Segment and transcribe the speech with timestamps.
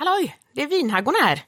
[0.00, 1.42] Halloj, det är Vinhaggorna här.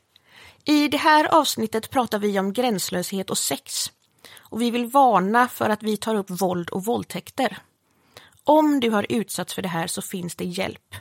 [0.65, 3.93] I det här avsnittet pratar vi om gränslöshet och sex.
[4.39, 7.59] Och vi vill varna för att vi tar upp våld och våldtäkter.
[8.45, 10.95] Om du har utsatts för det här så finns det hjälp.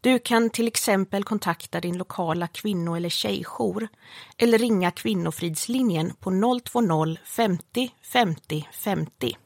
[0.00, 3.88] Du kan till exempel kontakta din lokala kvinno eller tjejjour
[4.36, 9.36] eller ringa Kvinnofridslinjen på 020 50 50 50.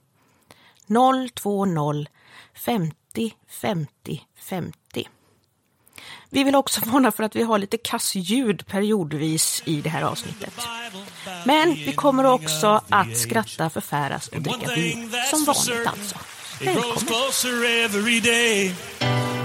[0.89, 2.07] 020
[2.55, 5.09] 50 50 50.
[6.30, 10.55] Vi vill också varna för att vi har lite kassljud periodvis i det här avsnittet.
[11.45, 15.12] Men vi kommer också att skratta, förfäras och dricka vin.
[15.30, 16.16] Som vanligt alltså.
[16.61, 16.97] Välkommen!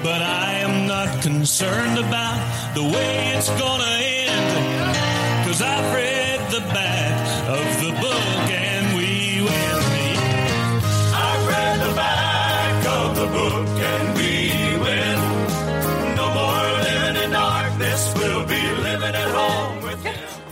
[0.05, 2.37] But I am not concerned about
[2.75, 4.95] the way it's gonna end.
[5.47, 10.19] Cause I've read the back of the book and we will meet.
[11.25, 14.14] I've read the back of the book and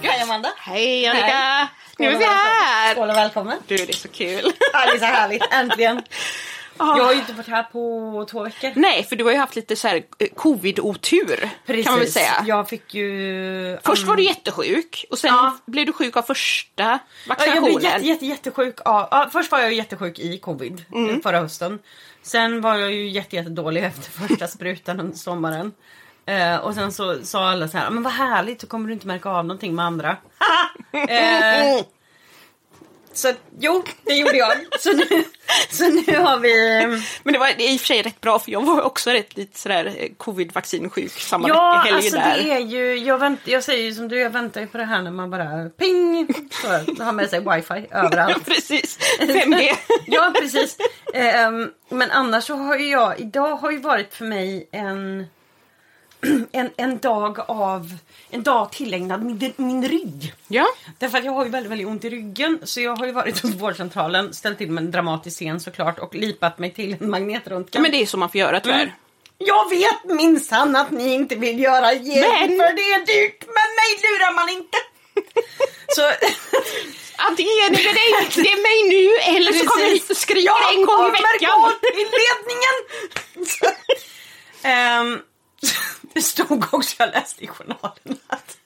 [0.01, 0.49] Hej Amanda!
[0.57, 1.25] Hej Annika!
[1.25, 1.67] Hej.
[1.97, 2.93] Nu är vi här!
[2.93, 3.57] Skål och välkommen!
[3.67, 4.51] Du, det är så kul.
[4.73, 6.01] Ja, det är så härligt, äntligen!
[6.77, 6.97] Ah.
[6.97, 8.71] Jag har ju inte varit här på två veckor.
[8.75, 12.43] Nej, för du har ju haft lite så här eh, covid-otur kan man väl säga.
[12.45, 13.77] Jag fick ju...
[13.85, 15.57] Först um, var du jättesjuk och sen Ja.
[15.65, 17.75] blev du sjuk av första ja, jag vaccinationen.
[17.75, 18.75] blev jätte, jätte, jättesjuk.
[18.85, 21.09] Ja, ja, först var jag ju jättesjuk i covid Mm.
[21.09, 21.79] eh, förra hösten.
[22.21, 23.49] Sen var jag ju jätte, jätte
[23.81, 25.71] efter första sprutan under sommaren.
[26.25, 29.07] Eh, och sen så sa alla så här, men vad härligt, så kommer du inte
[29.07, 30.09] märka av någonting med andra.
[30.91, 31.85] eh,
[33.13, 34.51] så jo, det gjorde jag.
[34.79, 35.05] Så nu,
[35.69, 36.85] så nu har vi...
[37.23, 39.09] Men det var det är i och för sig rätt bra för jag var också
[39.09, 42.37] rätt lite sådär eh, covid-vaccinsjuk samma Ja, helg alltså där.
[42.37, 44.83] det är ju, jag, vänt, jag säger ju som du, jag väntar ju på det
[44.83, 46.27] här när man bara ping,
[46.61, 48.45] så har med sig wifi överallt.
[48.45, 49.73] Precis, 5G.
[50.05, 50.77] ja, precis.
[51.13, 55.27] Ehm, men annars så har ju jag, idag har ju varit för mig en,
[56.51, 57.93] en, en dag av,
[58.29, 60.33] en dag tillägnad min, min rygg.
[60.47, 60.65] ja,
[60.99, 63.39] Därför att jag har ju väldigt, väldigt ont i ryggen så jag har ju varit
[63.39, 67.81] hos vårdcentralen, ställt till med en dramatisk scen såklart och lipat mig till en magnetröntgen.
[67.81, 68.79] men det är så man får göra tyvärr.
[68.81, 68.93] Mm.
[69.37, 73.69] Jag vet minsann att ni inte vill göra hjälp Men- för det är dyrt, men
[73.79, 74.77] mig lurar man inte.
[75.95, 76.01] Så,
[77.15, 80.45] Antingen ni det dig, det är mig nu eller så kommer jag hit och skriker
[80.45, 81.61] jag en gång i kommer veckan.
[81.61, 82.75] gå till ledningen.
[84.63, 85.21] Ehm,
[86.13, 88.57] det stod också, jag läste i journalen att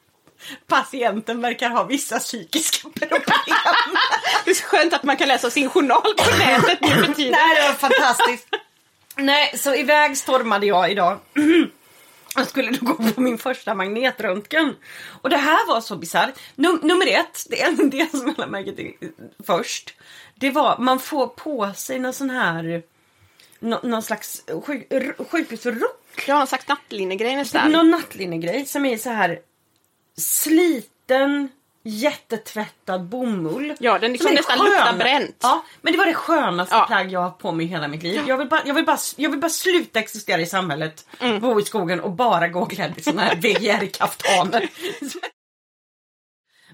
[0.67, 3.21] patienten verkar ha vissa psykiska problem.
[4.45, 7.31] Det är så skönt att man kan läsa sin journal på nätet nu för tiden.
[7.31, 8.47] Nej, det var fantastiskt.
[9.15, 11.19] Nej, så iväg stormade jag idag.
[12.35, 14.75] Jag skulle då gå på min första magnetröntgen.
[15.21, 16.33] Och det här var så bisarrt.
[16.55, 18.93] Num- nummer ett, det är det som jag lade märke till
[19.47, 19.93] först.
[20.35, 22.83] Det var, man får på sig någon sån här,
[23.59, 24.87] nå- någon slags sjuk,
[25.31, 26.27] sjukhusrock.
[26.27, 27.71] Har någon slags nattlinnegrej nästan.
[27.71, 29.39] Någon nattlinnegrej som är så här
[30.17, 31.49] sliten,
[31.83, 33.73] jättetvättad bomull.
[33.79, 34.65] Ja, den liksom nästan skön.
[34.69, 35.37] luktar bränt.
[35.41, 36.85] Ja, men det var det skönaste Ja.
[36.87, 38.21] plagg jag har på mig hela mitt liv.
[38.27, 41.39] Jag vill bara, jag vill bara, jag vill bara sluta existera i samhället, Mm.
[41.39, 44.69] bo i skogen och bara gå klädd i såna här VGR-kaftaner.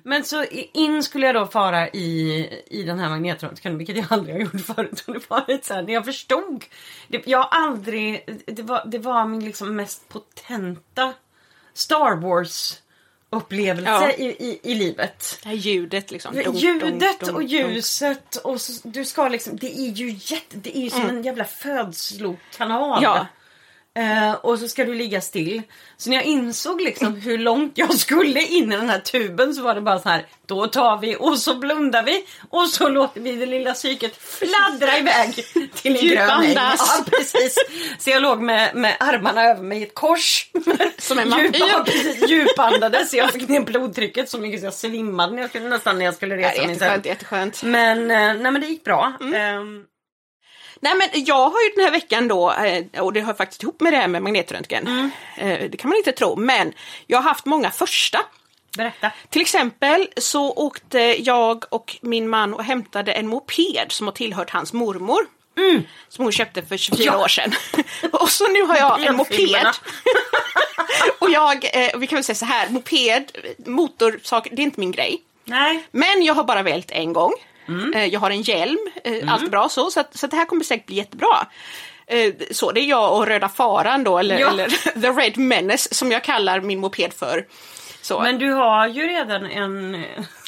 [0.03, 4.35] Men så in skulle jag då fara i, i den här magnetröntgen, vilket jag aldrig
[4.35, 5.03] har gjort förut.
[5.07, 6.65] Och det var lite så här, när jag förstod.
[7.07, 11.13] Det, jag har aldrig, det var, det var min liksom mest potenta
[11.73, 12.79] Star Wars
[13.29, 14.11] upplevelse Ja.
[14.11, 15.39] i, i, i livet.
[15.43, 16.35] Det här ljudet liksom.
[16.35, 20.77] Dunk, Ljudet dunk, och ljuset och så, du ska liksom, det är ju jätte, det
[20.77, 23.03] är ju som en jävla födslokanal.
[23.03, 23.27] Ja.
[23.99, 25.61] Eh, och så ska du ligga still.
[25.97, 29.61] Så när jag insåg liksom hur långt jag skulle in i den här tuben så
[29.61, 30.25] var det bara så här.
[30.45, 34.97] Då tar vi och så blundar vi och så låter vi det lilla psyket fladdra
[34.97, 35.35] iväg
[35.73, 36.53] till en grön äng.
[36.53, 37.55] Ja, precis.
[37.99, 40.47] Så jag låg med, med armarna över mig i ett kors.
[40.97, 42.27] Som en vampyr.
[42.29, 43.13] Djupandades.
[43.13, 46.13] Jag fick ner blodtrycket så mycket så jag svimmade när jag skulle, nästan när jag
[46.13, 46.69] skulle resa mig.
[46.69, 47.63] jätteskönt, jätteskönt.
[47.63, 49.13] Men, eh, nej, men det gick bra.
[49.21, 49.33] Mm.
[49.33, 49.83] Ehm,
[50.83, 53.81] Nej men jag har ju den här veckan då, eh, och det har faktiskt ihop
[53.81, 54.87] med det här med magnetröntgen.
[54.87, 55.09] Mm.
[55.37, 56.73] Eh, Det kan man inte tro, men
[57.07, 58.19] jag har haft många första.
[58.77, 59.11] berätta.
[59.29, 64.49] Till exempel så åkte jag och min man och hämtade en moped som har tillhört
[64.49, 65.19] hans mormor.
[66.09, 67.19] Som hon köpte för 24 Mm.
[67.19, 67.23] Ja.
[67.25, 67.53] år sedan.
[68.11, 69.65] och så nu har jag en moped.
[71.19, 73.31] och jag, eh, vi kan väl säga så här, moped,
[73.65, 75.21] motorsaker, det är inte min grej.
[75.45, 75.83] Nej.
[75.91, 77.33] Men jag har bara vält en gång.
[77.67, 77.93] Mm.
[77.93, 79.91] Eh, Jag har en hjälm, eh, allt bra så.
[79.91, 81.47] Så, att, så att det här kommer säkert bli jättebra.
[82.07, 84.49] Eh, Så det är jag och Röda Faran då, eller, Ja.
[84.49, 84.67] eller
[85.01, 87.45] The Red Menace som jag kallar min moped för.
[88.01, 88.21] Så.
[88.21, 89.95] Men du har ju redan en...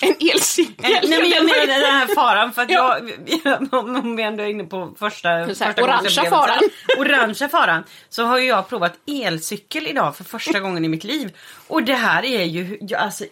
[0.02, 0.76] En elcykel.
[1.10, 3.00] Nej men jag menar den här faran för att Ja.
[3.44, 6.60] jag, om vi ändå är inne på första, första orangea faran.
[6.98, 7.84] Orangea faran.
[8.10, 11.38] Så har ju jag provat elcykel idag för första gången i mitt liv.
[11.68, 13.24] Och det här är ju, jag, alltså,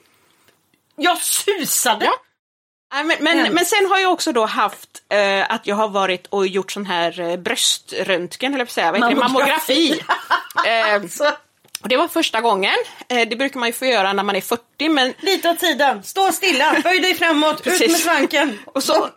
[0.96, 2.06] jag susade!
[2.06, 2.14] Ja.
[2.94, 6.28] Nej, men, men, men sen har jag också då haft eh, att jag har varit
[6.28, 9.22] och gjort sån här eh, bröströntgen, eller säga, vad heter det?
[9.22, 10.02] Mammografi.
[10.66, 11.04] mammografi.
[11.04, 11.32] eh, Så,
[11.84, 12.76] och det var första gången.
[13.08, 16.04] Eh, det brukar man ju få göra när man är 40, men lite åt sidan,
[16.04, 18.60] stå stilla, böj dig framåt, ut med svanken.
[18.66, 19.10] Och så,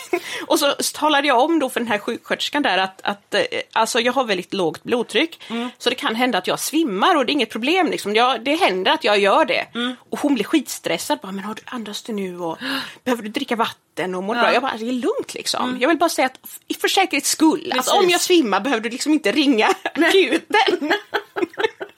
[0.46, 3.42] och så talade jag om då för den här sjuksköterskan där att, att eh,
[3.72, 5.42] alltså jag har väldigt lågt blodtryck.
[5.78, 7.90] Så det kan hända att jag svimmar och det är inget problem.
[7.90, 8.14] Liksom.
[8.14, 9.66] Jag, det händer att jag gör det.
[10.10, 11.18] Och hon blir skitstressad.
[11.22, 12.38] Bara, men har du, andas du nu?
[12.38, 12.58] Och,
[13.04, 14.14] behöver du dricka vatten?
[14.14, 14.52] Och mår bra?
[14.52, 15.78] Jag bara, det är lugnt liksom.
[15.80, 16.38] Jag vill bara säga att
[16.80, 17.92] för säkerhets skull, att Precis.
[17.92, 20.92] om jag svimmar behöver du liksom inte ringa akuten.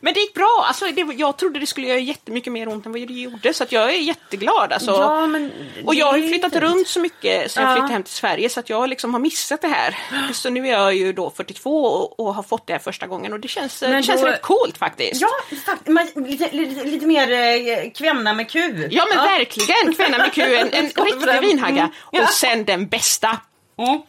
[0.00, 0.64] Men det gick bra.
[0.68, 3.54] Alltså, det, jag trodde det skulle göra jättemycket mer ont än vad det gjorde.
[3.54, 4.72] Så att jag är jätteglad.
[4.72, 4.90] Alltså.
[4.90, 5.52] Ja, men
[5.84, 6.62] Och jag har ju flyttat fint.
[6.64, 7.74] runt så mycket sen jag Ja.
[7.74, 9.98] flyttade hem till Sverige så att jag liksom har missat det här.
[10.32, 13.32] Så nu är jag ju då 42 och, och har fått det här första gången
[13.32, 15.20] och det känns, Men det känns då- rätt coolt faktiskt.
[15.20, 15.28] Ja,
[15.66, 18.88] fakt- lite, lite, lite mer eh, kvenna med Q.
[18.90, 21.82] Ja men verkligen, kvinna med Q, en, en riktig vinhagga.
[21.82, 21.92] Mm.
[22.12, 22.22] Ja.
[22.22, 23.38] Och sen den bästa.
[23.78, 24.00] Mm.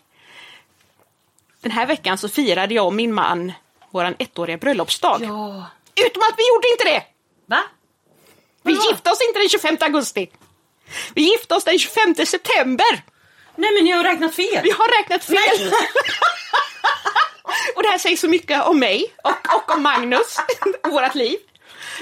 [1.62, 3.52] Den här veckan så firade jag och min man
[3.94, 5.20] våran ettåriga bröllopsdag.
[5.22, 5.66] Ja.
[6.06, 7.04] Utom att vi gjorde inte det!
[7.46, 7.64] Va?
[8.64, 8.90] Vi Vadå?
[8.92, 10.30] gifte oss inte den 25 augusti.
[11.14, 13.04] Vi gifte oss den 25 september.
[13.56, 14.60] Nej men ni har räknat fel.
[14.64, 15.74] Vi har räknat fel.
[17.76, 20.38] och det här säger så mycket om mig och, och om Magnus
[20.84, 21.38] vårt liv.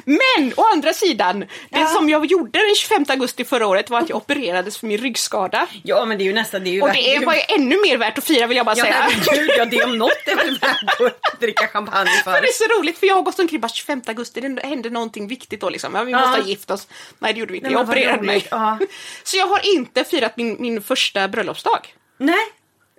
[0.05, 1.87] Men å andra sidan, det Ja.
[1.87, 5.67] som jag gjorde den 25 augusti förra året var att jag opererades för min ryggskada.
[5.83, 7.39] Ja men det är ju nästan, det är ju Och värt- det är, var ju
[7.47, 8.95] ännu mer värt att fira vill jag bara Ja säga.
[8.95, 11.01] herregud, ja det om något är väl värt
[11.33, 12.31] att dricka champagne för.
[12.31, 14.89] Men det är så roligt för jag har gått omkring bara 25 augusti, det hände
[14.89, 15.95] någonting viktigt då liksom.
[15.95, 16.19] Ja, vi Ja.
[16.19, 16.87] måste ha gift oss.
[17.19, 18.47] Nej det gjorde vi inte, Nej, jag opererade mig.
[18.51, 18.77] Ja.
[19.23, 21.93] Så jag har inte firat min, min första bröllopsdag.
[22.17, 22.35] Nej.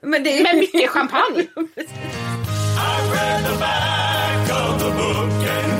[0.02, 0.42] Men det är...
[0.42, 1.46] Med mycket champagne.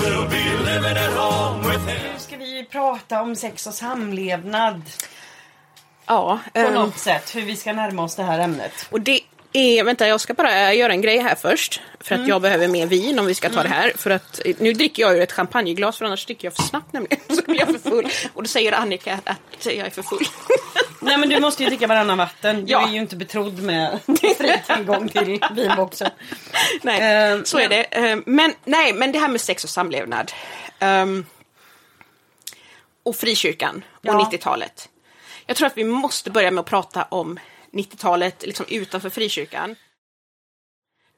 [0.00, 2.12] we'll be living at home with him.
[2.12, 4.82] Nu ska vi prata om sex och samlevnad
[6.06, 7.36] Ja, på ehm, något sätt.
[7.36, 8.86] Hur vi ska närma oss det här ämnet.
[8.90, 9.20] Och det
[9.52, 11.80] är, vänta jag ska bara göra en grej här först.
[12.00, 12.22] För Mm.
[12.24, 13.92] att jag behöver mer vin om vi ska ta det här.
[13.96, 16.92] För att eh, nu dricker jag ur ett champagneglas för annars dricker jag för snabbt
[16.92, 17.18] nämligen.
[17.36, 18.08] Så blir jag för full.
[18.34, 20.24] Och då säger Annika att, jag är för full.
[21.00, 22.64] Nej men du måste ju dricka varannan vatten.
[22.66, 22.86] Du Ja.
[22.88, 23.98] är ju inte betrodd med
[24.38, 26.10] fri tillgång till vinboxen.
[26.82, 27.82] nej, Ehm, så är det.
[27.84, 30.32] Ehm, men, nej, men det här med sex och samlevnad.
[30.78, 31.26] Ehm,
[33.02, 34.28] och frikyrkan och Ja.
[34.32, 34.88] 90-talet.
[35.46, 37.38] Jag tror att vi måste börja med att prata om
[37.72, 39.76] 90-talet liksom utanför frikyrkan.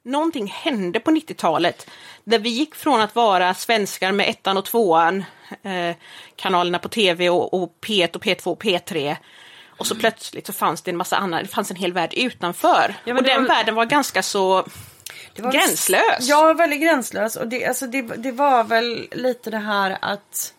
[0.05, 1.89] Någonting hände på 90-talet
[2.23, 5.23] där vi gick från att vara svenskar med ettan och tvåan,
[5.63, 5.95] eh,
[6.35, 9.15] kanalerna på tv och, och P1 och P2 och P3.
[9.77, 12.95] Och så plötsligt så fanns det en massa annat, det fanns en hel värld utanför.
[13.05, 14.65] men och den var- världen var ganska så
[15.35, 16.17] Det var- gränslös.
[16.21, 17.35] Ja, väldigt gränslös.
[17.35, 20.53] Och det, alltså det, det var väl lite det här att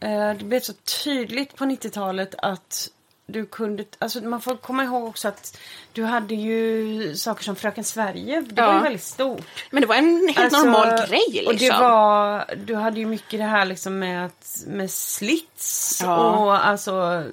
[0.00, 0.72] eh, det blev så
[1.04, 2.88] tydligt på 90-talet att
[3.30, 5.58] du kunde, alltså man får komma ihåg också att
[5.92, 8.76] du hade ju saker som Fröken Sverige, det var Ja.
[8.76, 9.46] ju väldigt stort.
[9.70, 11.46] Men det var en helt Alltså, normal grej liksom.
[11.46, 16.16] Och det var, du hade ju mycket det här liksom med, att, med slits Ja.
[16.30, 17.24] och alltså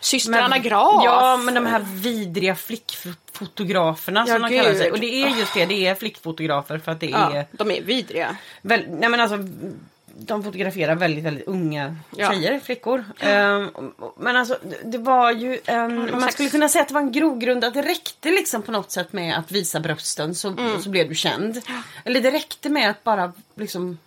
[0.00, 1.02] Systrarna Graf.
[1.04, 4.92] Ja, men de här vidriga flickfotograferna Ja, som de kallar sig.
[4.92, 7.82] Och det är just det, det är flickfotografer för att det Ja, är de är
[7.82, 8.36] vidriga.
[8.62, 9.36] Väl, nej men alltså,
[10.18, 12.30] de fotograferar väldigt, väldigt unga Ja.
[12.32, 13.04] tjejer, flickor.
[13.20, 13.68] Ehm,
[14.18, 15.96] men alltså, det- var ju en...
[15.96, 18.72] någon Man skulle kunna säga att det var en grogrund, att det räckte liksom på
[18.72, 20.82] något sätt med att visa brösten så, Mm.
[20.82, 21.60] så blev du känd.
[22.04, 23.98] Eller det räckte med att bara liksom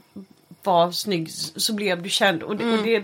[0.63, 2.43] vara snygg så blev du känd.
[2.43, 2.79] Och det, Mm.
[2.79, 3.03] och det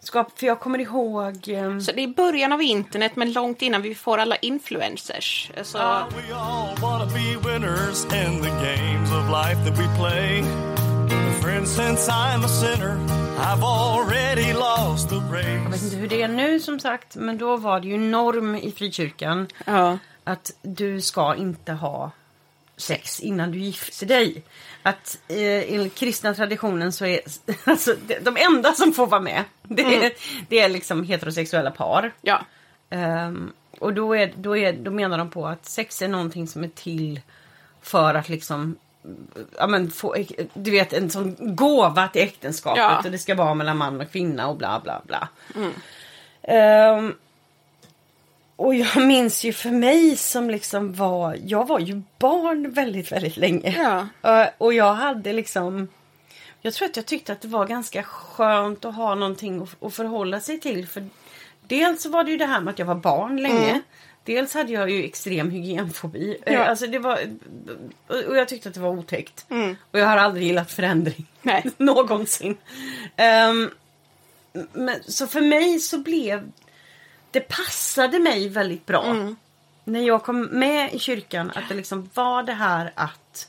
[0.00, 1.48] skap, för jag kommer ihåg...
[1.48, 5.50] ehm, Så det är början av internet men långt innan vi får alla influencers.
[5.58, 5.78] Alltså,
[15.64, 15.84] Jag vet race.
[15.84, 19.46] inte hur det är nu som sagt, men då var det ju norm i frikyrkan.
[19.66, 19.98] ja.
[20.24, 22.10] att du ska inte ha
[22.76, 24.42] sex innan du gifter dig.
[24.82, 27.20] Att eh, enligt kristna traditionen så är
[27.64, 30.12] alltså, de, enda som får vara med det är,
[30.48, 32.12] det är liksom heterosexuella par.
[32.20, 32.40] ja.
[32.90, 36.64] Ehm, och då, är, då, är, då menar de på att sex är någonting som
[36.64, 37.20] är till
[37.82, 38.76] för att liksom
[39.58, 40.14] Ja, men få,
[40.54, 42.98] du vet en sån gåva till äktenskapet Ja.
[43.04, 45.28] och det ska vara mellan man och kvinna och bla bla bla.
[46.42, 47.14] Ehm,
[48.56, 53.36] och jag minns ju för mig som liksom var, jag var ju barn väldigt, väldigt
[53.36, 53.74] länge.
[53.78, 54.06] Ja.
[54.42, 55.88] Eh, Och jag hade liksom,
[56.60, 59.94] jag tror att jag tyckte att det var ganska skönt att ha någonting att, att
[59.94, 60.86] förhålla sig till.
[60.88, 61.06] För
[61.60, 63.70] dels så var det ju det här med att jag var barn länge.
[63.70, 63.82] Mm.
[64.28, 66.36] Dels hade jag ju extrem hygienfobi.
[66.46, 66.64] Eh, Ja.
[66.64, 67.18] Alltså det var,
[68.06, 69.46] och jag tyckte att det var otäckt.
[69.50, 69.76] Mm.
[69.90, 71.26] Och jag har aldrig gillat förändring.
[71.42, 71.64] Nej.
[71.76, 72.56] Någonsin.
[73.16, 73.70] Ehm,
[74.72, 76.50] men, så för mig så blev
[77.30, 79.04] det passade mig väldigt bra.
[79.04, 79.36] Mm.
[79.84, 83.48] När jag kom med i kyrkan att det liksom var det här att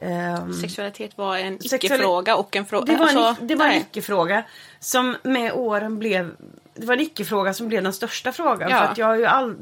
[0.00, 2.92] ehm, Sexualitet var en icke-fråga och en fråga.
[2.92, 4.44] det var en, alltså, det var en icke-fråga
[4.80, 6.36] som med åren blev
[6.78, 8.70] det var en icke-fråga som blev den största frågan.
[8.70, 8.78] Ja.
[8.78, 9.56] För att jag har ju all,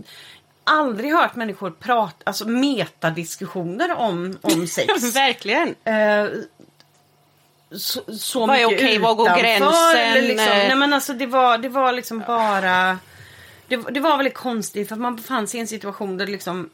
[0.64, 5.16] aldrig hört människor prata, alltså metadiskussioner om, om sex.
[5.16, 5.74] Verkligen.
[5.84, 6.26] Eh,
[7.70, 8.98] så, så Vad är mycket okej?
[8.98, 10.24] Var går gränsen?
[10.24, 10.68] Liksom, Eh.
[10.68, 12.98] nej men alltså det var, det var liksom bara...
[13.68, 16.70] Det, det var väldigt konstigt för att man befann sig i en situation där liksom...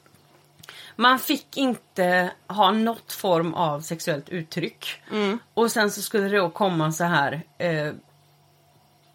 [0.96, 5.02] Man fick inte ha något form av sexuellt uttryck.
[5.10, 5.38] Mm.
[5.54, 7.42] Och sen så skulle det då komma så här...
[7.58, 7.92] Eh,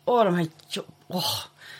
[0.05, 0.47] åh, de här
[1.07, 1.23] åh,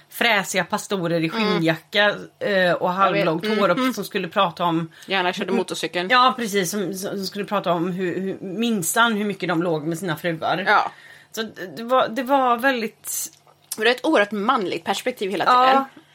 [0.10, 3.60] fräsiga pastorer i skinnjacka eh, och halvlångt Mm.
[3.60, 6.10] hår och, som skulle prata om Gärna körde motorcykeln.
[6.10, 9.98] Ja precis, som, som skulle prata om hur, hur, minsann hur mycket de låg med
[10.00, 10.64] sina fruar.
[10.68, 10.92] Ja.
[11.32, 11.44] Så
[11.78, 13.32] det var, det var väldigt...
[13.78, 15.68] Det är ett oerhört manligt perspektiv hela Ja,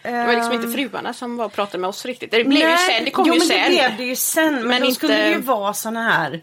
[0.02, 0.19] tiden.
[0.21, 0.61] det var liksom ehm.
[0.62, 2.31] inte fruarna som var och pratade med oss riktigt.
[2.31, 3.61] Det blev ju sen, det kom jo, ju men sen.
[3.62, 4.54] det blev det ju sen.
[4.54, 6.40] Men, Men då inte- skulle ju vara såna här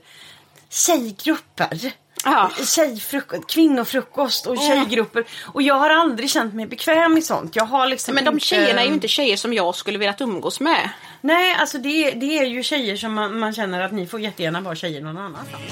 [0.69, 1.91] tjejgrupper.
[2.25, 2.51] Ja.
[2.65, 5.23] Tjejfrukost, kvinnofrukost och tjejgrupper.
[5.45, 7.55] Och jag har aldrig känt mig bekväm i sånt.
[7.55, 8.45] Jag har liksom Men de inte...
[8.45, 10.89] tjejerna är ju inte tjejer som jag skulle velat umgås med.
[11.21, 14.61] Nej, alltså det, det är ju tjejer som man, man känner att ni får jättegärna
[14.61, 15.63] vara tjejer någon annanstans.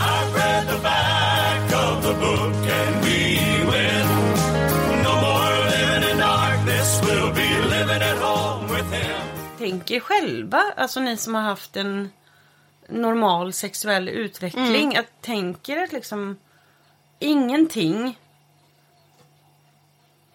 [0.00, 3.38] I've read the back of the book and we
[3.72, 4.06] win.
[5.04, 9.20] No more living in darkness, we'll be living at home with him.
[9.58, 12.10] Tänk er själva, alltså ni som har haft en
[12.88, 14.84] normal sexuell utveckling.
[14.84, 15.00] Mm.
[15.00, 16.36] Att tänk er att liksom
[17.18, 18.18] ingenting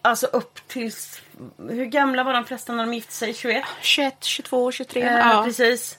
[0.02, 0.92] Alltså upp till
[1.58, 3.34] Hur gamla var de flesta när de gifte sig?
[3.34, 3.64] 21?
[3.80, 5.02] 21, 22, 23.
[5.02, 5.42] Eh, ja.
[5.44, 5.98] Precis.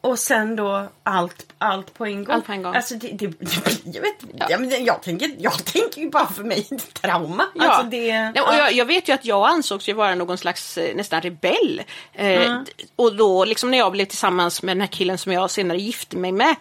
[0.00, 2.34] Och sen då allt, allt på en gång.
[2.34, 2.74] Allt på en gång.
[2.74, 4.58] Alltså det, det, det ju ett, ja.
[4.58, 7.44] men jag, tänker, jag tänker ju bara för mig trauma.
[7.54, 7.64] Ja.
[7.68, 10.78] Alltså det, Nej, och jag, jag vet ju att jag ansågs ju vara någon slags
[10.78, 11.82] eh, nästan rebell.
[12.12, 12.64] Eh, d-
[12.96, 16.16] Och då liksom när jag blev tillsammans med den här killen som jag senare gifte
[16.16, 16.54] mig med.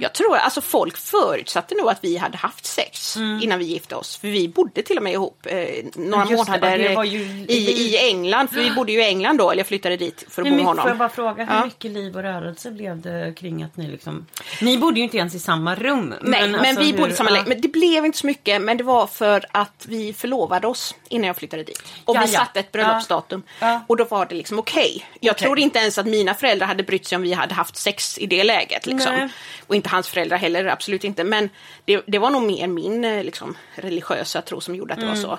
[0.00, 4.16] Jag tror alltså folk förutsatte nog att vi hade haft sex innan vi gifte oss.
[4.16, 5.56] För vi bodde till och med ihop eh,
[5.94, 8.48] några Just månader det eh, ju- i, i England.
[8.48, 10.56] För vi bodde ju i England då, eller jag flyttade dit för att Hur bo
[10.56, 10.98] med mycket, får jag honom.
[10.98, 14.26] bara fråga, hur mycket liv och rörelse blev det kring att ni liksom...
[14.60, 16.14] Ni bodde ju inte ens i samma rum.
[16.22, 17.34] Nej, men, alltså vi hur- bodde samma ja.
[17.34, 17.48] lägenhet.
[17.56, 21.26] Men det blev inte så mycket, men det var för att vi förlovade oss innan
[21.26, 21.82] jag flyttade dit.
[22.04, 23.42] Och Ja, vi satte ett bröllopsdatum.
[23.60, 23.84] Ja.
[23.86, 25.06] Och då var det liksom okej.
[25.20, 25.44] Jag Okej.
[25.46, 28.26] tror inte ens att mina föräldrar hade brytt sig om vi hade haft sex i
[28.26, 28.86] det läget.
[28.86, 29.14] Liksom.
[29.14, 29.28] Nej.
[29.66, 31.24] Och inte hans föräldrar heller, absolut inte.
[31.24, 31.50] Men
[31.84, 35.22] det, det var nog mer min eh, liksom, religiösa tro som gjorde att det Mm.
[35.22, 35.38] var så.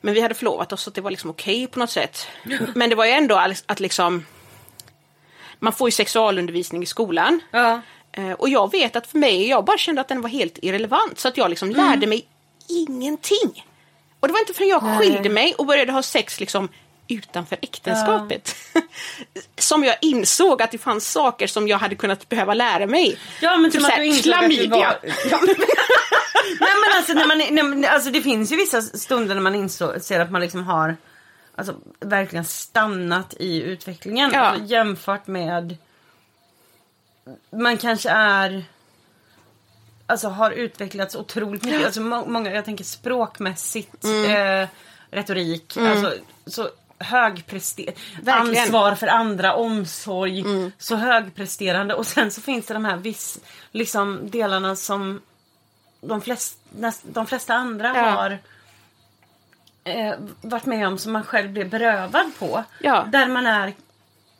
[0.00, 2.26] Men vi hade förlovat oss så det var liksom okej på något sätt.
[2.74, 3.36] Men det var ju ändå
[3.66, 4.26] att liksom...
[5.60, 7.40] Man får ju sexualundervisning i skolan.
[7.50, 7.80] Ja.
[8.12, 11.18] Eh, Och jag vet att för mig, jag bara kände att den var helt irrelevant.
[11.18, 12.26] Så att jag liksom lärde mig
[12.68, 13.64] ingenting.
[14.20, 14.98] Och det var inte förrän jag Nej.
[14.98, 16.68] skilde mig och började ha sex liksom
[17.08, 18.54] utanför äktenskapet.
[19.58, 23.18] som jag insåg att det fanns saker som jag hade kunnat behöva lära mig.
[23.40, 24.76] Ja men Typ som att du insåg att du klamydia.
[24.76, 24.98] var...
[25.30, 25.40] Ja,
[26.60, 30.20] Nej men alltså, när man, när, alltså det finns ju vissa stunder när man inser
[30.20, 30.96] att man liksom har
[31.58, 34.40] alltså, verkligen stannat i utvecklingen Ja.
[34.40, 35.76] alltså, jämfört med
[37.50, 38.64] man kanske är
[40.06, 41.84] alltså har utvecklats otroligt mycket.
[41.86, 44.62] Alltså, må, många, jag tänker språkmässigt, Mm.
[44.62, 44.68] eh,
[45.10, 46.14] retorik, alltså
[46.46, 47.84] så högprester
[48.22, 48.48] Verkligen.
[48.48, 48.62] Mm.
[48.62, 50.44] ansvar för andra, omsorg,
[50.78, 51.94] så högpresterande.
[51.94, 53.38] Och sen så finns det de här viss,
[53.72, 55.20] liksom, delarna som
[56.00, 58.02] de, flest, näst, de flesta andra Ja.
[58.10, 58.38] har
[59.88, 62.64] eh, varit med om som man själv blev berövad på.
[62.80, 63.04] Ja.
[63.12, 63.72] Där man är,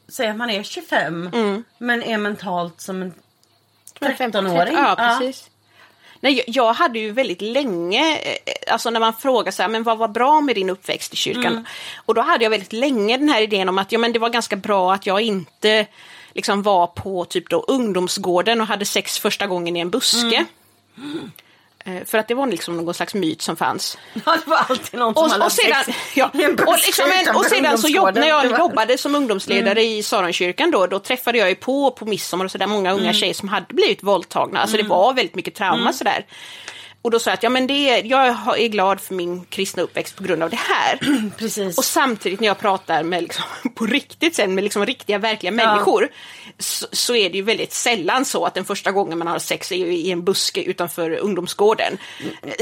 [0.09, 3.15] säg att man är 25 men är mentalt som en
[4.01, 4.75] 13-åring.
[4.75, 5.51] Ja, precis.
[6.21, 9.99] Nej, jag- hade ju väldigt länge, eh, alltså när man frågar så här, men vad
[9.99, 11.67] var bra med din uppväxt i kyrkan?
[12.07, 14.29] Och då hade jag väldigt länge den här idén om att ja, men det var
[14.31, 15.87] ganska bra att jag inte
[16.33, 20.37] liksom var på typ då ungdomsgården och hade sex första gången i en buske.
[20.37, 21.03] Eh,
[22.07, 23.99] För att det var liksom någon slags myt som fanns.
[24.27, 26.31] Ja, det var alltid någon som Och, hade och sedan, ja,
[26.67, 30.87] och, liksom en, och sedan så jobb, när jag jobbade som ungdomsledare i Saronkyrkan då,
[30.87, 34.03] då träffade jag ju på på midsommar och sådär många unga tjejer som hade blivit
[34.03, 34.61] våldtagna.
[34.61, 36.25] Alltså det var väldigt mycket trauma sådär.
[37.03, 39.83] Och då sa jag att ja, men det är, jag är glad för min kristna
[39.83, 40.99] uppväxt på grund av det här.
[41.39, 41.79] Precis.
[41.79, 46.09] Och samtidigt när jag pratar med liksom, på riktigt sen med liksom riktiga verkliga människor
[46.59, 49.73] så, så är det ju väldigt sällan så att den första gången man har sex
[49.73, 51.99] är i en buske utanför ungdomsgården.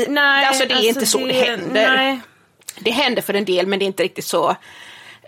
[0.08, 1.96] nej, alltså det är inte så det händer.
[1.96, 2.20] Nej.
[2.78, 4.56] Det händer för en del men det är inte riktigt så.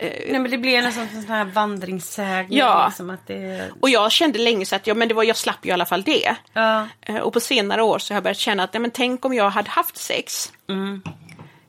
[0.01, 2.57] Nej, men det blir nästan som en sån här vandringssägen.
[2.57, 2.85] Ja.
[2.87, 3.71] Liksom att det...
[3.79, 5.85] Och jag kände länge så att ja, men det var, jag slapp ju i alla
[5.85, 6.35] fall det.
[6.53, 6.87] Ja.
[7.01, 9.33] Eh, Och på senare år så har jag börjat känna att ja, men tänk om
[9.33, 10.51] jag hade haft sex.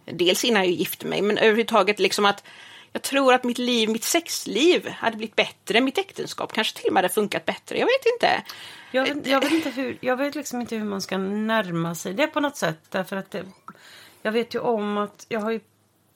[0.05, 2.45] Dels innan jag gifte mig men överhuvudtaget liksom att
[2.93, 6.93] jag tror att mitt liv, mitt sexliv hade blivit bättre, mitt äktenskap kanske till och
[6.93, 8.43] med hade funkat bättre, jag vet inte.
[8.91, 12.15] Jag vet, jag, vet inte hur, jag vet liksom inte hur man ska närma sig
[12.15, 12.79] det på något sätt.
[12.89, 13.45] Därför att det,
[14.23, 15.61] jag vet ju om att jag har ju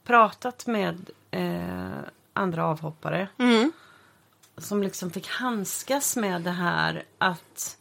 [0.06, 1.98] pratat med eh,
[2.32, 3.28] andra avhoppare.
[4.58, 7.76] Som liksom fick handskas med det här att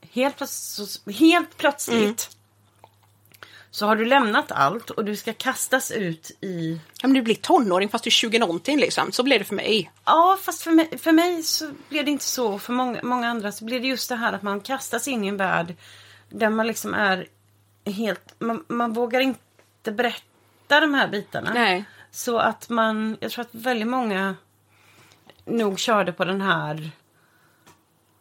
[0.00, 2.36] helt, plötsligt, helt plötsligt
[3.70, 7.34] så har du lämnat allt och du ska kastas ut i Ja, men du blir
[7.34, 9.90] tonåring fast du är 20 någonting liksom, så blev det för mig.
[10.04, 12.58] Ja, fast för mig, för mig så blev det inte så.
[12.58, 15.28] För många, många andra så blir det just det här att man kastas in i
[15.28, 15.74] en värld
[16.28, 17.28] där man liksom är
[17.84, 18.34] helt...
[18.38, 20.31] Man, man vågar inte berätta
[20.80, 21.50] de här bitarna.
[21.54, 21.84] Nej.
[22.10, 23.16] Så att man...
[23.20, 24.36] Jag tror att väldigt många
[25.44, 26.90] nog körde på den här...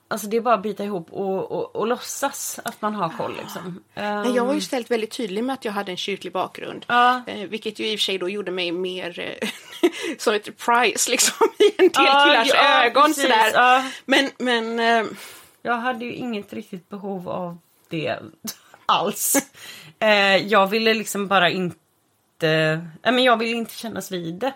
[0.07, 3.37] Alltså det är bara att bita ihop och, och, och låtsas att man har koll
[3.37, 3.83] liksom.
[3.93, 6.85] Men jag var ju ställt väldigt tydlig med att jag hade en kyrklig bakgrund.
[6.87, 7.21] Ja.
[7.27, 9.49] Eh, vilket ju i och för sig då gjorde mig mer eh,
[10.17, 13.03] som ett prize liksom i en del Ja, killars ja, ögon.
[13.03, 13.51] precis, sådär.
[13.53, 13.83] ja.
[14.05, 15.11] Men, men eh,
[15.61, 17.57] Jag hade ju inget riktigt behov av
[17.89, 18.17] det
[18.85, 19.51] alls.
[20.43, 21.75] jag ville liksom bara inte...
[22.47, 24.53] Nej, men jag ville inte kännas vid det.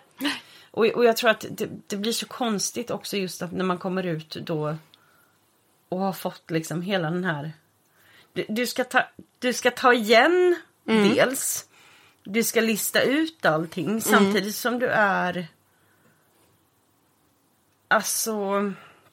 [0.72, 3.78] Och, och jag tror att det, det blir så konstigt också just att när man
[3.78, 4.78] kommer ut då
[5.90, 7.54] och har fått liksom hela den här...
[8.34, 9.04] Du, du, ska, ta,
[9.40, 11.66] du ska ta igen dels.
[12.24, 15.48] Du ska lista ut allting samtidigt som du är...
[17.88, 18.34] Alltså...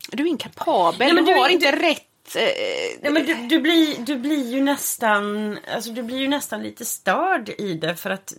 [0.09, 2.07] du är inkapabel, Nej, men du, har inte rätt...
[2.35, 6.63] Eh, Nej, men du, du, blir, du blir ju nästan alltså du blir ju nästan
[6.63, 8.33] lite störd i det för att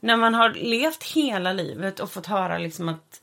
[0.00, 3.20] när man har levt hela livet och fått höra liksom att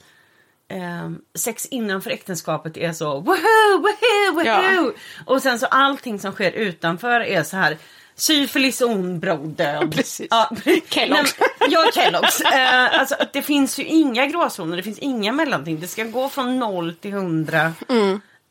[0.67, 4.45] eh, sex innanför äktenskapet är så woho, woho, woho.
[4.45, 4.91] Ja.
[5.25, 7.77] Och sen så allting som sker utanför är så här
[8.15, 9.91] syfilis, ond, broddöd.
[9.95, 10.27] Precis.
[10.29, 10.49] Ja.
[10.89, 11.35] Kellogg's.
[11.39, 12.41] Nej, Ja, Kellogg's.
[12.53, 15.79] Eh, alltså, det finns ju inga gråzoner, det finns inga mellanting.
[15.79, 17.73] Det ska gå från noll till hundra.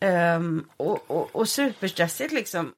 [0.02, 2.72] Um, och, och, och superstressigt liksom.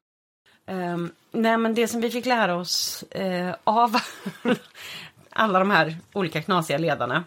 [0.67, 3.95] Um, nej men det som vi fick lära oss uh, av
[5.29, 7.23] alla de här olika knasiga ledarna.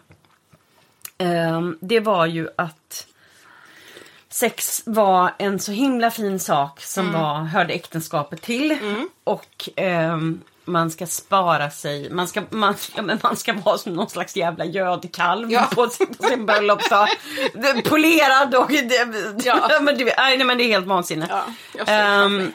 [1.17, 3.07] Um, det var ju att
[4.29, 8.77] sex var en så himla fin sak som var, hörde äktenskapet till.
[9.23, 13.93] Och ehm, man ska spara sig, man ska, man, ja, men man ska vara som
[13.93, 15.69] någon slags jävla gödkalv Ja.
[15.75, 17.07] på sin, på sin bröllopsdag.
[17.53, 18.69] Det- Polerad och...
[18.69, 19.07] Det,
[19.45, 19.69] Ja.
[19.81, 21.27] men, du, vet, nej, men det är helt vansinne.
[21.29, 22.51] Ja, det Ehm,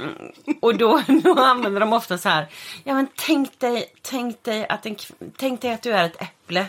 [0.61, 2.47] och då, då använder de ofta så här.
[2.85, 4.97] Ja men tänk dig, tänk dig, att en,
[5.37, 6.67] tänk dig att du är ett äpple.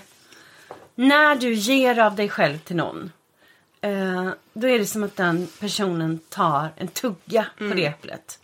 [0.96, 3.12] När du ger av dig själv till någon.
[3.86, 7.78] Eh, då är det som att den personen tar en tugga på Mm.
[7.78, 8.40] det äpplet.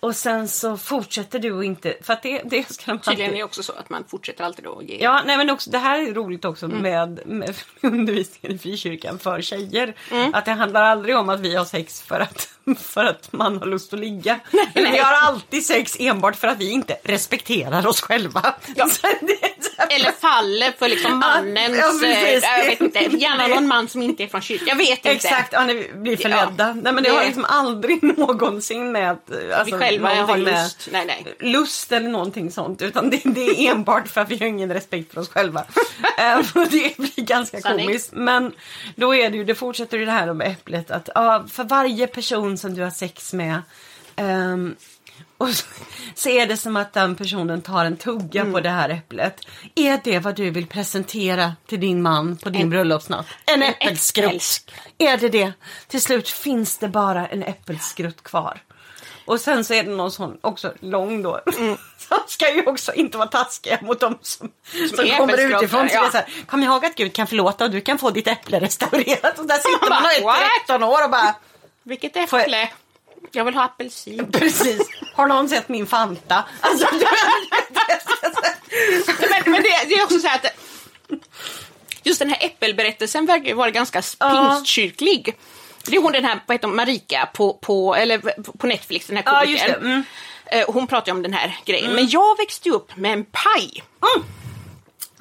[0.00, 3.34] Och sen så fortsätter du och inte, för att det, det ska de tydligen alltid-
[3.34, 4.98] är det också så att man fortsätter alltid då ge.
[5.02, 6.78] Ja, nej men också, det här är roligt också Mm.
[6.78, 9.94] med, med undervisningen i frikyrkan för tjejer.
[10.10, 10.34] Mm.
[10.34, 12.48] Att det handlar aldrig om att vi har sex för att,
[12.80, 14.40] för att man har lust att ligga.
[14.74, 18.54] Men vi har alltid sex enbart för att vi inte respekterar oss själva.
[18.76, 18.88] Ja.
[19.90, 22.02] Eller faller för liksom mannens...
[22.02, 24.68] Ja, eh, jag vet inte, gärna någon man som inte är från kyrkan.
[24.68, 25.10] Jag vet inte.
[25.10, 26.68] Exakt, ja, vi blir förledda.
[26.68, 26.74] Ja.
[26.74, 29.10] Nej, men det har liksom aldrig någonsin med...
[29.10, 30.88] Alltså, vi själva har lust.
[30.92, 31.34] Nej, nej.
[31.52, 32.82] lust eller någonting sånt.
[32.82, 35.64] Utan det, det är enbart för att vi har ingen respekt för oss själva.
[36.18, 37.86] Eh, det blir ganska Sanning.
[37.86, 38.12] komiskt.
[38.12, 38.52] Men
[38.96, 40.90] då är det ju, det fortsätter ju det här med äpplet.
[40.90, 43.62] Att ja, för varje person som du har sex med
[44.16, 44.76] ehm,
[45.38, 45.48] och
[46.14, 48.52] så, är det som att den personen tar en tugga Mm.
[48.52, 49.40] på det här äpplet.
[49.74, 53.26] Är det vad du vill presentera till din man på din bröllopsnatt?
[53.46, 54.26] En, äppelskrutt.
[54.26, 54.70] äppelsk.
[54.98, 55.52] Är det det?
[55.88, 58.62] Till slut finns det bara en äppelskrutt kvar.
[59.24, 61.40] Och sen så är det någon sån också lång då.
[61.98, 64.50] Som ska ju också inte vara taskiga mot dem som,
[64.96, 65.88] som är kommer utifrån.
[65.92, 66.08] Ja.
[66.10, 69.38] så här, Kom ihåg att Gud kan förlåta och du kan få ditt äpple restaurerat.
[69.38, 70.36] Och där sitter man och är What?
[70.66, 71.34] 13 år och bara
[71.90, 72.68] Vilket äpple.
[73.32, 74.32] Jag vill ha apelsin.
[74.32, 74.80] Precis.
[75.14, 76.44] Har någon sett min Fanta?
[76.60, 77.06] Alltså, du,
[79.30, 80.46] men men det, det är också så här att
[82.02, 85.36] just den här äppelberättelsen verkar ju vara ganska pingstkyrklig.
[85.84, 88.18] Det är hon den här, vad heter hon, Marika på, på, eller
[88.58, 89.66] på Netflix, den här komikern.
[89.68, 89.76] det.
[89.76, 90.04] Mm.
[90.46, 91.92] Eh, hon pratar ju om den här grejen.
[91.92, 93.82] Men jag växte ju upp med en paj.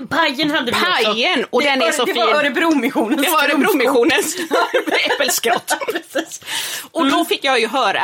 [0.09, 0.85] Pajen hade vi också.
[0.85, 1.45] Pajen!
[1.49, 2.21] Och det den är var, så det fin.
[2.25, 4.35] var Örebromissionens Det var Örebromissionens
[5.11, 5.73] äppelskott.
[5.91, 6.41] Precis.
[6.91, 8.03] Och då fick jag ju höra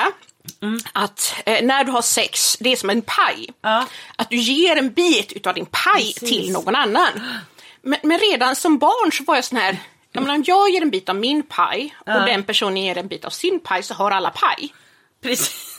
[0.94, 3.50] att eh, när du har sex, det är som en paj.
[3.62, 3.86] Ja.
[4.16, 6.30] Att du ger en bit utav din paj Precis.
[6.30, 7.10] till någon annan.
[7.82, 9.78] Men, men redan som barn så var jag sån här,
[10.12, 13.08] jag menar, om jag ger en bit av min paj och den personen ger en
[13.08, 14.74] bit av sin paj så har alla paj.
[15.26, 15.78] Precis.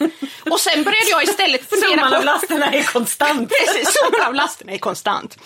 [0.51, 2.17] Och sen började jag istället fundera Summan på...
[2.17, 3.49] av lasterna är konstant.
[3.51, 5.39] Precis, summan av lasterna är konstant.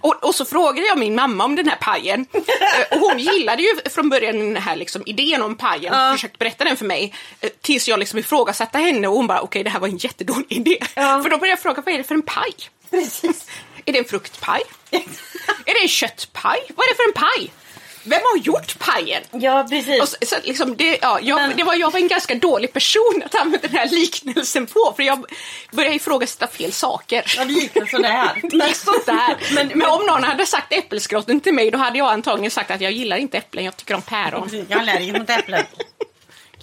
[0.00, 2.26] Och, och så frågade jag min mamma om den här pajen.
[2.32, 2.42] Eh,
[2.90, 6.12] Och hon gillade ju från början den här liksom, idén om pajen, Ja.
[6.12, 7.14] försökte berätta den för mig.
[7.40, 10.46] eh, Tills jag liksom ifrågasatte henne och hon bara, okej det här var en jättedålig
[10.52, 10.78] idé.
[10.94, 11.22] Ja.
[11.22, 12.54] För då började jag fråga, vad är det för en paj?
[12.90, 13.46] Precis.
[13.84, 14.62] Är det en fruktpaj?
[14.90, 16.58] är det en köttpaj?
[16.76, 17.50] Vad är det för en paj?
[18.04, 19.22] Vem har gjort pajen?
[19.30, 20.02] Ja, precis.
[20.02, 22.72] Och så, så liksom det, ja, jag, Men- det var, jag var en ganska dålig
[22.72, 25.24] person att använda den här liknelsen på, för jag
[25.72, 27.24] började ifrågasätta fel saker.
[27.36, 28.30] Ja, det gick väl sådär.
[28.42, 29.36] Det gick sådär.
[29.54, 32.80] Men- Men, om någon hade sagt äppelskrotten till mig, då hade jag antagligen sagt att
[32.80, 34.42] jag gillar inte äpplen, jag tycker om päron.
[34.42, 35.64] Precis, Jag är allergisk mot äpplen.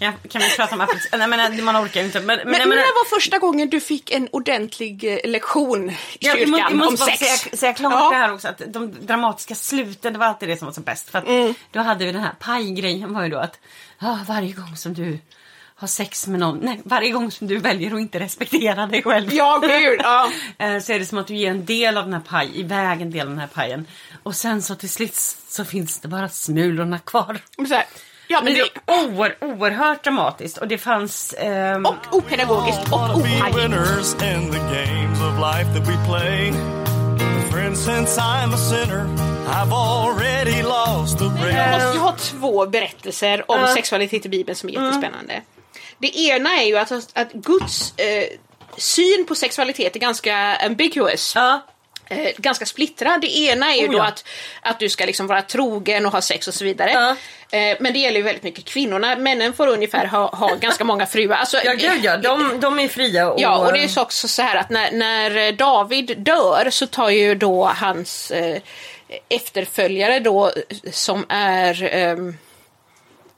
[0.01, 1.09] Kan, kan vi prata om apelsin?
[1.19, 2.19] Nej men man orkar ju inte.
[2.19, 5.97] Men, men, Men menar- när var första gången du fick en ordentlig eh, lektion i
[6.19, 7.19] Ja, kyrkan jag, må- om sex?
[7.19, 8.09] säga, säga klart Ja.
[8.09, 11.09] det här också, att de dramatiska sluten, det var alltid det som var så bäst.
[11.09, 11.53] För att Mm.
[11.71, 13.59] Då hade vi den här pajgrejen var ju då att
[13.99, 15.19] ah, varje gång som du
[15.75, 19.33] har sex med någon, nej, varje gång som du väljer att inte respektera dig själv.
[19.33, 19.99] Ja, gud.
[20.03, 20.29] Ja.
[20.57, 23.01] eh, så är det som att du ger en del av den här paj, iväg
[23.01, 23.87] en del av den här pajen.
[24.23, 25.15] Och sen så till slut
[25.47, 27.39] så finns det bara smulorna kvar.
[27.67, 27.85] Så här.
[28.31, 28.69] Ja, men det är
[29.05, 31.33] oer, oerhört dramatiskt och det fanns...
[31.37, 33.43] ehm, och opedagogiskt och opajigt.
[41.45, 41.57] race.
[41.57, 43.67] Jag, har två berättelser om Ja.
[43.67, 45.41] sexualitet i Bibeln som är jättespännande.
[45.97, 48.23] Det ena är ju att, att Guds eh,
[48.77, 51.33] syn på sexualitet är ganska ambiguous.
[51.35, 51.61] ja,
[52.09, 53.21] Eh, ganska splittrad.
[53.21, 54.07] Det ena är ju Oh, då ja.
[54.07, 54.25] att,
[54.61, 56.91] att du ska liksom vara trogen och ha sex och så vidare.
[56.91, 57.15] Ja.
[57.57, 59.15] Eh, men det gäller ju väldigt mycket kvinnorna.
[59.15, 61.35] Männen får ungefär ha, ha ganska många fruar.
[61.35, 63.31] Alltså, ja, gud ja, de, de är fria.
[63.31, 66.87] Och, Ja, och det är så också så här att när, när David dör så
[66.87, 68.61] tar ju då hans eh,
[69.29, 72.37] efterföljare då eh, som är ehm,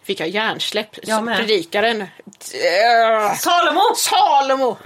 [0.04, 1.08] Fick jag hjärnsläpp?
[1.22, 1.38] Med.
[1.38, 2.02] Predikaren.
[2.02, 3.82] Eh, Salomo!
[3.96, 4.78] Salomo!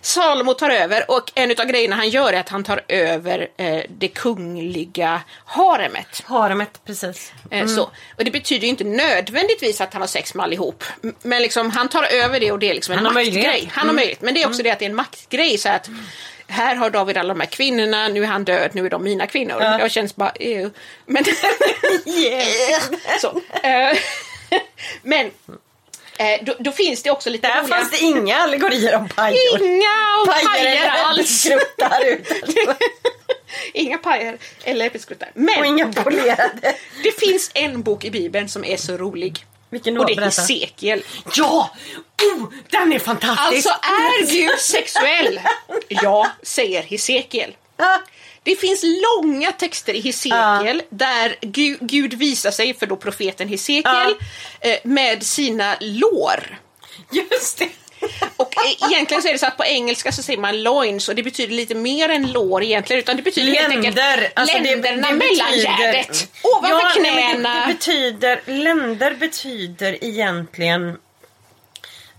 [0.00, 3.82] Salomo tar över och en av grejerna han gör är att han tar över eh,
[3.88, 6.22] det kungliga haremet.
[6.24, 7.32] Haremet, precis.
[7.50, 7.82] Eh, Så.
[8.16, 10.84] Och det betyder ju inte nödvändigtvis att han har sex med allihop.
[11.22, 13.34] Men liksom, han tar över det och det är liksom en Han har maktgrej.
[13.34, 13.62] möjlighet.
[13.62, 13.72] Mm.
[13.74, 14.22] Han har möjlighet.
[14.22, 15.58] Men det är också det att det är en maktgrej.
[15.58, 15.88] Så att
[16.48, 19.26] här har David alla de här kvinnorna, nu är han död, nu är de mina
[19.26, 19.56] kvinnor.
[19.60, 19.78] Ja.
[19.80, 20.30] Jag känns bara...
[20.30, 20.70] ew.
[21.06, 21.24] Men...
[23.20, 23.40] så.
[23.62, 23.98] eh,
[25.02, 25.30] Men
[26.18, 29.62] eh, då, då finns det också lite Där roliga- fanns det inga allegorier om pajor.
[29.62, 31.46] Inga pajer alls!
[33.72, 35.30] Inga pajer eller äppelskruttar.
[35.34, 36.74] Men Och inga polerade.
[37.02, 39.44] det finns en bok i Bibeln som är så rolig.
[39.70, 40.00] Vilken då?
[40.00, 40.24] Och det är.
[40.24, 41.02] Hesekiel.
[41.34, 41.70] Ja!
[42.36, 43.68] Oh, den är fantastisk!
[43.68, 45.40] Alltså är Gud sexuell?
[45.88, 47.56] Ja, säger Hesekiel.
[48.42, 54.14] Det finns långa texter i Hesekiel där Gud, Gud visar sig för då profeten Hesekiel
[54.60, 56.58] eh, med sina lår.
[57.12, 57.68] Just det!
[58.36, 61.14] Och eh, egentligen så är det så att på engelska så säger man loins och
[61.14, 65.08] det betyder lite mer än lår egentligen utan det betyder helt enkelt Länder, alltså länderna
[65.08, 66.28] det mellan betyder- gärdet.
[66.42, 67.54] Ovanför ja, knäna.
[67.54, 70.98] Det, det betyder, länder betyder egentligen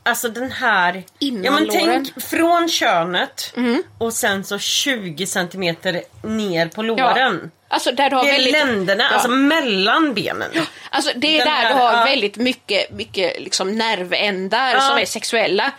[0.10, 1.04] Alltså den här...
[1.19, 2.06] Innan ja, men låren.
[2.06, 3.84] tänk från könet Mm.
[3.98, 7.52] och sen så 20 centimeter ner på låren.
[7.72, 8.52] Alltså där du har Det är väldigt...
[8.54, 9.10] länderna, Ja.
[9.10, 10.50] alltså mellan benen.
[10.89, 12.04] Alltså det är Den där här, du har ja.
[12.06, 14.80] väldigt mycket, mycket liksom nervändar Ja.
[14.82, 15.72] som är sexuella.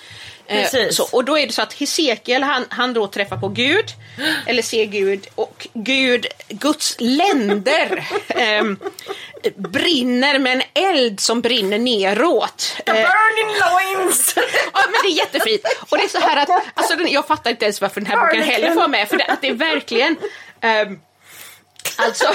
[0.50, 0.96] Eh, Precis.
[0.96, 3.84] Så, och då är det så att Hesekiel han, han då träffar på Gud,
[4.46, 8.78] eller ser Gud, och Gud, Guds länder ehm,
[9.56, 12.76] brinner med en eld som brinner neråt.
[12.86, 14.34] The Eh, burning loins!
[14.74, 15.62] Ja men det är jättefint.
[15.90, 18.42] Och det är så här att, alltså jag fattar inte ens varför den här boken
[18.42, 20.16] heller får med för det, att det är verkligen
[20.86, 21.00] um,
[21.96, 22.24] Alltså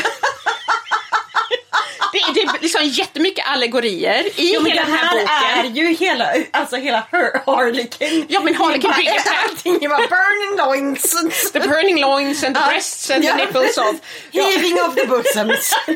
[2.33, 5.75] det, det är liksom jättemycket allegorier i Jo, hela det den här här är boken.
[5.75, 8.25] ju hela, alltså hela Har- Harlequin.
[8.29, 11.51] Ja, men Harlequin bygger på- Allting är bara burning loins.
[11.51, 12.67] The burning loins and the Ja.
[12.67, 13.31] breasts and Ja.
[13.35, 13.95] the nipples of...
[14.33, 15.73] Heaving of the bosoms.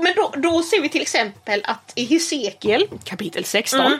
[0.00, 3.98] Men då, då ser vi till exempel att i Hesekiel kapitel 16 Mm.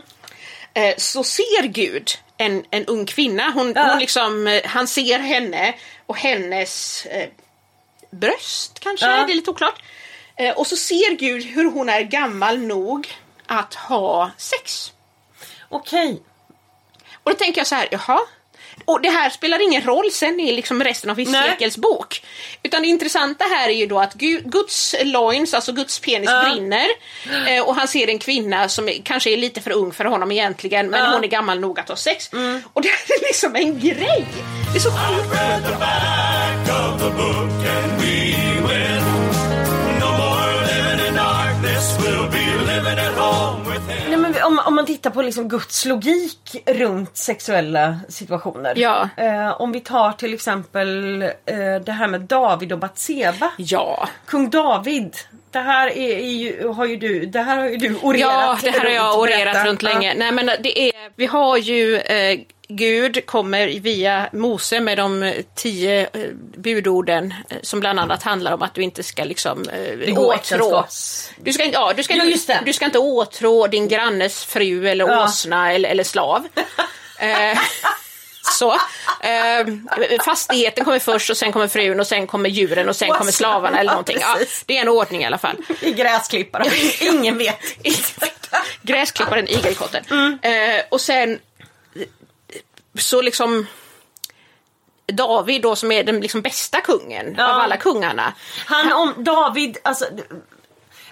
[0.74, 3.50] eh, så ser Gud en, en ung kvinna.
[3.50, 3.82] Hon, Ja.
[3.90, 5.74] hon liksom, eh, han ser henne
[6.06, 7.28] och hennes eh,
[8.10, 9.24] bröst kanske, Ja.
[9.26, 9.82] det är lite oklart.
[10.36, 13.08] Eh, och så ser Gud hur hon är gammal nog
[13.46, 14.92] att ha sex.
[15.68, 16.22] Okej.
[17.22, 18.18] Och då tänker jag så här, jaha.
[18.84, 22.22] Och det här spelar ingen roll sen i liksom resten av Hesekels bok.
[22.62, 26.86] Utan det intressanta här är ju då att Gu- Guds loins, alltså Guds penis brinner.
[27.48, 30.32] Eh, och han ser en kvinna som är, kanske är lite för ung för honom
[30.32, 32.30] egentligen, men hon är gammal nog att ha sex.
[32.72, 34.26] Och det här är liksom en grej.
[34.72, 35.34] Det är så sjukt.
[44.08, 48.72] Nej, men om, om man tittar på liksom Guds logik runt sexuella situationer.
[48.76, 49.08] Ja.
[49.16, 51.30] Eh, om vi tar till exempel eh,
[51.86, 53.50] det här med David och Batseba.
[53.56, 54.08] Ja.
[54.26, 55.16] Kung David.
[55.50, 58.58] Det här är, är ju, har ju du, det här har ju du orerat Ja,
[58.62, 60.14] det här har jag orerat runt länge.
[60.14, 66.00] Nej, men det är, vi har ju eh, Gud kommer via Mose med de tio
[66.12, 70.86] eh, budorden eh, som bland annat handlar om att du inte ska liksom eh, åtrå.
[71.36, 72.60] Du ska, inte- ja, du, ska, det.
[72.64, 75.24] du ska inte åtrå din grannes fru eller Ja.
[75.24, 76.48] åsna eller, eller slav.
[77.18, 77.58] eh,
[78.58, 78.72] så.
[79.20, 79.66] Eh,
[80.24, 83.80] fastigheten kommer först och sen kommer frun och sen kommer djuren och sen kommer slavarna
[83.80, 84.16] eller någonting.
[84.20, 85.56] Ja, det är en ordning i alla fall.
[85.80, 86.64] I gräsklippare.
[87.00, 87.58] Ingen vet.
[88.82, 90.04] Gräsklipparen, igelkotten.
[90.10, 90.38] Mm.
[90.42, 91.38] Eh, och sen
[92.98, 93.66] så liksom
[95.06, 97.54] David då som är den liksom bästa kungen Ja.
[97.54, 98.32] av alla kungarna.
[98.66, 100.04] Han om David, alltså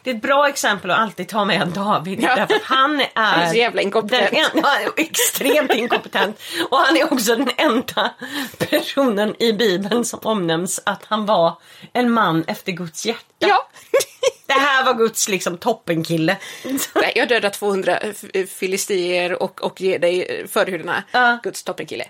[0.03, 2.23] det är ett bra exempel att alltid ta med David.
[2.23, 2.37] Ja.
[2.37, 4.33] Därför att han är, Han är så jävla inkompetent.
[4.33, 6.41] En- ja, extremt inkompetent.
[6.71, 8.15] Och han är också den enda
[8.59, 11.59] personen i Bibeln som omnämns att han var
[11.93, 13.23] en man efter Guds hjärta.
[13.39, 13.69] Ja.
[14.55, 16.37] Det här var Guds liksom toppenkille.
[16.95, 20.91] Nej, jag dödar 200 f- filistier och, och ger dig förhuden.
[21.13, 21.39] Ja.
[21.43, 22.05] Guds toppenkille.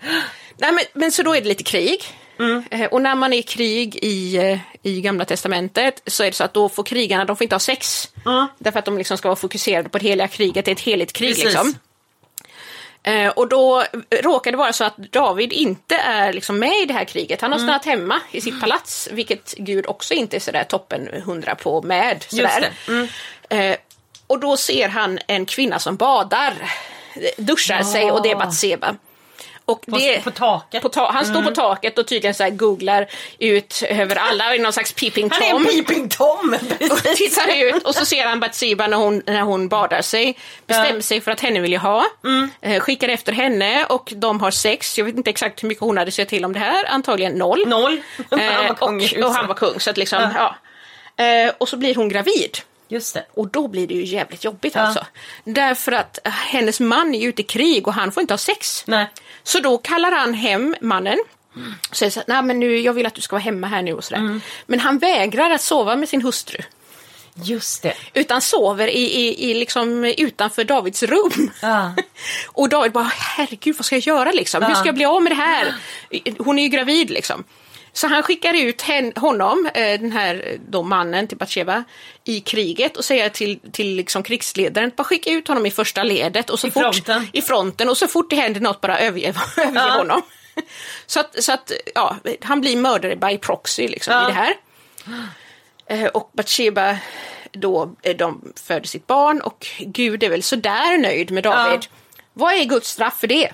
[0.59, 2.05] Nej, men, men så då är det lite krig.
[2.39, 2.65] Mm.
[2.71, 6.33] Eh, och när man är i krig i, eh, i Gamla Testamentet så är det
[6.37, 8.09] så att då får krigarna, de får inte ha sex.
[8.59, 11.13] Därför att de liksom ska vara fokuserade på det heliga kriget, det är ett heligt
[11.13, 11.45] krig Precis.
[11.45, 11.75] liksom.
[13.05, 13.85] Eh, och då
[14.23, 17.41] råkar det vara så att David inte är liksom med i det här kriget.
[17.41, 17.69] Han har Mm.
[17.69, 22.25] stannat hemma i sitt palats, vilket Gud också inte är sådär toppen hundra på med.
[22.29, 22.71] Sådär.
[22.89, 23.09] Mm.
[23.49, 23.77] Eh,
[24.27, 26.55] och då ser han en kvinna som badar,
[27.37, 28.95] duschar sig och det är Batseba.
[29.65, 30.83] Och På, det, på taket.
[30.83, 33.07] på ta- han står på taket och tydligen så googlar
[33.39, 35.65] ut över alla i någon slags peeping han är en tom.
[35.65, 36.57] peeping tom!
[36.91, 40.39] Och tittar ut och så ser han Batseba när hon, när hon badar sig.
[40.67, 42.05] Bestämmer sig för att henne vill jag ha.
[42.25, 42.51] Mm.
[42.61, 44.99] Eh, skickar efter henne och de har sex.
[44.99, 46.85] Jag vet inte exakt hur mycket hon hade sett till om det här.
[46.89, 47.65] Antagligen noll.
[47.67, 48.01] Noll.
[48.31, 49.81] Han Eh, var kung i och, och han var kung.
[49.81, 50.57] Så att liksom, ja.
[51.25, 52.59] Eh, och så blir hon gravid.
[52.89, 53.25] Just det.
[53.35, 54.81] Och då blir det ju jävligt jobbigt Ja.
[54.81, 55.07] alltså.
[55.45, 58.85] Därför att hennes man är ju ute i krig och han får inte ha sex.
[58.87, 59.07] Nej.
[59.43, 61.19] Så då kallar han hem mannen.
[61.91, 63.83] Och säger så här, nej men nu, jag vill att du ska vara hemma här
[63.83, 64.21] nu och sådär.
[64.21, 64.41] Mm.
[64.67, 66.59] Men han vägrar att sova med sin hustru.
[67.35, 67.95] Just det.
[68.15, 71.51] Utan sover i, i, i liksom utanför Davids rum.
[71.63, 71.95] Ja.
[72.47, 74.63] Och David bara, herregud vad ska jag göra liksom?
[74.63, 75.75] Hur ska jag bli av med det här?
[76.39, 77.45] Hon är ju gravid liksom.
[77.93, 81.85] Så han skickar ut hen, honom, eh, den här då mannen till Batsheva,
[82.25, 86.51] i kriget och säger till, till liksom krigsledaren, bara skicka ut honom i första ledet.
[86.51, 87.27] Och så I fort, fronten.
[87.33, 89.91] I fronten och så fort det händer något bara överge, överge Ja.
[89.97, 90.23] honom.
[91.07, 94.25] Så att, så att ja, han blir mördare by proxy liksom, Ja.
[94.25, 94.55] i det här.
[95.87, 96.97] Eh, Och Batsheba
[97.53, 101.87] då, eh, de föder sitt barn och Gud är väl sådär nöjd med David.
[102.33, 103.51] Vad är Guds straff för det?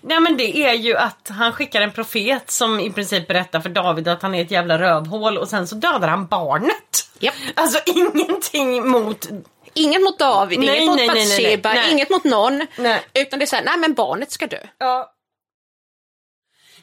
[0.00, 3.68] Nej men det är ju att han skickar en profet som i princip berättar för
[3.68, 7.08] David att han är ett jävla rövhål och sen så dödar han barnet.
[7.18, 7.34] Japp.
[7.54, 9.28] Alltså ingenting mot...
[9.74, 12.66] Inget mot David, Nej, inget mot nej, nej, Batsheba, inget mot någon.
[12.78, 13.02] Nej.
[13.14, 14.66] Utan det är såhär, nej men barnet ska dö.
[14.78, 15.12] Ja.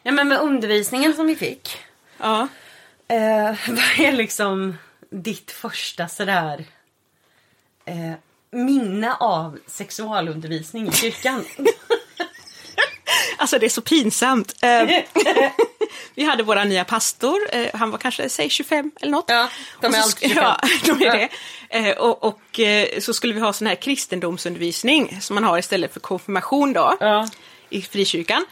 [0.03, 1.77] Nej men med undervisningen som vi fick.
[2.17, 2.47] Ja.
[3.08, 4.77] Eh, vad är liksom
[5.10, 6.65] ditt första sådär
[7.86, 8.13] eh,
[8.51, 11.45] minne av sexualundervisning i kyrkan?
[13.38, 14.54] Alltså det är så pinsamt.
[14.62, 14.84] Eh,
[16.15, 19.26] vi hade våra nya pastor, eh, han var kanske, säg 25 eller något.
[19.28, 19.50] Ja,
[19.82, 20.43] de är alltid sk- 25.
[20.43, 21.30] Ja, de är det.
[21.89, 22.60] Eh, och och
[23.04, 27.28] så skulle vi ha sån här kristendomsundervisning som man har istället för konfirmation då, Ja.
[27.69, 28.45] i frikyrkan.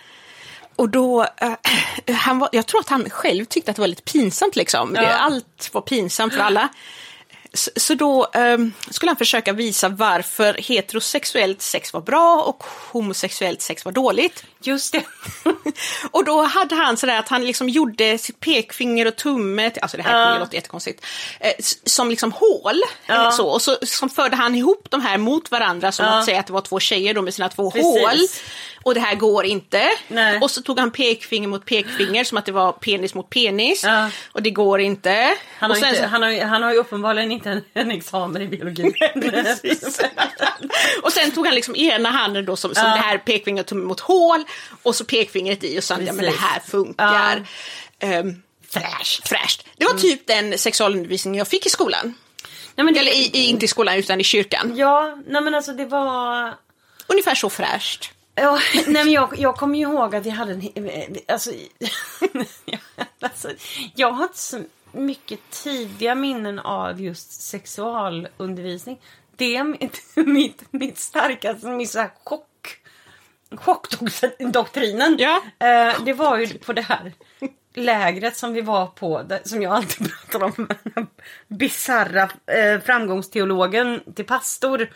[0.76, 1.28] Och då,
[2.16, 4.96] han var, jag tror att han själv tyckte att det var lite pinsamt liksom.
[4.96, 5.08] Ja.
[5.08, 6.70] Allt var pinsamt för alla.
[7.76, 8.58] Så, då eh,
[8.92, 14.44] skulle han försöka visa varför heterosexuellt sex var bra och homosexuellt sex var dåligt.
[14.62, 15.04] Just det.
[16.12, 20.04] Och då hade han sådär att han liksom gjorde sitt pekfinger och tumme, alltså det
[20.04, 20.40] här Ja.
[20.40, 21.06] låter jättekonstigt,
[21.40, 21.52] eh,
[21.86, 22.82] som liksom hål.
[23.08, 23.32] Ja.
[23.32, 26.12] Så, och så som förde han ihop de här mot varandra som Ja.
[26.20, 27.86] att säga att det var två tjejer då med sina två Precis.
[27.86, 28.18] hål.
[28.84, 29.90] Och det här går inte.
[30.08, 30.40] Nej.
[30.42, 33.84] Och så tog han pekfinger mot pekfinger som att det var penis mot penis.
[33.84, 34.10] Ja.
[34.32, 35.36] Och det går inte.
[35.60, 37.92] Han har, och sen inte, han, har, ju- han har ju uppenbarligen inte en, en
[37.92, 38.84] examen i biologi.
[41.04, 42.94] Och sen tog han liksom ena handen då som, som Ja.
[42.94, 44.44] det här pekfingret tummen mot hål
[44.84, 47.48] och så pekfingret i och sa ja men det här funkar.
[48.04, 49.28] Um, fräscht.
[49.28, 49.66] fräscht.
[49.78, 52.14] Det var typ den sexualundervisning jag fick i skolan.
[52.76, 54.74] Nej, men det, Eller i, i, inte i skolan utan i kyrkan.
[54.76, 56.54] Ja, nej men alltså det var...
[57.08, 58.12] Ungefär så fräscht.
[58.36, 61.18] Ja, nej men jag, jag kommer ju ihåg att vi hade en...
[61.28, 61.52] Alltså,
[63.20, 63.50] alltså,
[63.96, 69.02] jag har inte så mycket tidiga minnen av just sexualundervisning.
[69.36, 72.50] Det är mitt, mitt, mitt starkaste, min så här chock...
[73.56, 75.16] Chockdoktrinen.
[75.20, 75.42] Ja.
[75.60, 77.14] Eh, det var ju på det här
[77.74, 80.68] lägret som vi var på, som jag alltid pratar om.
[80.84, 81.08] den
[81.48, 84.90] Bisarra eh, framgångsteologen till pastor.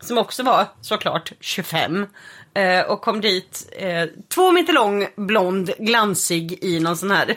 [0.00, 2.06] Som också var såklart 25.
[2.54, 7.36] Eh, och kom dit, eh, två meter lång, blond, glansig i någon sån här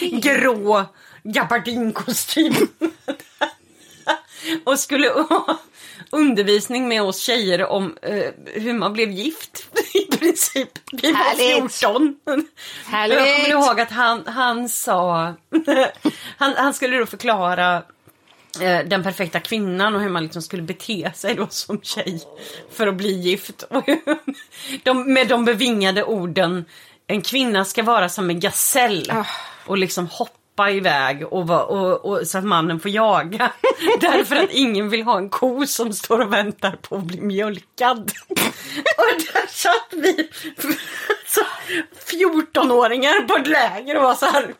[0.20, 0.84] grå
[1.22, 2.54] gabardinkostym.
[4.64, 5.58] och skulle ha
[6.10, 10.68] undervisning med oss tjejer om eh, hur man blev gift i princip.
[10.92, 11.74] Vi var Härligt.
[11.74, 12.16] 14.
[12.86, 13.18] Härligt.
[13.18, 15.34] Jag kommer ihåg att han, han sa,
[16.36, 17.82] han, han skulle då förklara
[18.86, 22.20] den perfekta kvinnan och hur man liksom skulle bete sig då som tjej
[22.70, 23.62] för att bli gift.
[23.62, 23.84] Och
[24.82, 26.64] de, med de bevingade orden,
[27.06, 29.12] en kvinna ska vara som en gasell
[29.66, 33.52] och liksom hoppa iväg och, va- och, och, så att mannen får jaga.
[34.00, 38.12] Därför att ingen vill ha en ko som står och väntar på att bli mjölkad.
[38.96, 40.28] och där satt vi,
[41.26, 41.40] så
[42.16, 44.54] 14-åringar på ett läger och var så här.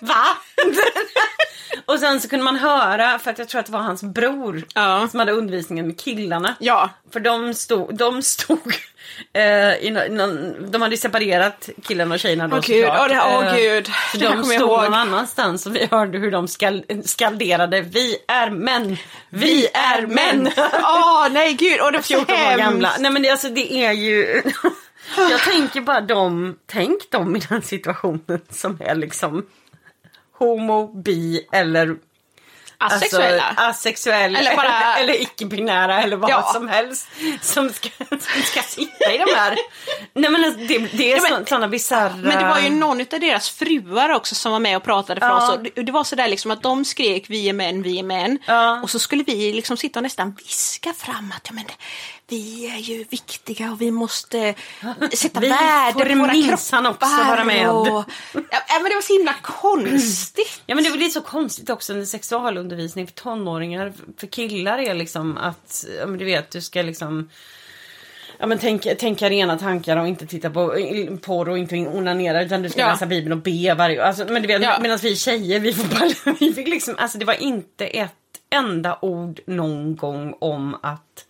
[0.00, 0.24] Va?
[1.86, 4.64] och sen så kunde man höra, för att jag tror att det var hans bror
[4.74, 5.08] Ja.
[5.10, 6.54] som hade undervisningen med killarna.
[6.58, 6.90] Ja.
[7.12, 8.74] För de stod, de stod
[9.32, 13.10] eh, någon, de hade separerat killarna och tjejerna då Åh gud, såklart.
[13.10, 13.86] åh det- Eh, gud.
[14.12, 14.82] Så Det de stod ihåg.
[14.84, 18.96] någon annanstans och vi hörde hur de skall, skalderade Vi är män,
[19.30, 20.50] vi är män.
[20.82, 22.90] Åh nej gud, åh det var så 14 år gamla.
[22.98, 24.42] Nej men det, alltså, det är ju...
[25.30, 29.46] Jag tänker bara dem, tänk dem i den situationen som är liksom
[30.38, 31.96] homo, bi eller
[32.78, 33.42] Asexuella.
[33.42, 36.50] Alltså, asexuell Eller bara- eller icke-binära eller vad Ja.
[36.54, 37.08] som helst
[37.40, 39.56] som ska, som ska sitta i de här.
[40.14, 42.16] Nej men alltså, det, det är Ja, men- sådana bisarra...
[42.16, 45.28] Men det var ju någon av deras fruar också som var med och pratade för
[45.28, 45.36] Ja.
[45.48, 45.50] oss.
[45.56, 48.38] Och det, det var sådär liksom att de skrek vi är män, vi är män.
[48.46, 48.80] Ja.
[48.82, 51.64] Och så skulle vi liksom sitta och nästan viska fram att ja, men,
[52.32, 54.54] vi är ju viktiga och vi måste
[55.14, 56.90] sätta Vi värde på våra kroppar.
[56.90, 57.70] också vara med.
[57.70, 57.86] Och,
[58.34, 60.62] ja, men det var så himla konstigt.
[60.66, 63.92] Ja men det blir så konstigt också med sexualundervisning för tonåringar.
[64.16, 67.30] För killar är liksom att, ja men du vet, du ska liksom
[68.38, 70.68] Ja men tänk, tänka rena tankar och inte titta på
[71.22, 72.88] porr och inte onanera utan du ska Ja.
[72.88, 74.78] läsa bibeln och be varje alltså, men du vet, Ja.
[74.80, 78.12] Medan vi tjejer vi, får vi fick liksom, alltså det var inte ett
[78.50, 81.24] enda ord någon gång om att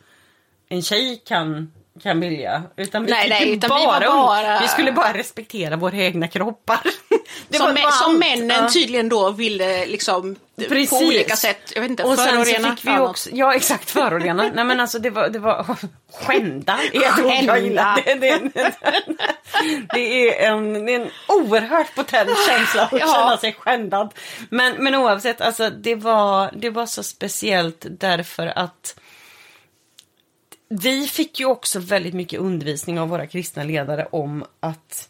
[0.72, 2.62] en tjej kan kan vilja.
[2.76, 6.28] Utan vi, Nej, nej, utan vi var bara, bara- vi skulle bara respektera våra egna
[6.28, 6.80] kroppar.
[7.48, 8.68] Det som, var bara som männen Ja.
[8.68, 10.36] tydligen då ville liksom
[10.68, 10.90] Precis.
[10.90, 13.90] på olika sätt, jag vet inte, Och sen så förorena fick vi också, ja exakt
[13.90, 14.50] förorena.
[14.54, 15.76] Nej men alltså det var, det var
[16.12, 16.78] skända
[17.16, 17.58] Skända.
[17.58, 17.96] gillar.
[18.04, 18.40] Det, det,
[19.94, 23.06] det, är en, det är en oerhört potent känsla att Ja.
[23.14, 24.14] känna sig skändad.
[24.50, 28.94] Men, men oavsett, alltså det var, det var så speciellt därför att
[30.80, 35.08] vi fick ju också väldigt mycket undervisning av våra kristna ledare om att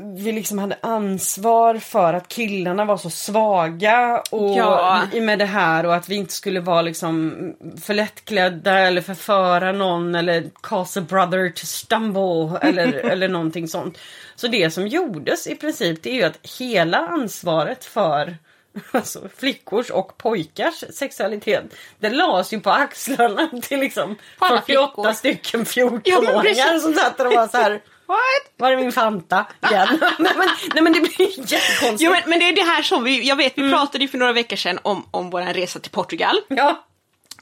[0.00, 5.02] vi liksom hade ansvar för att killarna var så svaga och Ja.
[5.12, 7.34] med det här och att vi inte skulle vara liksom
[7.80, 13.98] för lättklädda eller förföra någon eller cause a brother to stumble eller, eller någonting sånt.
[14.36, 18.36] Så det som gjordes i princip det är ju att hela ansvaret för
[18.92, 21.64] alltså, flickors och pojkars sexualitet
[21.98, 25.64] det lades ju på axlarna till liksom På alla 48 flickor.
[25.64, 25.66] stycken
[26.04, 26.82] Ja, men 14-åringar precis.
[26.82, 28.18] som satt och var så här What?
[28.56, 29.88] var är min Fanta igen?
[30.18, 32.00] nej, men, nej men det blir jättekonstigt.
[32.00, 34.18] Jo, men, men det är det här som vi, jag vet vi pratade ju för
[34.18, 36.36] några veckor sedan om, om vår resa till Portugal.
[36.48, 36.86] Ja.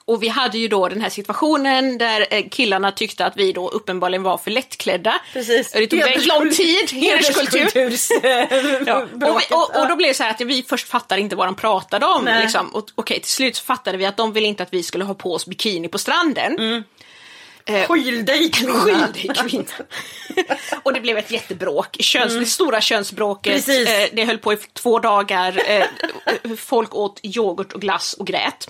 [0.06, 3.68] Och vi hade ju då den här situationen där eh, killarna tyckte att vi då
[3.68, 5.14] uppenbarligen var för lättklädda.
[5.32, 5.72] Precis.
[5.72, 7.94] Det tog väldigt lång tid, hederskultur.
[8.86, 9.02] Ja.
[9.02, 11.46] Och, vi, och, och då blev det så här att vi först fattade inte vad
[11.46, 12.28] de pratade om.
[12.42, 12.68] Liksom.
[12.68, 15.14] Och, okej, till slut så fattade vi att de ville inte att vi skulle ha
[15.14, 16.58] på oss bikini på stranden.
[16.58, 16.82] Eh,
[17.88, 18.74] Skyll dig kvinna.
[18.80, 19.64] Skyll dig kvinna.
[20.82, 21.96] och det blev ett jättebråk.
[22.00, 23.68] Köns, Det stora könsbråket.
[23.68, 23.74] Eh,
[24.12, 25.62] det höll på i två dagar.
[25.70, 25.86] Eh,
[26.56, 28.68] folk åt yoghurt och glass och grät.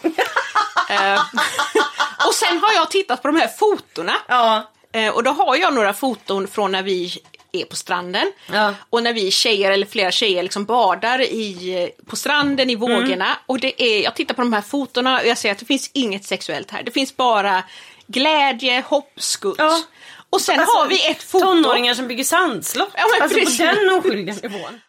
[0.91, 1.15] eh,
[2.27, 4.15] och sen har jag tittat på de här fotona.
[4.29, 4.71] Ja.
[4.93, 7.19] Eh, och då har jag några foton från när vi
[7.53, 8.33] är på stranden.
[8.53, 8.75] Ja.
[8.91, 13.37] Och när vi tjejer, eller flera tjejer, liksom badar i, eh, på stranden i vågorna.
[13.47, 15.91] Och det är, jag tittar på de här fotona och jag ser att det finns
[15.95, 16.83] inget sexuellt här.
[16.83, 17.63] Det finns bara
[18.07, 19.55] glädje, hopp, skutt.
[19.59, 19.83] Ja.
[20.31, 21.45] Och sen Alltså, har vi ett foto.
[21.45, 22.91] Tonåringar som bygger sandslott.
[22.95, 23.59] Ja, men alltså precis.
[23.59, 24.81] på den oskyldiga nivån.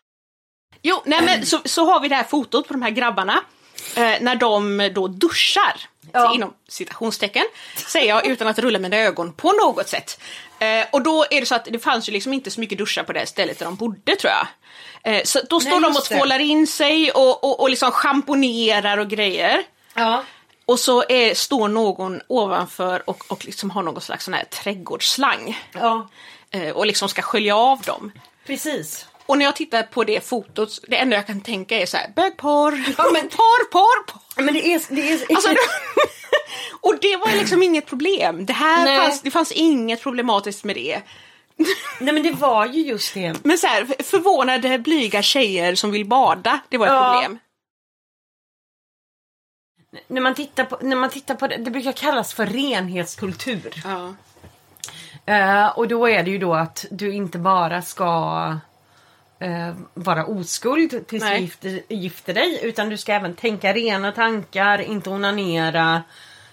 [0.82, 3.43] Jo, nej men så, så har vi det här fotot på de här grabbarna.
[3.95, 5.82] Eh, när de då duschar.
[6.11, 6.36] Ja.
[6.36, 7.45] Inom citationstecken.
[7.76, 10.22] Säger jag utan att rulla mina ögon på något sätt.
[10.59, 13.03] Eh, och då är det så att det fanns ju liksom inte så mycket duschar
[13.03, 14.47] på det stället där de bodde tror jag.
[15.13, 18.97] Eh, så då står Nej, de och tvålar in sig och, och, och liksom schamponerar
[18.97, 19.63] och grejer.
[19.93, 20.24] Ja.
[20.66, 25.59] Och så är, står någon ovanför och, och liksom har någon slags sån här trädgårdsslang.
[25.74, 26.09] ja,
[26.51, 28.11] Eh, och liksom ska skölja av dem.
[28.47, 29.05] precis.
[29.26, 32.11] Och när jag tittar på det fotot, det enda jag kan tänka är så här,
[32.16, 34.43] bögporr, Ja, men- porr, porr, porr.
[34.43, 34.82] Men det är...
[34.95, 35.57] Det är Alltså, det,
[36.82, 38.45] och det var liksom inget problem.
[38.45, 41.01] Det här fanns, det fanns inget problematiskt med det.
[41.99, 43.36] Nej men det var ju just det.
[43.43, 47.13] Men så här, förvånade blyga tjejer som vill bada, det var ett Ja.
[47.13, 47.39] problem.
[50.07, 53.73] När man tittar på, när man tittar på det, det brukar kallas för renhetskultur.
[53.83, 54.13] Ja.
[55.25, 58.57] Eh, och då är det ju då att du inte bara ska
[59.39, 61.41] eh, vara oskuld tills du Nej.
[61.41, 66.03] gifter, gifter dig utan du ska även tänka rena tankar, inte onanera,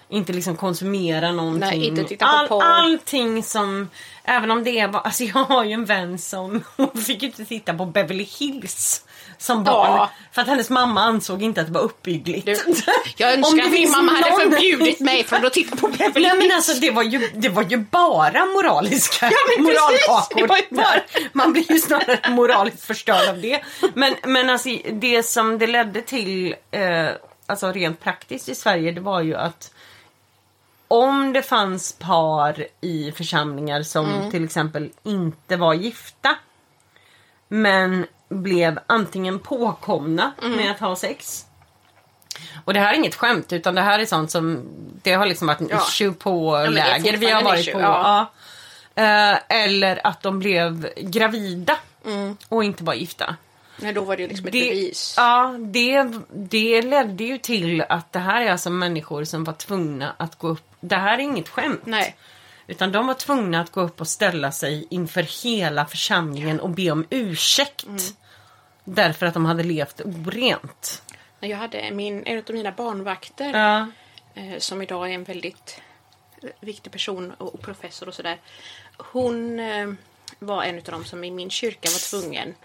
[0.09, 1.79] inte liksom konsumera någonting.
[1.79, 2.63] Nej, inte titta på porr.
[2.63, 3.89] Allting som,
[4.23, 7.27] även om det är bara, alltså jag har ju en vän som hon fick ju
[7.27, 9.05] inte titta på Beverly Hills
[9.43, 9.91] som barn.
[9.91, 10.09] Ja.
[10.31, 12.45] För att hennes mamma ansåg inte att det var uppbyggligt.
[12.45, 12.55] Du,
[13.17, 16.31] jag önskar att min mamma hade någon- förbjudit mig från att titta på Beverly Nej
[16.33, 16.53] men Hills.
[16.55, 20.75] alltså det var ju, det var ju bara moraliska precis, moralkakor.
[20.75, 21.01] bara-.
[21.33, 23.61] Man blir ju snarare moraliskt förstörd av det.
[23.93, 27.07] Men, men alltså det som det ledde till, eh,
[27.45, 29.71] alltså rent praktiskt i Sverige, det var ju att
[30.87, 34.31] om det fanns par i församlingar som Mm.
[34.31, 36.35] till exempel inte var gifta
[37.47, 40.57] men blev antingen påkomna Mm.
[40.57, 41.45] med att ha sex
[42.65, 44.63] och det här är inget skämt utan det här är sånt som
[45.03, 45.77] det har liksom varit en Ja.
[45.87, 47.79] issue på är läger vi har varit issue, på.
[47.81, 48.31] ja.
[48.95, 49.03] Ja.
[49.03, 51.77] Eh, eller att de blev gravida
[52.49, 53.35] och inte var gifta.
[53.77, 55.13] Nej, då var det liksom ett Det, bevis.
[55.17, 60.13] ja, det, det ledde ju till att det här är alltså människor som var tvungna
[60.17, 60.63] att gå upp.
[60.79, 61.81] Det här är inget skämt.
[61.85, 62.15] Nej.
[62.67, 66.91] Utan de var tvungna att gå upp och ställa sig inför hela församlingen och be
[66.91, 67.83] om ursäkt.
[67.85, 67.97] Mm.
[68.83, 71.01] Därför att de hade levt orent.
[71.39, 73.87] Jag hade min, en av mina barnvakter Ja.
[74.41, 75.81] eh, som idag är en väldigt
[76.59, 78.37] viktig person och, professor och sådär.
[78.97, 79.93] Hon eh,
[80.39, 82.55] var en av dem som i min kyrka var tvungen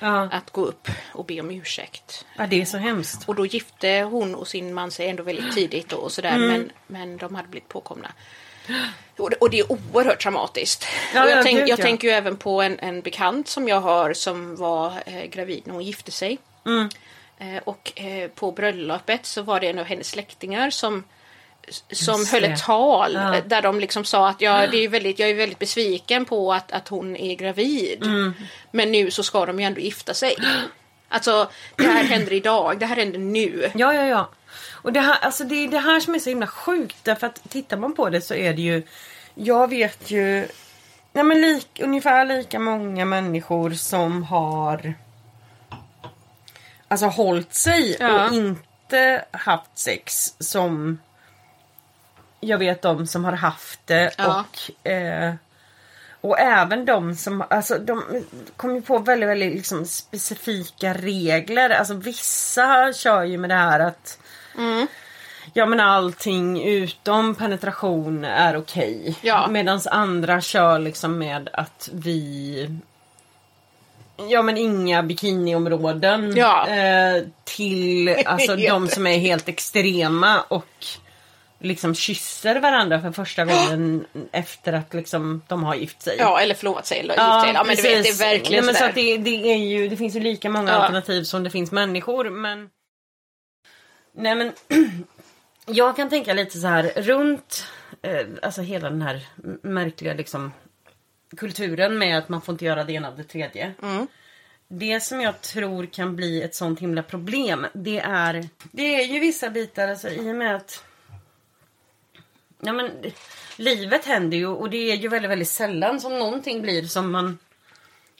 [0.00, 0.20] Ja.
[0.32, 2.26] att gå upp och be om ursäkt.
[2.36, 3.28] ja, det är så hemskt.
[3.28, 6.48] Och då gifte hon och sin man sig ändå väldigt tidigt och sådär Mm.
[6.48, 8.12] men, men de hade blivit påkomna.
[9.16, 10.86] Och det, är oerhört traumatiskt.
[11.14, 11.76] Ja, och jag ja, tänk, jag ja.
[11.76, 15.74] tänker ju även på en, en bekant som jag har som var eh, gravid när
[15.74, 16.38] hon gifte sig.
[16.66, 16.88] Mm.
[17.38, 21.04] Eh, och eh, på bröllopet så var det en av hennes släktingar som
[21.90, 23.34] som höll ett tal Ja.
[23.34, 26.52] eh, där de liksom sa att ja, det är väldigt, jag är väldigt besviken på
[26.52, 28.02] att, att hon är gravid.
[28.02, 28.34] Mm.
[28.70, 30.36] Men nu så ska de ju ändå gifta sig.
[31.08, 33.70] Alltså, det här händer idag, det här händer nu.
[33.74, 34.30] Ja, ja, ja.
[34.70, 36.96] Och det här, alltså det är det här som är så himla sjukt.
[37.02, 38.82] Därför att tittar man på det så är det ju...
[39.34, 40.48] Jag vet ju...
[41.12, 44.94] Nej men lik, ungefär lika många människor som har...
[46.88, 48.26] Alltså hållit sig Ja.
[48.26, 50.98] och inte haft sex som...
[52.40, 54.44] Jag vet de som har haft det Ja.
[54.84, 54.86] och...
[54.90, 55.34] Eh,
[56.20, 58.24] och även de som, alltså de
[58.56, 61.70] kom ju på väldigt, väldigt liksom specifika regler.
[61.70, 64.18] Alltså vissa kör ju med det här att
[65.52, 69.14] Ja men allting utom penetration är okej.
[69.22, 69.46] Ja.
[69.50, 72.68] Medan andra kör liksom med att vi
[74.30, 76.68] Ja men inga bikiniområden Ja.
[76.68, 80.86] eh, till alltså de som är helt extrema och
[81.60, 86.16] liksom kysser varandra för första gången efter att liksom de har gift sig.
[86.18, 87.52] Ja, eller förlovat sig eller gift sig.
[87.54, 88.20] Ja, men du vet, det är precis.
[88.20, 90.76] verkligen Nej, men så att det, det, är ju, det finns ju lika många Ja.
[90.76, 92.68] alternativ som det finns människor men
[94.18, 94.52] Nej men
[95.66, 97.66] Jag kan tänka lite så här runt
[98.02, 99.28] eh, Alltså hela den här
[99.62, 100.52] märkliga liksom
[101.36, 103.74] Kulturen med att man får inte göra det ena av det tredje.
[103.82, 104.06] Mm.
[104.68, 109.20] Det som jag tror kan bli ett sånt himla problem det är Det är ju
[109.20, 110.84] vissa bitar alltså i och med att
[112.60, 112.90] Ja men
[113.56, 117.38] Livet händer ju och det är ju väldigt väldigt sällan som någonting blir som man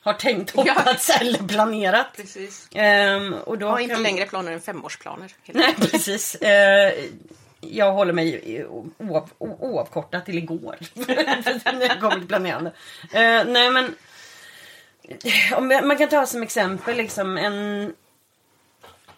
[0.09, 2.07] Har tänkt, hoppats eller planerat.
[2.17, 2.69] Precis.
[2.75, 5.33] Ehm, och då har inte kan- längre planer än femårsplaner.
[5.47, 6.35] Nej precis.
[6.35, 6.93] Eh,
[7.61, 8.67] jag håller mig
[8.99, 10.77] oav, oavkortat till igår.
[10.95, 12.73] När kommer till planerande.
[13.13, 13.95] Eh, nej men.
[15.57, 17.93] Om man kan ta som exempel liksom en.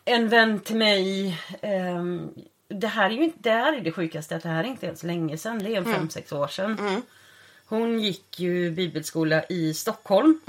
[0.05, 1.38] En vän till mig.
[1.62, 2.28] ehm,
[2.68, 4.86] det här är ju inte, det här är det sjukaste att det här är inte
[4.86, 5.59] ens länge sedan.
[5.59, 7.03] Det är en fem, sex år sedan.
[7.66, 10.41] Hon gick ju bibelskola i Stockholm.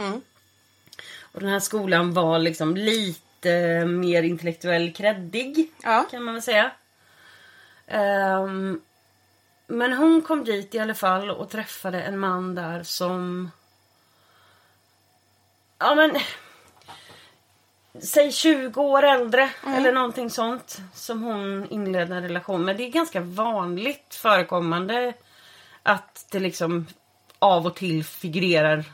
[1.32, 5.72] Och den här skolan var liksom lite mer intellektuell kreddig.
[5.84, 6.06] Ja.
[6.12, 6.72] Kan man väl säga.
[7.88, 8.82] Ehm,
[9.68, 13.52] men hon kom dit i alla fall och träffade en man där som...
[15.80, 16.12] Ja men...
[18.04, 20.82] Säg 20 år äldre eller någonting sånt.
[20.94, 22.78] Som hon inledde en relation med.
[22.78, 25.14] Det är ganska vanligt förekommande
[25.84, 26.88] att det liksom
[27.40, 28.86] av och till figurerar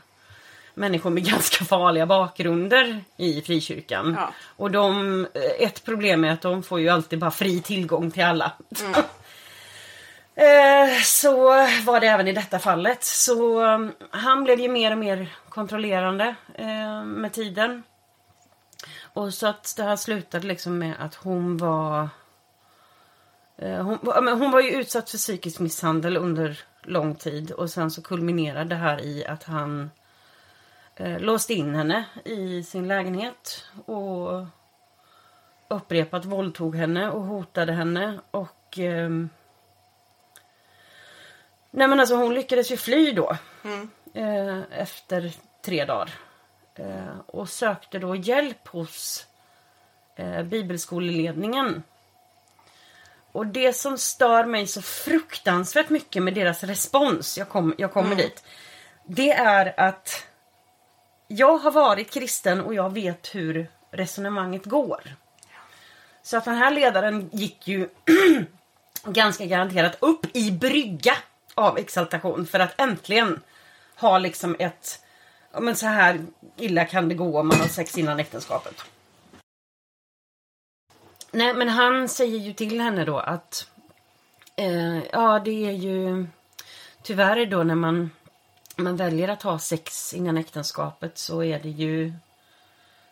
[0.78, 4.14] människor med ganska farliga bakgrunder i frikyrkan.
[4.18, 4.32] Ja.
[4.56, 5.26] Och de,
[5.58, 8.52] ett problem är att de får ju alltid bara fri tillgång till alla.
[10.34, 11.50] Eh, Så
[11.84, 13.04] var det även i detta fallet.
[13.04, 17.82] Så um, han blev ju mer och mer kontrollerande eh, med tiden.
[19.02, 22.08] Och så att det här slutade liksom med att hon var...
[23.58, 23.98] Eh, hon,
[24.28, 27.50] hon var ju utsatt för psykisk misshandel under lång tid.
[27.50, 29.90] Och sen så kulminerade det här i att han
[30.98, 33.64] eh, låste in henne i sin lägenhet.
[33.86, 34.44] Och
[35.68, 38.20] upprepat våldtog henne och hotade henne.
[38.30, 38.78] Och...
[38.78, 39.28] ehm,
[41.70, 43.36] Nej men alltså hon lyckades ju fly då.
[44.14, 45.32] Eh, efter
[45.64, 46.10] tre dagar.
[46.74, 49.26] Eh, och sökte då hjälp hos
[50.16, 51.82] eh, bibelskoleledningen.
[53.32, 58.16] Och det som stör mig så fruktansvärt mycket med deras respons, jag, kom, jag kommer
[58.16, 58.44] dit.
[59.04, 60.26] Det är att
[61.28, 65.02] jag har varit kristen och jag vet hur resonemanget går.
[66.22, 67.88] Så att den här ledaren gick ju
[69.04, 71.16] ganska garanterat upp i brygga
[71.54, 73.40] av exaltation för att äntligen
[73.96, 75.04] ha liksom ett
[75.52, 76.26] ja, men så här
[76.56, 78.84] illa kan det gå om man har sex innan äktenskapet.
[81.30, 83.70] Nej men han säger ju till henne då att
[84.56, 86.26] eh, ja det är ju
[87.02, 88.10] tyvärr då när man,
[88.78, 92.12] man väljer att ha sex innan äktenskapet så är det ju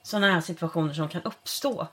[0.03, 1.73] sådana här situationer som kan uppstå.
[1.73, 1.89] Va?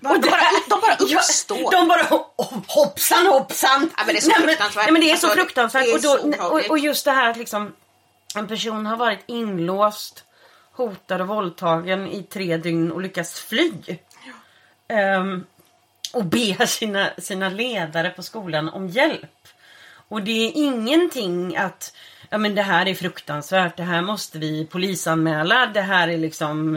[0.00, 1.58] De bara, de bara uppstår.
[1.58, 3.90] Ja, de bara ho- hoppsan hoppsan.
[3.96, 4.84] Ja, men det är så fruktansvärt.
[4.84, 5.84] Nej, men det är så Alltså, fruktansvärt.
[5.84, 7.72] det är och, då, och, och just det här att liksom
[8.34, 10.24] en person har varit inlåst,
[10.72, 13.72] hotad och våldtagen i tre dygn och lyckas fly.
[14.88, 15.44] Ehm,
[16.12, 19.48] och ber sina, sina ledare på skolan om hjälp.
[20.08, 21.92] Och det är ingenting att
[22.30, 26.74] ja men det här är fruktansvärt, det här måste vi polisanmäla, det här är liksom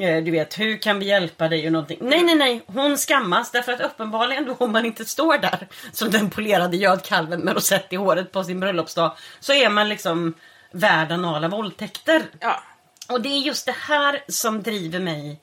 [0.00, 1.98] eh, du vet, hur kan vi hjälpa dig och någonting.
[2.00, 2.62] Nej, nej, nej.
[2.66, 7.40] Hon skammas därför att uppenbarligen då om man inte står där som den polerade gödkalven
[7.40, 10.34] med rosett i håret på sin bröllopsdag så är man liksom
[10.72, 12.22] värd anala våldtäkter.
[12.40, 12.62] Ja.
[13.08, 15.40] Och det är just det här som driver mig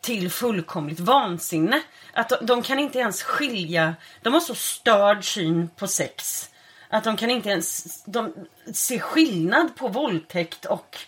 [0.00, 1.82] till fullkomligt vansinne.
[2.12, 6.50] Att de, de kan inte ens skilja, de har så störd syn på sex.
[6.88, 8.34] Att de kan inte ens de
[8.74, 10.98] ser skillnad på våldtäkt och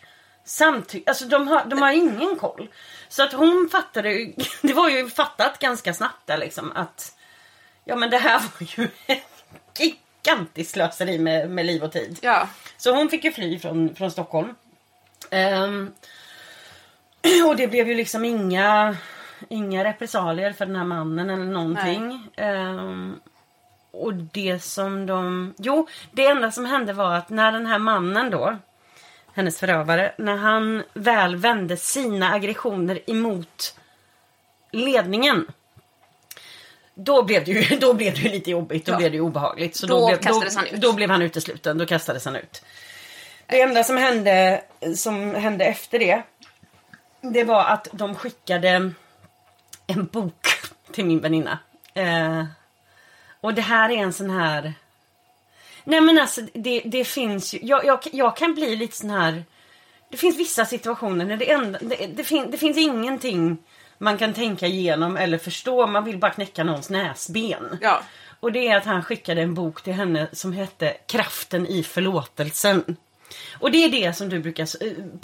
[0.44, 1.10] samtycke.
[1.10, 2.68] Alltså de har, de har ingen koll.
[3.08, 7.16] Så att hon fattade, ju- det var ju fattat ganska snabbt där liksom att
[7.84, 9.22] ja men det här var ju ett
[9.78, 12.18] gigantiskt slöseri med, med liv och tid.
[12.22, 12.48] Ja.
[12.76, 14.54] Så hon fick ju fly från, från Stockholm.
[15.30, 15.92] Ehm,
[17.46, 18.96] och det blev ju liksom inga,
[19.48, 22.28] inga repressalier för den här mannen eller någonting.
[22.36, 23.20] Ehm,
[23.90, 25.54] och det som de...
[25.58, 28.56] Jo, det enda som hände var att när den här mannen då,
[29.34, 33.74] hennes förövare, när han väl vände sina aggressioner emot
[34.72, 35.46] ledningen.
[36.94, 38.96] Då blev det ju, då blev det ju lite jobbigt, då Ja.
[38.96, 39.76] blev det ju obehagligt.
[39.76, 40.80] Så Då blev, kastades då, han ut.
[40.80, 42.62] Då blev han utesluten, då kastades han ut.
[43.46, 44.62] Det enda som hände,
[44.96, 46.22] som hände efter det,
[47.20, 48.92] det var att de skickade
[49.86, 50.46] en bok
[50.92, 51.58] till min väninna.
[51.94, 52.44] Eh,
[53.40, 54.74] och det här är en sån här...
[55.84, 59.44] Nej men alltså det, det finns ju, jag, jag, jag kan bli lite sån här...
[60.10, 63.58] Det finns vissa situationer när det, enda, det, det, fin, det finns ingenting
[63.98, 65.86] man kan tänka igenom eller förstå.
[65.86, 67.78] Man vill bara knäcka någons näsben.
[67.80, 68.02] Ja.
[68.40, 72.96] Och det är att han skickade en bok till henne som hette Kraften i förlåtelsen.
[73.58, 74.68] Och det är det som du brukar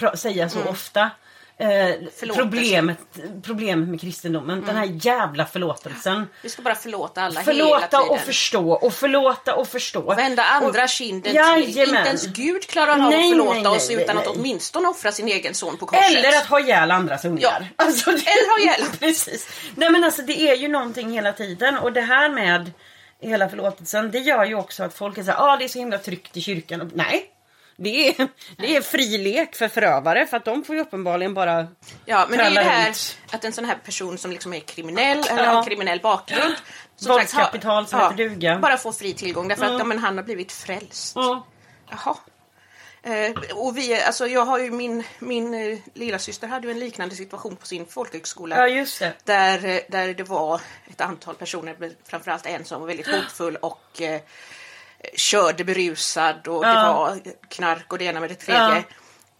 [0.02, 1.10] eh, säga så ofta.
[1.57, 1.94] Eh,
[2.34, 2.98] problemet,
[3.42, 4.64] problemet med kristendomen.
[4.66, 6.26] Den här jävla förlåtelsen.
[6.42, 8.09] Vi ska bara förlåta alla hela Förlåta tiden.
[8.09, 10.14] och förstå och förlåta och förstå.
[10.14, 11.34] Vända andra och, kinden till.
[11.34, 11.96] Jajamän.
[11.96, 15.12] Inte ens Gud klarar av Nej, att förlåta nej, nej, oss utan att åtminstone offra
[15.12, 16.05] sin egen son på korset.
[16.05, 17.40] Eller att ha ihjäl andras ungar.
[17.42, 17.66] Ja.
[17.84, 18.90] Alltså, det, Eller ha ihjäl.
[18.98, 19.48] Precis.
[19.74, 22.70] Nej men alltså det är ju någonting hela tiden och det här med
[23.20, 25.98] hela förlåtelsen det gör ju också att folk är såhär, ah det är så himla
[25.98, 26.80] tryggt i kyrkan.
[26.80, 27.30] Och, nej.
[27.77, 31.66] Det är, det är fri lek för förövare för att de får ju uppenbarligen bara
[32.05, 33.16] Ja, men det är ju det här ut.
[33.31, 35.51] att en sån här person som liksom är kriminell eller Ja.
[35.51, 36.55] har en kriminell bakgrund.
[36.97, 38.59] som Våldskapital som heter duga.
[38.59, 41.12] Bara får fri tillgång därför att ja, men han har blivit frälst.
[41.16, 41.47] Ja.
[41.91, 42.16] Jaha.
[43.03, 46.79] Eh, och vi, alltså jag har ju min, min eh, lilla syster hade ju en
[46.79, 48.68] liknande situation på sin folkhögskola.
[48.68, 48.87] ja.
[49.25, 50.61] Där, eh, där det var
[50.91, 51.77] ett antal personer,
[52.09, 54.20] framförallt en som var väldigt hotfull och eh,
[55.14, 56.94] körde berusad och det Ja.
[56.94, 58.76] var knark och det ena med det tredje.
[58.76, 58.82] Ja.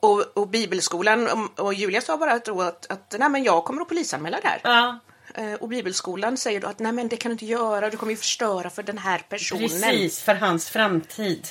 [0.01, 3.65] Och, och bibelskolan och, och Julia sa bara att, då att, att nej, men jag
[3.65, 4.61] kommer att polisanmäla det här.
[4.65, 4.99] Ja,
[5.35, 8.13] Eh, Och bibelskolan säger då att nej men det kan du inte göra, du kommer
[8.13, 9.69] ju förstöra för den här personen.
[9.69, 10.21] precis.
[10.23, 11.49] För hans framtid.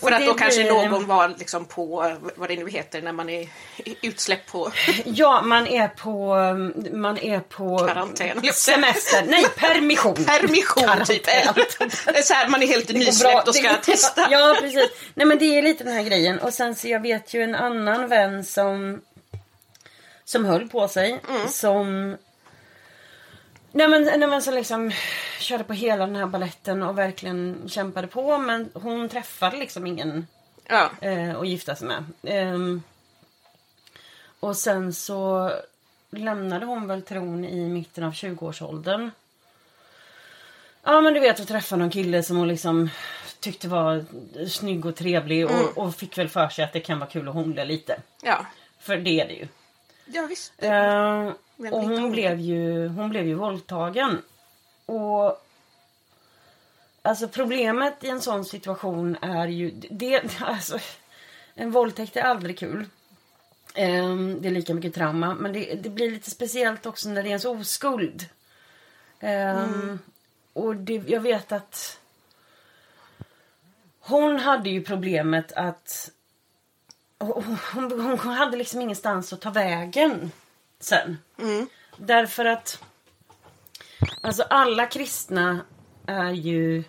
[0.00, 3.12] För Och att då kanske blir- någon var liksom på, vad det nu heter, när
[3.12, 3.48] man är
[4.02, 4.72] utsläppt på
[5.04, 6.34] Ja, man är på...
[6.92, 7.78] Man är på...
[7.78, 8.42] Karantän.
[8.52, 9.24] Semester.
[9.26, 10.14] Nej, permission.
[10.14, 11.26] permission typ.
[11.26, 11.90] Karantän.
[12.14, 14.26] Är så här, man är helt nysläppt och ska testa.
[14.30, 14.90] Ja, precis.
[15.14, 16.38] Nej, men det är lite den här grejen.
[16.38, 19.00] Och sen så jag vet ju en annan vän som
[20.24, 21.20] som höll på sig.
[21.28, 21.48] Mm.
[21.48, 22.16] Som
[23.76, 24.90] Nej men, nej men som liksom
[25.40, 28.38] körde på hela den här balletten och verkligen kämpade på.
[28.38, 30.26] Men hon träffade liksom ingen
[30.68, 30.90] Ja.
[31.00, 32.04] eh, att gifta sig med.
[32.22, 32.82] Ehm,
[34.40, 35.50] och sen så
[36.10, 39.10] lämnade hon väl tron i mitten av 20-årsåldern.
[40.82, 42.90] Ja men du vet att träffa någon kille som hon liksom
[43.40, 44.04] tyckte var
[44.48, 47.34] snygg och trevlig och, och fick väl för sig att det kan vara kul att
[47.34, 48.00] hångla lite.
[48.22, 48.46] ja.
[48.78, 49.48] För det är det ju.
[50.06, 50.52] Ja visst.
[50.58, 54.22] Eh, och hon blev, ju, hon blev ju våldtagen.
[54.86, 55.40] Och
[57.06, 59.70] Alltså problemet i en sån situation är ju...
[59.90, 60.78] Det, alltså,
[61.54, 62.86] en våldtäkt är aldrig kul.
[63.74, 65.34] Ehm, det är lika mycket trauma.
[65.34, 68.28] Men det, det blir lite speciellt också när det är ens oskuld.
[69.20, 69.98] Ehm,
[70.52, 72.00] Och det, jag vet att
[74.00, 76.10] hon hade ju problemet att
[77.18, 80.32] hon, hon, hon hade liksom ingenstans att ta vägen
[80.84, 81.18] sen.
[81.96, 82.82] Därför att
[84.20, 85.60] alltså alla kristna
[86.06, 86.84] är ju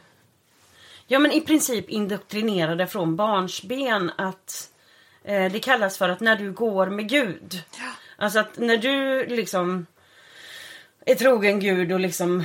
[1.07, 4.69] ja men i princip indoktrinerade från barnsben att
[5.23, 7.63] eh, det kallas för att när du går med Gud.
[8.17, 9.85] Alltså att när du liksom
[11.05, 12.43] är trogen Gud och liksom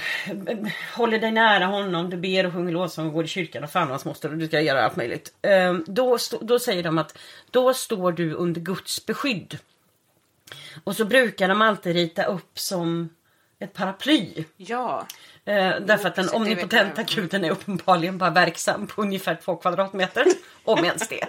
[0.97, 3.89] håller dig nära honom, du ber och sjunger lovsång och går i kyrkan och fan
[3.91, 5.35] hans moster och du ska göra allt möjligt.
[5.43, 7.19] Eh, Då, då säger de att
[7.51, 9.59] då står du under Guds beskydd.
[10.85, 13.09] Och så brukar de alltid rita upp som
[13.59, 14.45] ett paraply.
[14.57, 15.07] Ja.
[15.45, 20.25] Eh, därför att den precis, omnipotenta guden är uppenbarligen bara verksam på ungefär två kvadratmeter.
[20.65, 21.23] om ens det.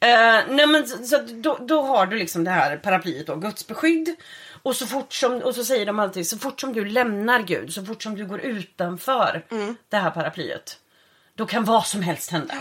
[0.00, 3.66] Eh, nej men så, så då, då har du liksom det här paraplyet då, Guds
[3.66, 4.16] beskydd.
[4.62, 7.72] Och så fort som, och så säger de alltid, så fort som du lämnar Gud,
[7.72, 9.76] så fort som du går utanför Mm.
[9.88, 10.78] det här paraplyet.
[11.34, 12.54] Då kan vad som helst hända.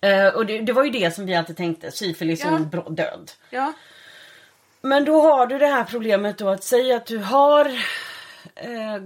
[0.00, 2.80] Eh, och det, det var ju det som vi alltid tänkte, syfilis Ja.
[2.84, 3.30] och död.
[3.50, 3.72] Ja.
[4.84, 7.64] Men då har du det här problemet då att säga att du har
[8.54, 9.02] eh,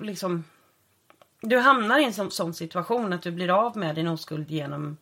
[0.00, 0.44] liksom
[1.40, 4.96] du hamnar i en sån, sån situation att du blir av med din oskuld genom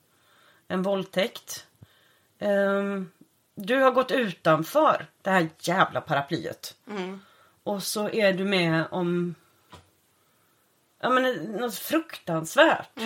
[0.68, 1.66] en våldtäkt.
[2.38, 3.10] Ehm,
[3.54, 6.76] du har gått utanför det här jävla paraplyet.
[7.62, 9.34] Och så är du med om
[11.00, 13.00] ja, men, något fruktansvärt.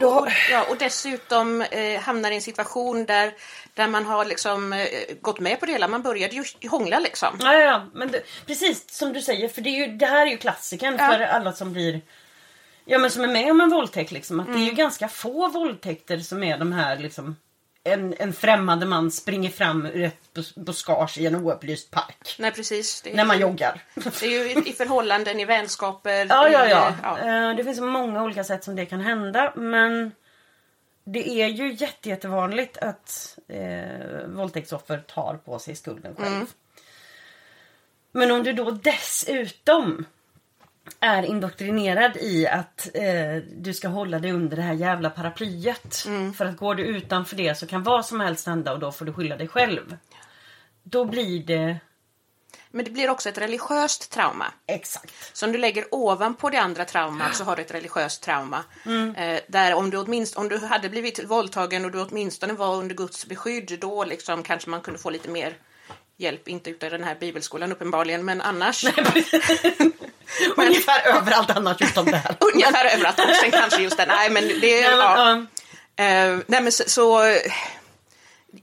[0.00, 3.32] Ja, och, ja, och dessutom eh, hamnar i en situation där,
[3.74, 4.86] där man har liksom eh,
[5.20, 5.88] gått med på det hela.
[5.88, 7.38] Man började ju hångla liksom.
[7.40, 7.86] Ja, ja.
[7.94, 10.96] Men det, precis som du säger, för det, är ju, det här är ju klassikern
[10.98, 11.08] Ja.
[11.08, 12.00] för alla som blir
[12.84, 14.40] Ja men som är med om en våldtäkt liksom.
[14.40, 17.36] Att det är ju ganska få våldtäkter som är de här liksom
[17.84, 22.36] en, en främmande man springer fram ur ett bus- buskage i en oupplyst park.
[22.38, 23.04] Nej precis.
[23.14, 23.82] När man joggar.
[23.94, 26.26] det är ju i, i förhållanden, i vänskaper.
[26.28, 26.88] Ja, ja, ja.
[26.88, 27.18] eh, ja.
[27.50, 29.52] Eh, Det finns många olika sätt som det kan hända.
[29.56, 30.12] Men
[31.04, 36.46] det är ju jätte, jättevanligt att eh, våldtäktsoffer tar på sig skulden själv.
[38.12, 40.04] Men om du då dessutom
[41.00, 46.06] är indoktrinerad i att eh, du ska hålla dig under det här jävla paraplyet.
[46.36, 49.04] För att går du utanför det så kan vad som helst hända och då får
[49.04, 49.96] du skylla dig själv.
[50.82, 51.76] Då blir det
[52.70, 54.46] Men det blir också ett religiöst trauma.
[54.66, 55.36] exakt.
[55.36, 58.64] Så om du lägger ovanpå det andra traumat så har du ett religiöst trauma.
[58.86, 59.14] Mm.
[59.14, 62.94] Eh, där om du, åtminst, om du hade blivit våldtagen och du åtminstone var under
[62.94, 65.56] Guds beskydd då liksom kanske man kunde få lite mer
[66.22, 68.84] hjälp, inte utav den här bibelskolan uppenbarligen, men annars
[70.56, 72.36] Ungefär överallt annars utom det här.
[72.54, 73.18] ungefär överallt.
[73.18, 75.32] Och sen kanske just det, nej men det Nej, men, ja.
[76.04, 77.22] Eh, nej men så, så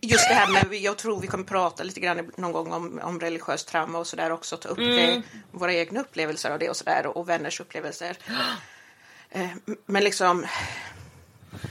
[0.02, 3.20] just det här med, jag tror vi kommer prata lite grann någon gång om, om
[3.20, 7.18] religiöst trauma och sådär också, ta upp det, våra egna upplevelser av det och sådär
[7.18, 8.18] och, vänners upplevelser.
[9.30, 9.50] Eh,
[9.86, 10.46] men liksom,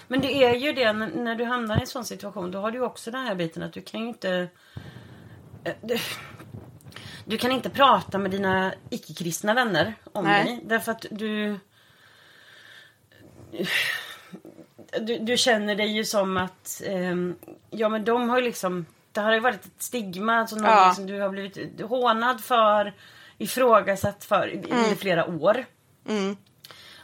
[0.08, 2.80] Men det är ju det, när du hamnar i en sån situation, då har du
[2.80, 4.48] också den här biten att du kan ju inte...
[5.64, 5.96] eh, Du,
[7.24, 10.44] du kan inte prata med dina icke-kristna vänner om Nej.
[10.44, 10.60] dig.
[10.64, 11.58] Därför att du...
[15.00, 16.82] Du, du känner dig ju som att...
[16.86, 17.36] ehm,
[17.70, 18.86] ja, men de har ju liksom...
[19.12, 20.92] Det har ju varit ett stigma, alltså något Ja.
[20.94, 22.94] som du har blivit hånad för,
[23.38, 25.64] ifrågasatt för i, i flera år.
[26.08, 26.36] Mm.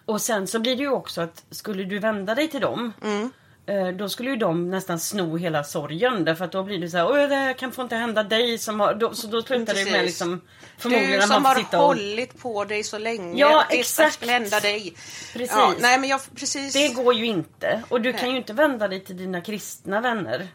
[0.05, 3.31] Och sen så blir det ju också att skulle du vända dig till dem Mm.
[3.67, 6.97] Eh, Då skulle ju de nästan sno hela sorgen därför att då blir det så
[6.97, 9.75] här, Oj, det här kan få inte hända dig som har, då, så då slutar
[9.75, 10.41] det med liksom
[10.79, 13.41] Förmodligen Du att man som får har sitta och hållit på dig så länge.
[13.41, 14.15] Ja, att det exakt.
[14.15, 14.95] ska hända dig.
[15.33, 15.57] Precis.
[15.57, 16.73] Ja, nej men jag, precis.
[16.73, 18.31] Det går ju inte och du kan Nej.
[18.31, 20.49] ju inte vända dig till dina kristna vänner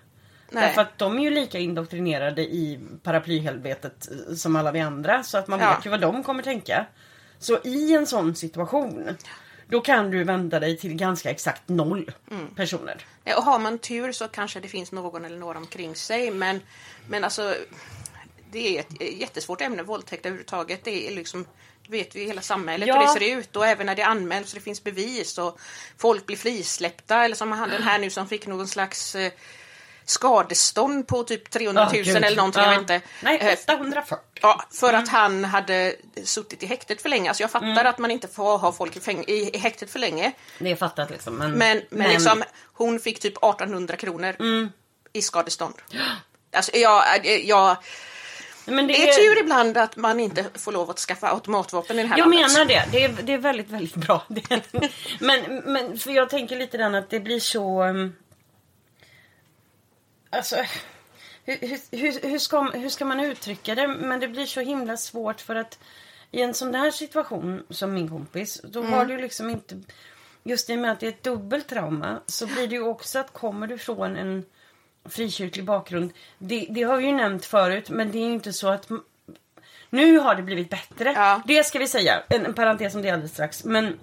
[0.52, 0.64] Nej.
[0.68, 5.38] Därför att de är ju lika indoktrinerade i paraplyhelvetet eh, som alla vi andra så
[5.38, 5.76] att man Ja.
[5.76, 6.86] vet ju vad de kommer tänka
[7.40, 9.18] Så i en sån situation
[9.70, 12.48] Då kan du vända dig till ganska exakt noll Mm.
[12.56, 13.06] personer
[13.38, 16.32] Och har man tur så kanske det finns någon eller några omkring sig.
[16.32, 16.62] Men,
[17.08, 17.56] men alltså,
[18.52, 20.84] det är ett jättesvårt ämne, våldtäkt överhuvudtaget.
[20.84, 21.46] Det är liksom,
[21.88, 23.00] vet vi hela samhället Ja.
[23.00, 23.56] hur det ser ut.
[23.56, 25.60] Och även när det anmäls och det finns bevis och
[25.98, 27.24] folk blir frisläppta.
[27.26, 29.32] Eller som han den här nu som fick någon slags eh,
[30.10, 32.16] skadestånd på typ 300 000 Ja, gud.
[32.24, 32.62] eller någonting.
[32.64, 32.80] Jag Ja.
[32.80, 33.02] vet inte.
[33.24, 33.38] Nej,
[33.68, 37.30] Eh, 840 Ja, för att han hade suttit i häktet för länge.
[37.30, 37.88] Alltså jag fattar Mm.
[37.88, 40.32] att man inte får ha folk i, fäng- i, i häktet för länge.
[40.60, 42.44] Det är fattat liksom men, Men, men, liksom,
[42.74, 44.36] hon fick typ 1800 kronor
[45.14, 45.74] i skadestånd.
[46.56, 47.04] Alltså, jag,
[47.46, 47.78] jag,
[48.66, 52.02] men det det är tur ibland att man inte får lov att skaffa automatvapen i
[52.02, 52.54] det här Jag landet.
[52.54, 52.86] menar det.
[52.92, 54.24] Det är, det är väldigt, väldigt bra.
[55.20, 57.84] Men, men för jag tänker lite den att det blir så...
[57.84, 58.16] um,
[60.30, 60.56] Alltså...
[61.46, 61.58] Hur,
[61.98, 63.88] hur, hur, ska, hur ska man uttrycka det?
[63.88, 65.80] Men det blir så himla svårt för att
[66.32, 69.82] i en sån där situation som min kompis, då har du liksom inte...
[70.44, 73.20] Just i och med att det är ett dubbelt trauma så blir det ju också
[73.20, 74.46] att kommer du från en
[75.06, 76.12] frikyrklig bakgrund.
[76.38, 78.90] Det, det har vi ju nämnt förut men det är ju inte så att
[79.90, 81.12] nu har det blivit bättre.
[81.12, 81.42] Ja.
[81.46, 82.24] Det ska vi säga.
[82.30, 83.66] En, en parentes om det alldeles strax.
[83.66, 84.00] Men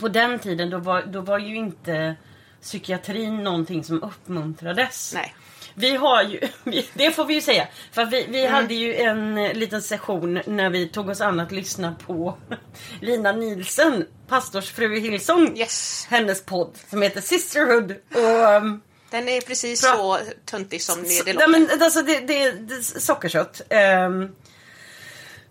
[0.00, 2.16] på den tiden då var, då var ju inte
[2.62, 5.12] psykiatrin någonting som uppmuntrades.
[5.14, 5.34] Nej.
[5.74, 6.40] Vi har ju,
[6.94, 7.68] det får vi ju säga.
[7.92, 8.52] För vi, vi Mm.
[8.52, 12.38] hade ju en liten session när vi tog oss an att lyssna på
[13.00, 15.56] Lina Nielsen, pastorsfru i Hillsong.
[15.58, 16.06] Yes.
[16.10, 17.94] Hennes podd som heter Sisterhood.
[18.14, 21.48] Och, um, Den är precis så töntig som det, låter.
[21.48, 23.60] men alltså det, det, det är sockerkött.
[23.70, 24.28] Ehm,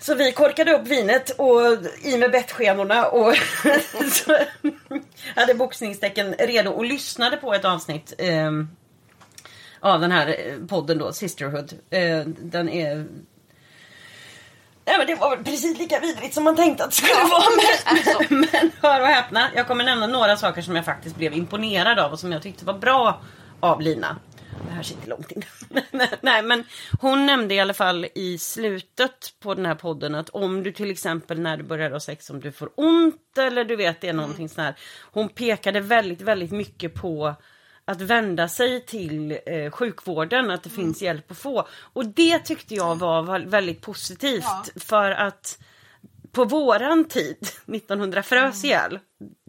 [0.01, 1.61] så vi korkade upp vinet och
[2.01, 3.35] i med bettskenorna och
[5.35, 8.69] hade boxningstecken redo och lyssnade på ett avsnitt ehm,
[9.79, 11.73] av den här eh, podden då, Sisterhood.
[11.89, 13.07] Eh, den är
[14.85, 17.43] Nej men det var väl precis lika vidrigt som man tänkte att det skulle vara.
[17.55, 18.33] Men, alltså.
[18.33, 22.11] men hör och häpna, jag kommer nämna några saker som jag faktiskt blev imponerad av
[22.11, 23.21] och som jag tyckte var bra
[23.59, 24.17] av Lina.
[24.65, 25.43] Det här sitter långt in.
[26.21, 26.63] Nej men
[27.01, 30.91] hon nämnde i alla fall i slutet på den här podden att om du till
[30.91, 34.13] exempel när du börjar ha sex om du får ont eller du vet det är
[34.13, 34.75] någonting sånt här.
[35.11, 37.35] Hon pekade väldigt väldigt mycket på
[37.85, 41.67] att vända sig till eh, sjukvården, att det finns hjälp att få.
[41.93, 44.63] Och det tyckte jag var va- väldigt positivt Ja.
[44.79, 45.59] för att
[46.31, 47.37] på våran tid,
[47.73, 48.99] 1900 frös ihjäl,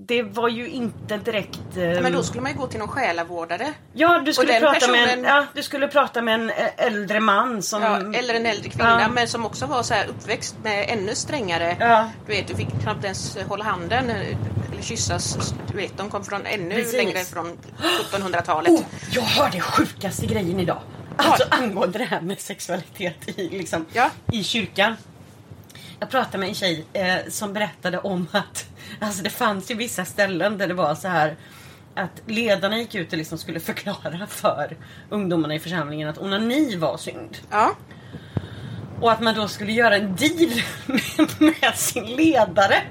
[0.06, 1.60] det var ju inte direkt...
[1.76, 3.74] eh, Men då skulle man ju gå till någon själavårdare.
[3.92, 7.20] Ja, du skulle, prata med en, personen- ja, du skulle prata med en eh, äldre
[7.20, 7.82] man som...
[7.82, 9.08] Ja, eller en äldre kvinna Ja.
[9.08, 11.76] men som också var så här uppväxt med ännu strängare.
[11.80, 12.10] Ja.
[12.26, 14.16] Du vet, du fick knappt ens hålla handen eh,
[14.72, 15.54] eller kyssas.
[15.70, 16.92] Du vet, de kom från ännu Precis.
[16.92, 17.58] längre från
[18.12, 18.70] 1700-talet.
[18.72, 18.80] Oh,
[19.10, 20.78] jag hörde sjukaste grejen idag.
[21.16, 24.10] Alltså angående det här med sexualitet i, liksom, Ja.
[24.32, 24.96] i kyrkan.
[26.02, 28.66] Jag pratade med en tjej eh, som berättade om att
[29.00, 31.36] alltså det fanns ju vissa ställen där det var så här
[31.94, 34.76] att ledarna gick ut och liksom skulle förklara för
[35.10, 37.38] ungdomarna i församlingen att onani var synd.
[37.50, 37.76] Ja.
[39.00, 42.82] Och att man då skulle göra en deal med, med sin ledare.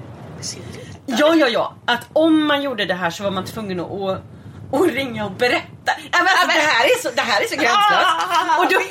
[1.06, 1.74] Ja, ja, ja.
[1.84, 4.22] Att om man gjorde det här så var man tvungen att, att,
[4.72, 5.92] att ringa och berätta.
[5.96, 8.06] Nej, men alltså, det, här är så, det här är så gränslöst.
[8.58, 8.78] Och då,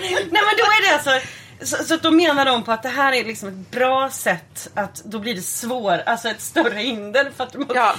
[0.00, 1.28] nej men då är det alltså
[1.60, 5.04] så, så då menar de på att det här är liksom ett bra sätt att
[5.04, 7.30] då blir det svår, alltså ett större hinder.
[7.36, 7.94] För att man, Ja.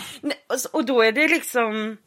[0.71, 1.97] Och då är det liksom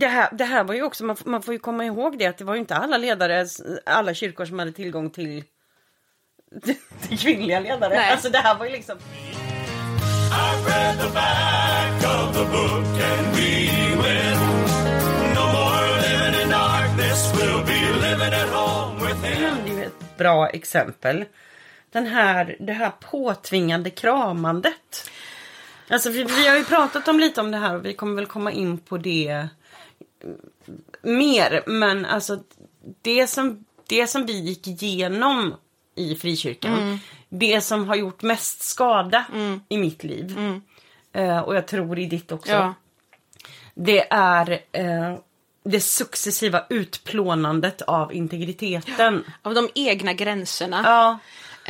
[0.00, 2.38] det här, det här var ju också, man, man får ju komma ihåg det att
[2.38, 3.46] det var ju inte alla ledare,
[3.86, 5.44] alla kyrkor som hade tillgång till,
[7.08, 7.94] till kvinnliga ledare.
[7.94, 8.12] Nej.
[8.12, 8.98] Alltså det här var ju liksom
[10.34, 13.70] I've read the back of the book and we
[14.02, 14.73] win.
[19.30, 19.36] Det
[19.66, 21.24] ju ett bra exempel.
[21.92, 25.10] Den här, det här påtvingande kramandet.
[25.88, 28.26] Alltså vi, vi har ju pratat om lite om det här och vi kommer väl
[28.26, 29.48] komma in på det
[30.24, 30.36] mm,
[31.02, 31.62] mer.
[31.66, 32.38] Men alltså
[33.02, 35.54] det som, det som vi gick igenom
[35.94, 36.78] i frikyrkan.
[36.78, 36.98] Mm.
[37.28, 39.24] Det som har gjort mest skada
[39.68, 40.38] i mitt liv.
[41.12, 42.52] eh, och jag tror i ditt också.
[42.52, 42.74] Ja.
[43.74, 45.14] Det är eh,
[45.64, 49.24] det successiva utplånandet av integriteten.
[49.42, 50.80] Av de egna gränserna.
[50.84, 51.18] Ja.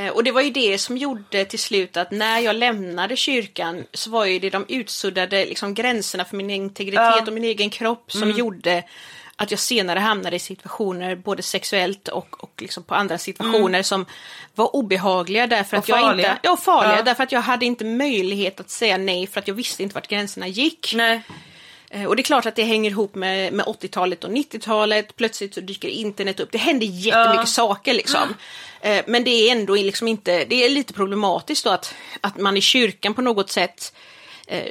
[0.03, 3.85] Eh, Och det var ju det som gjorde till slut att när jag lämnade kyrkan
[3.93, 7.13] så var ju det de utsuddade liksom, gränserna för min integritet Ja.
[7.17, 7.27] Mm.
[7.29, 8.83] och min egen kropp som gjorde
[9.37, 14.07] att jag senare hamnade i situationer både sexuellt och, och liksom på andra situationer som
[14.55, 16.01] var obehagliga därför att Mm.
[16.01, 16.31] Och jag farliga.
[16.33, 16.41] inte...
[16.43, 16.97] Ja, farliga.
[16.97, 17.03] Ja.
[17.03, 20.09] Därför att jag hade inte möjlighet att säga nej för att jag visste inte vart
[20.09, 20.93] gränserna gick.
[20.97, 21.23] Nej.
[21.95, 25.17] Eh, Och det är klart att det hänger ihop med, med 80-talet och 90-talet.
[25.17, 26.53] Plötsligt så dyker internet upp.
[26.53, 27.47] Det händer jättemycket Ja.
[27.47, 28.35] saker liksom.
[28.81, 32.57] Eh, Men det är ändå liksom inte, det är lite problematiskt då att, att man
[32.57, 33.93] i kyrkan på något sätt
[34.47, 34.63] eh,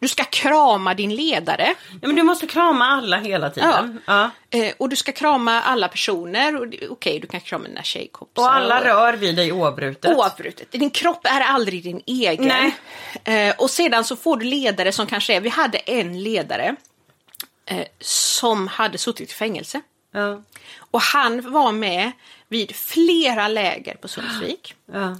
[0.00, 4.00] du ska krama din ledare Ja, men du måste krama alla hela tiden.
[4.06, 4.30] Ja.
[4.50, 6.70] eh, och du ska krama alla personer.
[6.90, 8.42] Okej, du kan krama dina tjejkompisar.
[8.42, 10.16] Och alla rör vid dig oavbrutet.
[10.16, 10.72] Oavbrutet.
[10.72, 12.72] Din kropp är aldrig din egen.
[13.24, 13.48] Nej.
[13.48, 16.76] Eh, och sedan så får du ledare som kanske är, vi hade en ledare
[17.66, 19.80] eh, som hade suttit i fängelse.
[20.12, 20.42] Ja.
[20.78, 22.12] Och han var med
[22.48, 24.74] vid flera läger på Sundsvik.
[24.92, 25.16] Ja.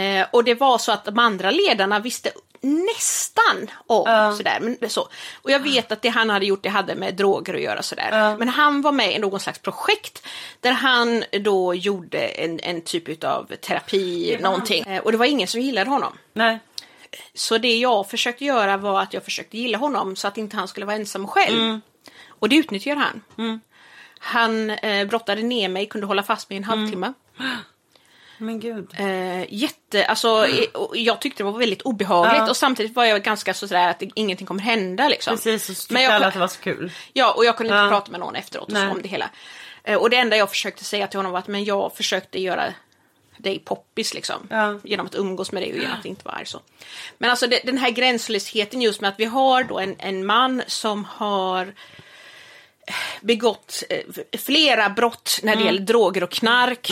[0.00, 2.30] Eh, och det var så att de andra ledarna visste
[2.60, 4.32] nästan om Ja.
[4.36, 4.58] sådär.
[4.80, 5.08] Men så.
[5.42, 8.08] Och jag vet att det han hade gjort det hade med droger att göra sådär.
[8.12, 8.36] Ja.
[8.36, 10.26] Men han var med i någon slags projekt
[10.60, 14.84] där han då gjorde en, en typ av terapi, någonting.
[14.86, 16.18] Eh, och det var ingen som gillade honom.
[16.32, 16.58] Nej.
[17.34, 20.68] Så det jag försökte göra var att jag försökte gilla honom så att inte han
[20.68, 21.80] skulle vara ensam själv.
[22.28, 23.22] Och det utnyttjar han.
[24.18, 27.12] Han eh, brottade ner mig, kunde hålla fast mig i en halvtimme.
[28.40, 28.90] Men gud.
[28.98, 32.50] Eh, jätte, alltså, eh, och jag tyckte det var väldigt obehagligt Ja.
[32.50, 35.08] och samtidigt var jag ganska så sådär att ingenting kommer hända.
[35.08, 35.36] Liksom.
[35.36, 36.92] Precis, så tyckte Men jag- alla att det var så kul.
[37.12, 37.88] Ja, och jag kunde inte Ja.
[37.88, 39.30] prata med någon efteråt och så om det hela.
[39.84, 42.64] Eh, och det enda jag försökte säga till honom var att men jag försökte göra
[43.36, 44.46] dig poppis liksom.
[44.50, 44.78] Ja.
[44.84, 46.60] Genom att umgås med dig och genom att inte vara arg så.
[47.18, 50.62] Men alltså det, den här gränslösheten just med att vi har då en, en man
[50.66, 51.74] som har
[53.20, 53.98] begått eh,
[54.38, 56.90] flera brott när det gäller droger och knark.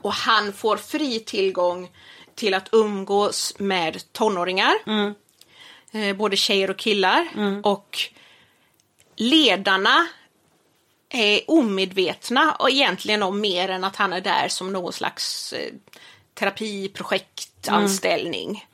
[0.00, 1.90] Och han får fri tillgång
[2.34, 4.72] till att umgås med tonåringar.
[5.92, 7.28] Eh, både tjejer och killar.
[7.62, 7.98] Och
[9.16, 10.06] ledarna
[11.08, 15.72] är omedvetna och egentligen om mer än att han är där som någon slags eh,
[16.34, 18.66] terapiprojekt, anställning.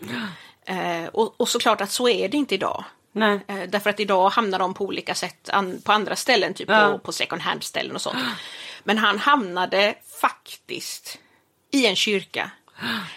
[0.65, 2.85] Eh, och, och såklart att så är det inte idag.
[3.13, 3.41] Nej.
[3.49, 6.89] Eh, därför att idag hamnar de på olika sätt an, på andra ställen, typ Ja.
[6.93, 8.19] på, på second hand-ställen och sånt.
[8.89, 11.19] Men han hamnade faktiskt
[11.71, 12.51] i en kyrka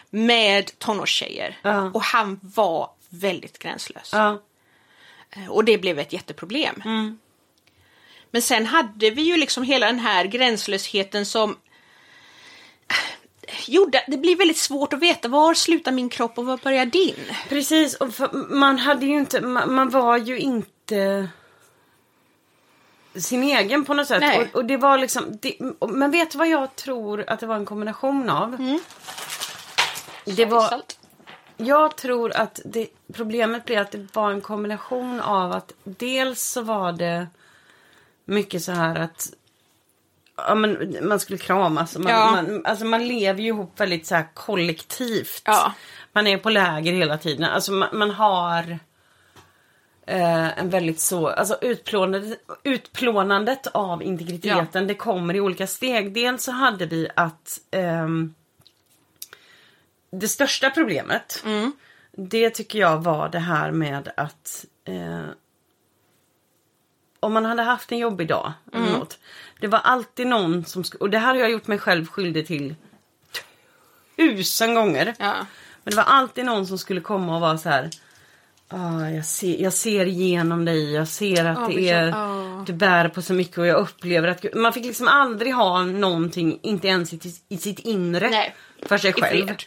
[0.10, 1.60] med tonårstjejer.
[1.62, 1.92] Ja.
[1.94, 4.10] Och han var väldigt gränslös.
[4.14, 4.42] Ja.
[5.30, 6.84] Eh, Och det blev ett jätteproblem.
[8.32, 11.58] Men sen hade vi ju liksom hela den här gränslösheten som
[13.68, 17.16] gjorde, det blir väldigt svårt att veta var slutar min kropp och var börjar din?
[17.50, 18.10] Precis, och
[18.50, 21.30] man hade ju inte, man, man var ju inte
[23.16, 24.20] sin egen på något sätt.
[24.22, 24.40] Nej.
[24.40, 25.56] Och, och det var liksom, det,
[25.90, 28.80] men vet du vad jag tror att det var en kombination av?
[30.26, 30.82] Det var,
[31.58, 36.62] jag tror att det, problemet blev att det var en kombination av att dels så
[36.62, 37.28] var det
[38.26, 39.34] mycket så här att
[40.36, 41.98] ja, men, man skulle kramas.
[41.98, 42.32] Man, Ja.
[42.32, 45.42] man, alltså man lever ju ihop väldigt så kollektivt.
[45.46, 45.74] Ja.
[46.12, 47.44] Man är på läger hela tiden.
[47.44, 48.80] Alltså man, man har
[50.12, 56.14] eh, en väldigt så, alltså utplånandet, utplånandet av integriteten det kommer i olika steg.
[56.14, 58.34] Dels så hade vi att ehm,
[60.12, 61.44] det största problemet
[62.12, 65.26] det tycker jag var det här med att eh,
[67.20, 69.20] om man hade haft en jobbig dag eller något.
[69.60, 72.48] Det var alltid någon som skulle, och det här har jag gjort mig själv skyldig
[72.48, 72.76] till
[74.16, 75.16] tusen gånger.
[75.20, 75.36] Ja.
[75.84, 77.90] Men det var alltid någon som skulle komma och vara så här.
[78.74, 82.64] Ah, jag, ser, jag ser igenom dig, jag ser att Ja, det är, ja.
[82.68, 86.60] du bär på så mycket och jag upplever att man fick liksom aldrig ha någonting,
[86.62, 87.20] inte ens i,
[87.50, 88.56] i sitt inre Nej,
[88.86, 89.48] för sig i själv.
[89.48, 89.64] fred.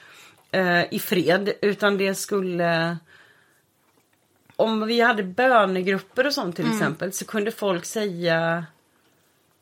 [0.51, 2.99] Eh, I fred, utan det skulle
[4.57, 6.77] om vi hade bönegrupper och sånt till Mm.
[6.77, 8.65] exempel så kunde folk säga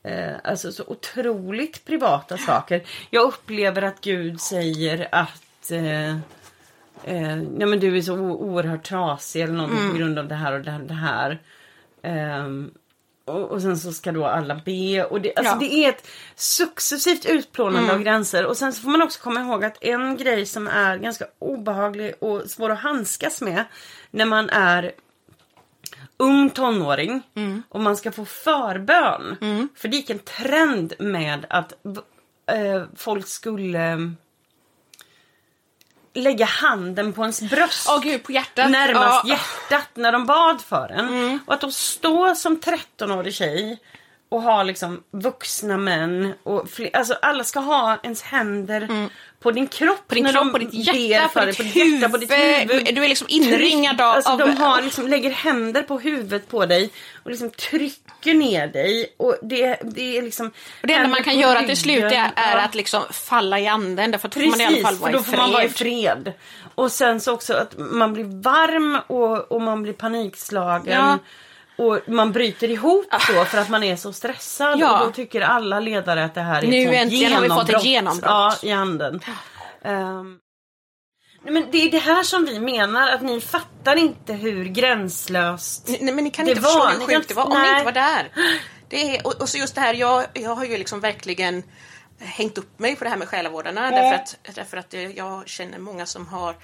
[0.03, 2.83] eh, alltså så otroligt privata saker.
[3.09, 6.17] Jag upplever att Gud säger att eh,
[7.03, 9.91] eh, nej men du är så oerhört trasig eller någonting Mm.
[9.91, 11.41] på grund av det här och det, det här.
[12.03, 12.71] Ehm,
[13.25, 15.03] och, och sen så ska då alla be.
[15.05, 15.59] Och det, alltså Ja.
[15.59, 18.45] det är ett successivt utplånande av gränser.
[18.45, 22.13] Och sen så får man också komma ihåg att en grej som är ganska obehaglig
[22.19, 23.63] och svår att handskas med
[24.11, 24.91] när man är
[26.17, 27.21] ung tonåring
[27.69, 29.37] och man ska få förbön.
[29.75, 31.73] För det gick en trend med att
[32.51, 34.11] eh, folk skulle
[36.13, 37.87] lägga handen på ens bröst.
[37.89, 38.71] Åh gud, på hjärtat.
[38.71, 39.37] Närmast Ja.
[39.69, 41.39] hjärtat när de bad för en.
[41.45, 43.79] Och att då stå som 13-årig tjej
[44.29, 49.09] och ha liksom vuxna män och alltså alla ska ha ens händer
[49.39, 50.07] på din kropp.
[50.07, 52.95] På din kropp, de på ditt hjärta, på ditt, hjärta, på ditt huvud.
[52.95, 54.13] Du, är liksom inringad av...
[54.13, 56.89] Alltså, de har liksom, lägger händer på huvudet på dig
[57.23, 57.51] och liksom
[58.23, 59.15] trycker ner dig.
[59.17, 60.47] Och det, det är liksom...
[60.81, 64.11] och det enda man kan göra till slut är, är att liksom falla i anden.
[64.11, 65.51] Därför att då får man i alla Precis, fall för vara då i får man
[65.51, 66.33] vara i fred.
[66.75, 70.93] Och sen så också att man blir varm och, och man blir panikslagen.
[70.93, 71.17] Ja.
[71.75, 74.79] Och man bryter ihop då för att man är så stressad.
[74.79, 74.99] Ja.
[74.99, 77.49] Och då tycker alla ledare att det här är Nu ett sånt äntligen har vi
[77.49, 78.29] fått ett genombrott.
[78.29, 79.19] Ja, i anden.
[79.85, 80.42] Ehm, nej,
[81.43, 86.13] men det är det här som vi menar, att ni fattar inte hur gränslöst Nej
[86.13, 87.83] men ni kan Det inte förstå var- hur ni sjukt det var om ni inte
[87.85, 88.31] var där.
[88.89, 91.63] Det är, och, och så just det här, jag, jag har ju liksom verkligen
[92.19, 96.05] hängt upp mig på det här med själavårdarna därför att, därför att jag känner många
[96.05, 96.55] som har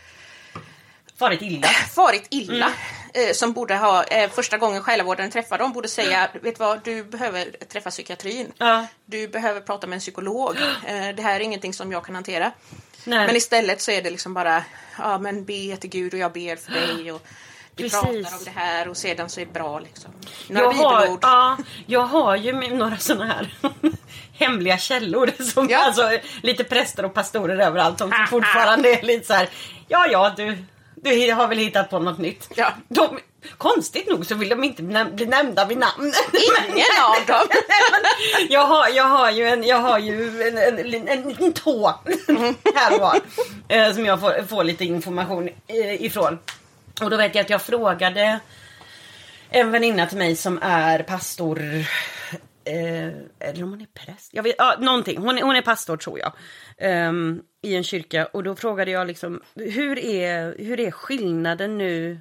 [1.20, 1.68] farit illa.
[1.68, 2.66] farit illa.
[2.66, 3.30] Mm.
[3.30, 6.84] Eh, som borde ha, eh, första gången själavårdaren träffar dem, borde säga, vet du vad,
[6.84, 8.52] du behöver träffa psykiatrin.
[8.58, 8.86] Ja.
[9.06, 10.56] Du behöver prata med en psykolog.
[10.88, 12.52] Eh, det här är ingenting som jag kan hantera.
[13.06, 13.28] Nej.
[13.28, 14.64] Men istället så är det liksom bara,
[14.98, 17.12] ja men be till Gud och jag ber för dig.
[17.12, 17.22] Och
[17.76, 18.00] vi Precis.
[18.02, 20.12] pratar om det här och sedan så är det bra liksom.
[20.48, 23.54] Några Jag har, ja, jag har ju några såna här
[24.34, 25.32] hemliga källor.
[25.54, 25.86] Som Ja.
[25.86, 29.50] alltså, lite präster och pastorer överallt som fortfarande är lite så här.
[29.88, 30.58] Ja, ja, du,
[31.04, 32.50] du har väl hittat på något nytt.
[32.56, 32.74] Ja.
[32.88, 33.20] De,
[33.58, 36.14] konstigt nog så vill de inte bli nämnda vid namn.
[36.34, 37.48] Ingen av dem.
[38.50, 41.96] jag, har, jag har ju en, jag har ju en, en, en, en tå
[42.76, 43.20] här och var.
[43.68, 46.40] eh, Som jag får, får lite information eh, ifrån.
[47.02, 48.40] Och då vet jag att jag frågade
[49.50, 51.60] en väninna till mig som är pastor.
[52.70, 53.14] Eh,
[53.50, 54.34] eller om hon är präst.
[54.34, 55.18] Jag vet, ja, någonting.
[55.18, 56.32] Hon är, hon är pastor tror jag.
[56.78, 58.26] ehm, I en kyrka.
[58.26, 62.20] Och då frågade jag liksom hur är, hur är skillnaden nu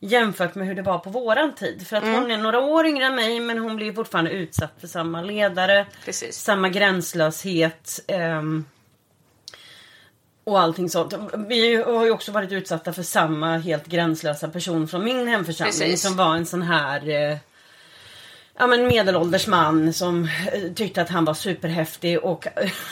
[0.00, 1.86] jämfört med hur det var på våran tid.
[1.86, 2.14] För att Mm.
[2.22, 5.86] hon är några år yngre än mig men hon blir fortfarande utsatt för samma ledare.
[6.04, 6.36] Precis.
[6.36, 8.00] Samma gränslöshet.
[8.08, 8.64] ehm,
[10.46, 11.14] och allting sånt.
[11.48, 16.02] Vi har ju också varit utsatta för samma helt gränslösa person från min hemförsamling Precis.
[16.02, 17.36] som var en sån här eh,
[18.58, 22.46] Ja men medelålders man som eh, tyckte att han var superhäftig och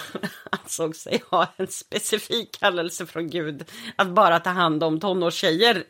[0.50, 3.64] ansåg sig ha en specifik kallelse från Gud
[3.96, 5.84] att bara ta hand om tonårstjejer.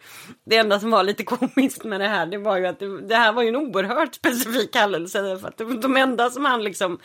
[0.44, 3.16] Det enda som var lite komiskt med det här det var ju att det, det
[3.16, 6.98] här var ju en oerhört specifik kallelse för att de, de enda som han liksom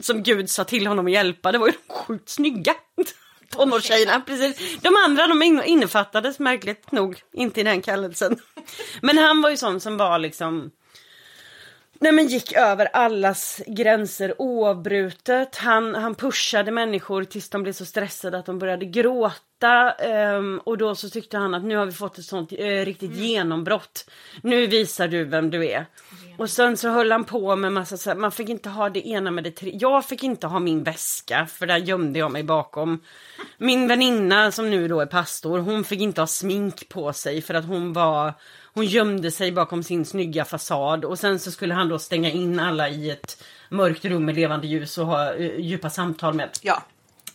[0.00, 2.74] som Gud sa till honom att hjälpa det var ju de sjukt snygga
[3.50, 4.20] tonårstjejerna.
[4.20, 4.80] Precis.
[4.80, 8.40] De andra de innefattades märkligt nog inte i den kallelsen.
[9.00, 10.70] Men han var ju sån som var liksom
[12.02, 15.56] Nej men gick över allas gränser oavbrutet.
[15.56, 19.92] Han, han pushade människor tills de blev så stressade att de började gråta.
[19.92, 23.16] ehm, och då så tyckte han att nu har vi fått ett sånt eh, riktigt
[23.16, 24.10] genombrott.
[24.42, 25.86] Nu visar du vem du är.
[26.38, 29.08] Och sen så höll han på med massa så här, man fick inte ha det
[29.08, 29.70] ena med det tre.
[29.80, 33.00] Jag fick inte ha min väska för där gömde jag mig bakom.
[33.58, 37.54] Min väninna som nu då är pastor, hon fick inte ha smink på sig för
[37.54, 38.34] att hon var
[38.74, 42.60] hon gömde sig bakom sin snygga fasad och sen så skulle han då stänga in
[42.60, 46.48] alla i ett mörkt rum med levande ljus och ha eh, djupa samtal med.
[46.62, 46.82] Ja.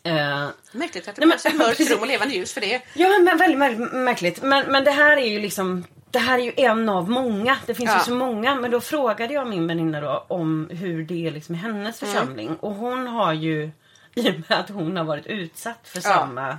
[0.04, 2.82] Eh, Märkligt att det behövs ett mörkt rum och levande ljus för det.
[2.94, 4.42] ja men väldigt, väldigt märkligt.
[4.44, 7.58] Men, men det här är ju liksom det här är ju en av många.
[7.66, 7.98] Det finns Ja.
[7.98, 8.56] ju så många.
[8.56, 12.14] Men då frågade jag min väninna då om hur det är liksom i hennes Mm.
[12.14, 12.56] församling.
[12.60, 13.72] Och hon har ju,
[14.16, 16.02] i och med att hon har varit utsatt för Ja.
[16.10, 16.58] samma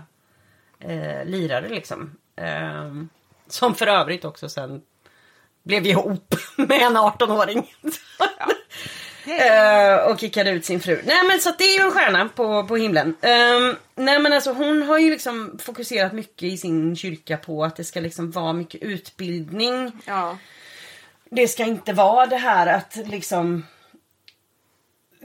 [0.80, 2.16] eh, lirare liksom.
[2.36, 3.08] Ehm,
[3.48, 4.80] som för övrigt också sen
[5.62, 7.74] blev ihop med en 18-åring.
[9.28, 11.02] Eh, och kickade ut sin fru.
[11.04, 13.16] Nej men så det är ju en stjärna på, på himlen.
[13.20, 17.76] Ehm, nej men alltså hon har ju liksom fokuserat mycket i sin kyrka på att
[17.76, 19.92] det ska liksom vara mycket utbildning.
[20.04, 20.38] Ja.
[21.30, 23.64] Det ska inte vara det här att liksom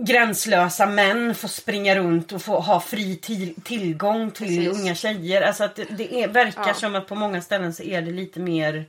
[0.06, 4.82] gränslösa män får springa runt och få ha fri till, tillgång till Precis.
[4.82, 5.41] unga tjejer.
[5.41, 6.74] Alltså att det, det är, verkar Ja.
[6.74, 8.86] som att på många ställen så är det lite mer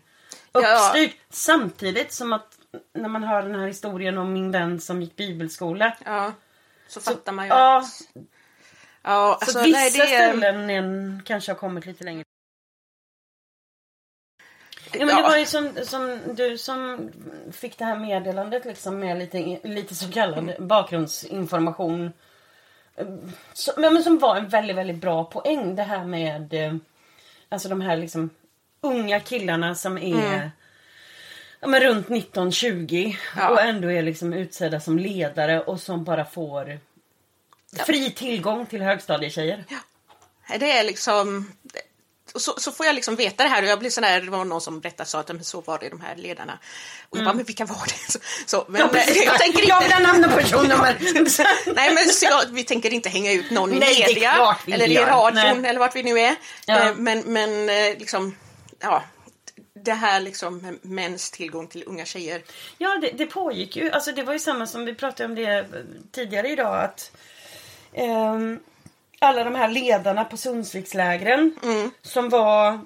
[0.52, 0.60] Ja.
[0.60, 1.16] uppstyrt.
[1.30, 2.48] Samtidigt som att
[2.94, 5.96] när man hör den här historien om min vän som gick bibelskola.
[6.04, 6.32] ja.
[6.88, 7.84] Så fattar man ju Ja.
[9.04, 10.28] Ja, så alltså, vissa nej, det är...
[10.36, 12.24] ställen kanske har kommit lite längre.
[14.93, 17.11] Ja, men det var ju som, som du som
[17.53, 22.12] fick det här meddelandet liksom med lite, lite så kallad bakgrundsinformation.
[22.97, 23.07] Eh,
[23.53, 25.76] Som, ja, men som var en väldigt, väldigt bra poäng.
[25.76, 26.74] Det här med eh,
[27.49, 28.30] alltså de här liksom
[28.80, 30.51] unga killarna som är
[31.61, 33.49] ja, men runt 19-20 Ja.
[33.51, 36.78] och ändå är liksom utsedda som ledare och som bara får
[37.86, 39.64] fri tillgång till högstadietjejer.
[40.61, 41.53] Det är liksom...
[42.34, 44.30] och Så, så får jag liksom veta det här och jag blir sån där, det
[44.30, 46.58] var någon som berättade så att men så var det de här ledarna.
[47.08, 48.12] Och jag bara, men vilka var det?
[48.12, 48.94] Så, så, men, Mm.
[48.96, 49.24] Ja, precis.
[49.24, 49.96] jag tänker Jag inte...
[49.96, 50.96] vill ha namn och personnummer.
[51.74, 54.96] Nej men så jag, vi tänker inte hänga ut någon i Nej, media eller i
[54.96, 55.70] radion Nej.
[55.70, 56.36] eller vart vi nu är.
[56.66, 56.80] Ja.
[56.88, 58.36] Eh, Men, men eh, liksom,
[58.80, 59.02] ja,
[59.74, 62.42] det här liksom mäns tillgång till unga tjejer.
[62.78, 63.90] Ja, det, det pågick ju.
[63.90, 65.66] Alltså det var ju samma som vi pratade om det
[66.12, 66.84] tidigare idag.
[66.84, 67.10] Att
[67.94, 68.60] ehm,
[69.22, 71.54] alla de här ledarna på Sundsvikslägren
[72.02, 72.80] som var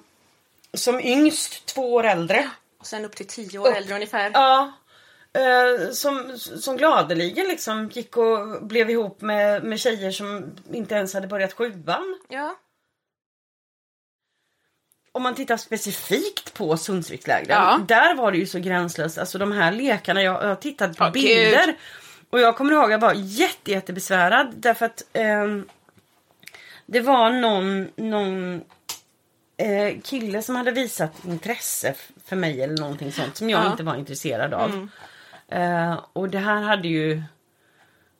[0.73, 2.49] som yngst två år äldre.
[2.79, 4.31] Och sen upp till tio år äldre ungefär.
[4.33, 4.71] Ja.
[5.33, 11.13] eh, som, som gladeligen liksom gick och blev ihop med, med tjejer som inte ens
[11.13, 12.19] hade börjat sjuan.
[12.27, 12.55] Ja.
[15.11, 17.47] Om man tittar specifikt på Sundsvikslägren.
[17.49, 17.79] Ja.
[17.87, 19.17] Där var det ju så gränslöst.
[19.17, 21.65] Alltså de här lekarna, jag, jag har tittat på Ja, bilder.
[21.65, 21.75] gud.
[22.29, 24.53] Och jag kommer ihåg att jag var jätte, jättebesvärad.
[24.55, 25.65] Därför att ehm,
[26.87, 28.61] det var någon, någon
[29.57, 33.61] eh, kille som hade visat intresse för mig eller någonting sånt som jag Ja.
[33.61, 33.71] Mm.
[33.71, 34.87] inte var intresserad av.
[35.47, 37.23] Eh, och det här hade ju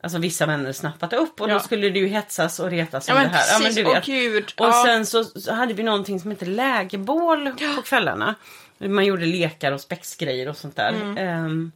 [0.01, 1.53] Alltså vissa vänner snappat upp och Ja.
[1.53, 3.59] då skulle det ju hetsas och retas Ja, om men det här.
[3.59, 3.75] precis.
[3.75, 4.05] du Åh, vet.
[4.05, 4.43] gud.
[4.57, 4.83] Och Ja.
[4.85, 8.35] sen så, så hade vi någonting som hette lägerbål på kvällarna.
[8.77, 10.93] Man gjorde lekar och spexgrejer och sånt där.
[10.93, 11.17] Mm.
[11.17, 11.71] Ehm,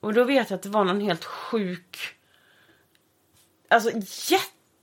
[0.00, 1.98] och då vet jag att det var någon helt sjuk
[3.70, 3.90] Alltså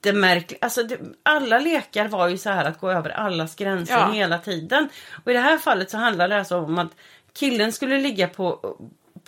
[0.06, 0.58] jättemärklig.
[0.62, 4.12] Alltså det, alla lekar var ju så här att gå över allas gränser Ja.
[4.12, 4.90] hela tiden.
[5.26, 6.92] Och i det här fallet så handlade det alltså om att
[7.34, 8.76] killen skulle ligga på,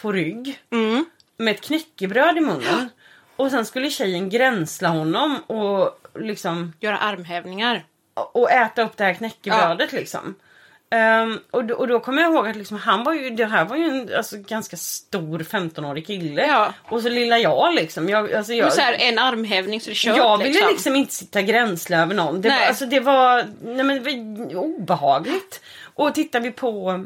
[0.01, 1.05] på rygg Mm.
[1.37, 2.89] med ett knäckebröd i munnen.
[3.35, 7.85] Och sen skulle tjejen gränsla honom och liksom Göra armhävningar.
[8.13, 10.35] och äta upp det här knäckebrödet liksom.
[10.89, 13.65] Ehm, och, då, och då kommer jag ihåg att liksom, han var ju, det här
[13.65, 16.47] var ju en alltså, ganska stor 15-årig kille.
[16.47, 16.73] Ja.
[16.83, 18.09] Och så lilla jag liksom.
[18.09, 20.69] Jag, alltså, jag, så här, en armhävning så det kört jag ville liksom.
[20.69, 20.95] liksom.
[20.95, 22.41] inte sitta gränsle över någon.
[22.41, 22.67] Det, var, Nej.
[22.67, 25.61] alltså, det var nej, men, det var obehagligt.
[25.95, 27.05] Och tittar vi på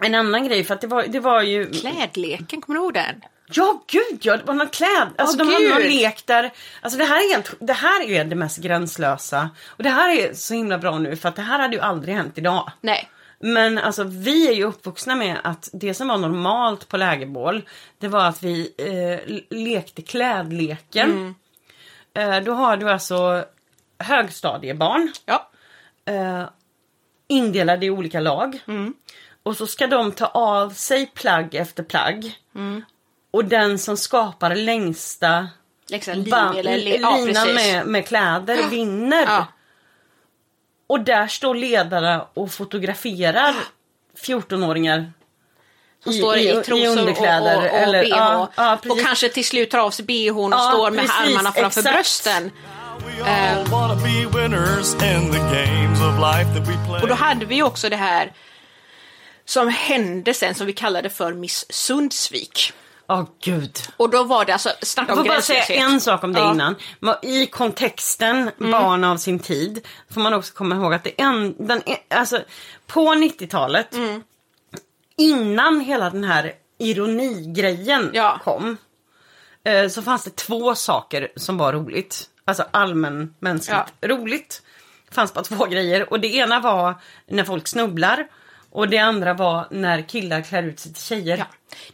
[0.00, 1.70] en annan grej för att det var, det var ju...
[1.70, 3.22] Klädleken, kommer du ihåg den?
[3.46, 5.08] Ja gud ja, det var någon kläd.
[5.18, 5.90] Alltså Åh, de hade någon gud.
[5.92, 6.52] lek där.
[6.80, 9.50] Alltså det här är helt, det här är det mest gränslösa.
[9.66, 12.14] Och det här är så himla bra nu för att det här hade ju aldrig
[12.14, 12.72] hänt idag.
[12.80, 13.08] Nej.
[13.38, 17.62] Men alltså vi är ju uppvuxna med att det som var normalt på lägerbål
[17.98, 21.34] det var att vi eh, lekte klädleken.
[22.14, 23.44] Eh, då har du alltså
[23.98, 25.50] högstadiebarn Ja.
[26.04, 26.44] eh,
[27.28, 28.58] indelade i olika lag.
[29.42, 32.38] Och så ska de ta av sig plagg efter plagg.
[33.34, 35.48] Och den som skapar längsta
[35.88, 37.00] Liksom eller...
[37.00, 39.24] Ja, med, med kläder vinner.
[39.26, 39.46] Ja.
[40.86, 43.54] Och där står ledarna och fotograferar
[44.26, 45.12] 14-åringar
[46.04, 47.56] Som står i, trosor underkläder.
[47.56, 48.08] och, och, och eller, bh.
[48.08, 51.30] ja, ja, och kanske till slut tar av sig bhn och Ja, står med precis,
[51.30, 51.94] armarna framför exakt.
[51.94, 52.50] brösten.
[56.86, 57.02] Play.
[57.02, 58.32] Och då hade vi också det här
[59.44, 62.72] som hände sen som vi kallade för Miss Sundsvik.
[63.08, 63.78] Åh gud.
[63.96, 66.38] Och då var det alltså, snacka Jag om får bara säga en sak om det
[66.40, 66.50] Ja.
[66.50, 66.74] Mm.
[67.00, 67.16] innan.
[67.22, 71.82] I kontexten barn av sin tid får man också komma ihåg att det en, den,
[72.10, 72.40] alltså,
[72.86, 74.22] på 90-talet Mm.
[75.16, 78.40] innan hela den här ironigrejen Ja.
[78.44, 78.76] kom
[79.64, 82.28] eh, så fanns det två saker som var roligt.
[82.44, 84.62] Alltså allmänmänskligt roligt.
[85.08, 86.94] Det fanns bara två grejer och det ena var
[87.26, 88.26] när folk snubblar
[88.74, 91.36] och det andra var när killar klär ut sig till tjejer.
[91.38, 91.44] Ja.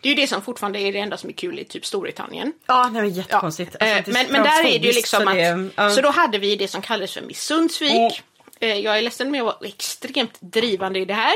[0.00, 2.52] Det är ju det som fortfarande är det enda som är kul i typ Storbritannien.
[2.66, 3.08] Ja, det var Ja.
[3.08, 3.76] jättekonstigt.
[3.80, 5.34] eh, Alltså, det men, men där är det ju liksom så att...
[5.34, 5.90] det- ja.
[5.90, 8.22] Så då hade vi det som kallades för Miss Sundsvik.
[8.60, 11.32] Eh, jag är ledsen men jag var extremt drivande i det här.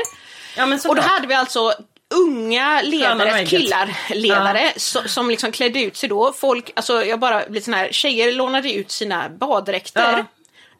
[0.57, 1.73] Ja, men Och då hade vi alltså
[2.15, 3.49] unga ledare, ägget.
[3.49, 6.33] killar, ledare so- som liksom klädde ut sig då.
[6.33, 10.01] Folk, alltså jag bara blir sån här, tjejer lånade ut sina baddräkter.
[10.17, 10.25] Ja.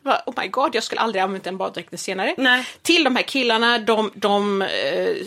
[0.05, 2.35] Oh my god, jag skulle aldrig använt en baddräkt senare.
[2.37, 2.65] Nej.
[2.81, 4.67] Till de här killarna, de, de eh,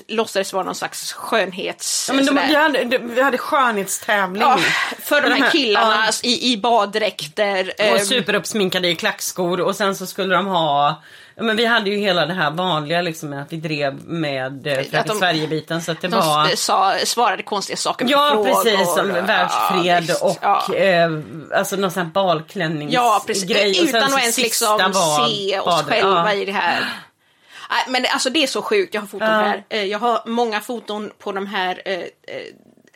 [0.08, 2.08] låtsades vara någon slags skönhets...
[2.08, 4.42] Ja, men de, vi, hade, de, vi hade skönhetstävling.
[4.42, 4.58] Ja,
[4.98, 6.28] för de Den här killarna ja.
[6.28, 7.72] i, i baddräkter.
[7.78, 11.02] Och eh, superuppsminkade i klackskor och sen så skulle de ha
[11.38, 14.74] Ja, men vi hade ju hela det här vanliga liksom att vi drev med eh,
[14.74, 18.44] Fröken de- Sverige-biten så att det de var sa, svarade konstiga saker på Ja frågor.
[18.64, 20.22] precis, som Ja, världsfred visst.
[20.22, 20.74] och Ja.
[20.74, 21.10] eh,
[21.54, 22.94] alltså någon sån här balklänningsgrej.
[22.94, 23.82] Ja, precis.
[23.88, 24.78] Utan att ens liksom
[25.28, 26.40] se oss bad- själva ja.
[26.40, 26.84] i det här.
[27.88, 29.34] Men det, alltså det är så sjukt, jag har foton Ja.
[29.34, 29.64] här.
[29.68, 32.04] Eh, Jag har många foton på de här eh, eh,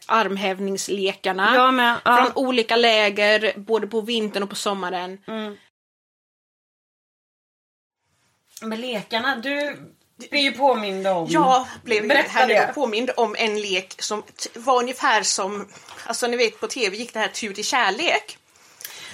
[0.06, 1.70] armhävningslekarna.
[1.73, 2.16] Med, ja.
[2.16, 5.19] Från olika läger, både på vintern och på sommaren.
[8.62, 9.76] Med lekarna, du
[10.30, 11.26] är ju påmind om...
[11.30, 12.66] Jag blev Berätta här det.
[12.66, 14.22] nu påmind om en lek som
[14.55, 15.68] var ungefär som,
[16.06, 18.39] alltså ni vet på tv gick det här Tur till kärlek.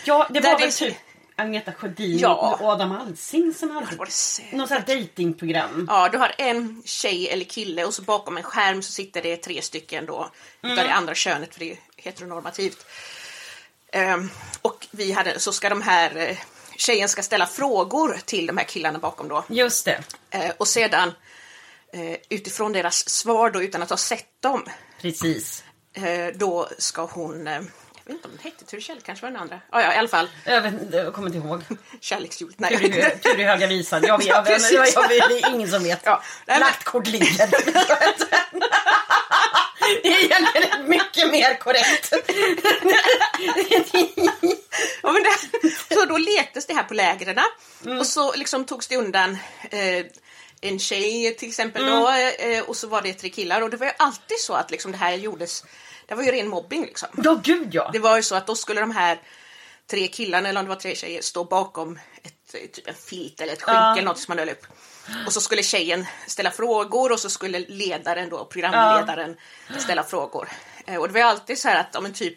[0.04, 0.96] Ja, det var det väl så- typ
[1.36, 2.58] Agneta Sjödin Ja.
[2.60, 5.86] och Adam Alsing som hade det något sånt här datingprogram.
[5.90, 9.36] Ja, du har en tjej eller kille och så bakom en skärm så sitter det
[9.36, 10.30] tre stycken då
[10.62, 12.86] utav det andra könet för det är heteronormativt.
[13.92, 14.30] Ehm,
[14.62, 16.36] och vi hade, så ska de här eh,
[16.78, 19.44] tjejen ska ställa frågor till de här killarna bakom då.
[19.48, 21.12] Just det, Eh, och sedan
[21.92, 24.64] eh, utifrån deras svar då utan att ha sett dem
[25.00, 25.64] precis.
[25.92, 27.60] eh, då ska hon eh,
[28.08, 29.60] vet inte om den hette Tur Kjell, kanske var den andra.
[29.72, 30.28] Ja, ja, i alla fall.
[30.44, 31.62] Jag, vet, jag kommer inte ihåg.
[32.00, 32.58] Kärlekshjulet.
[32.58, 33.18] Nej, jag vet inte.
[33.18, 34.02] Tur i höga visan.
[34.04, 36.00] Jag vet, Ja, jag vet, jag, jag vet, det är ingen som vet.
[36.04, 37.46] Ja, nej, men- Lagt kort ligger.
[40.02, 42.12] Det är egentligen mycket mer korrekt.
[45.02, 47.38] Ja, men det, så då lektes det här på lägren
[47.84, 47.98] Mm.
[47.98, 49.38] och så liksom togs det undan
[49.70, 50.04] eh,
[50.60, 51.94] en tjej till exempel Mm.
[52.00, 54.70] då eh, och så var det tre killar och det var ju alltid så att
[54.70, 55.64] liksom det här gjordes,
[56.08, 57.08] det var ju ren mobbing liksom.
[57.24, 57.90] Ja, gud ja.
[57.92, 59.18] Det var ju så att då skulle de här
[59.90, 63.40] tre killarna eller om det var tre tjejer stå bakom ett, eh, typ en filt
[63.40, 63.92] eller ett skynke Ja.
[63.92, 64.66] eller något som man höll upp.
[65.26, 69.36] Och så skulle tjejen ställa frågor och så skulle ledaren då, programledaren,
[69.78, 70.48] ställa frågor.
[70.86, 72.34] Eh, Och det var ju alltid så här att om en typ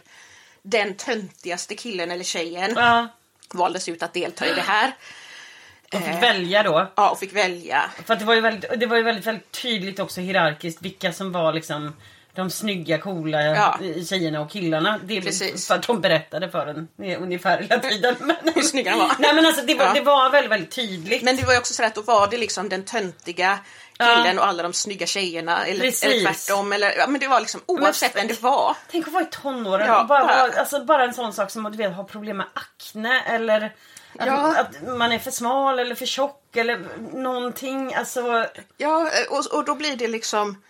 [0.63, 3.07] den töntigaste killen eller tjejen Ja,
[3.53, 4.91] valdes ut att delta i det här.
[5.89, 6.91] de fick välja då.
[6.95, 7.91] Ja, och fick välja.
[8.05, 11.31] För det var ju väldigt, det var ju väldigt, väldigt tydligt också hierarkiskt vilka som
[11.31, 11.95] var liksom
[12.35, 13.77] de snygga, coola Ja.
[14.09, 14.99] tjejerna och killarna.
[15.03, 15.67] Det är Precis.
[15.67, 16.87] för att de berättade för en
[17.23, 18.15] ungefär hela tiden.
[18.19, 19.11] Men, Hur snygga de var.
[19.19, 19.93] Nej men alltså det var, Ja.
[19.93, 21.21] det var väldigt, väldigt tydligt.
[21.23, 23.59] Men det var ju också så att då var det liksom den töntiga
[23.99, 26.03] killen och alla de snygga tjejerna eller, Precis.
[26.03, 26.73] eller tvärtom.
[26.73, 28.75] Eller, ja, men det var liksom oavsett vem det var.
[28.91, 31.65] Tänk att vara i tonåren Ja, och bara, bara- alltså, bara en sån sak som
[31.65, 33.61] att du vet, ha problem med akne eller
[34.19, 34.55] att, Ja.
[34.57, 36.79] att man är för smal eller för tjock eller
[37.13, 37.93] någonting.
[37.93, 38.45] Alltså,
[38.77, 40.61] Ja, och, och då blir det liksom...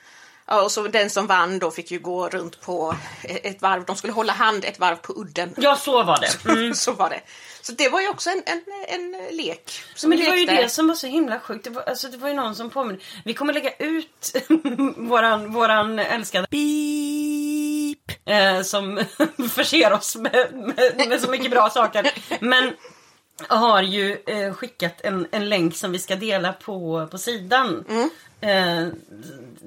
[0.51, 3.85] Ja, och så den som vann då fick ju gå runt på ett varv.
[3.85, 5.53] De skulle hålla hand ett varv på udden.
[5.57, 6.51] ja så var det.
[6.51, 6.73] Mm.
[6.75, 7.21] så var det.
[7.61, 9.83] Så det var ju också en, en, en lek.
[9.95, 11.63] Som Men det var ju det som var så himla sjukt.
[11.63, 13.03] Det var, alltså, det var ju någon som påminner.
[13.25, 14.35] Vi kommer lägga ut
[14.97, 18.27] våran, våran älskade Beep.
[18.27, 19.03] eh, som
[19.51, 22.11] förser oss med, med, med så mycket bra saker.
[22.39, 22.73] Men
[23.47, 27.85] har ju eh, skickat en, en länk som vi ska dela på, på sidan.
[28.41, 28.87] Eh,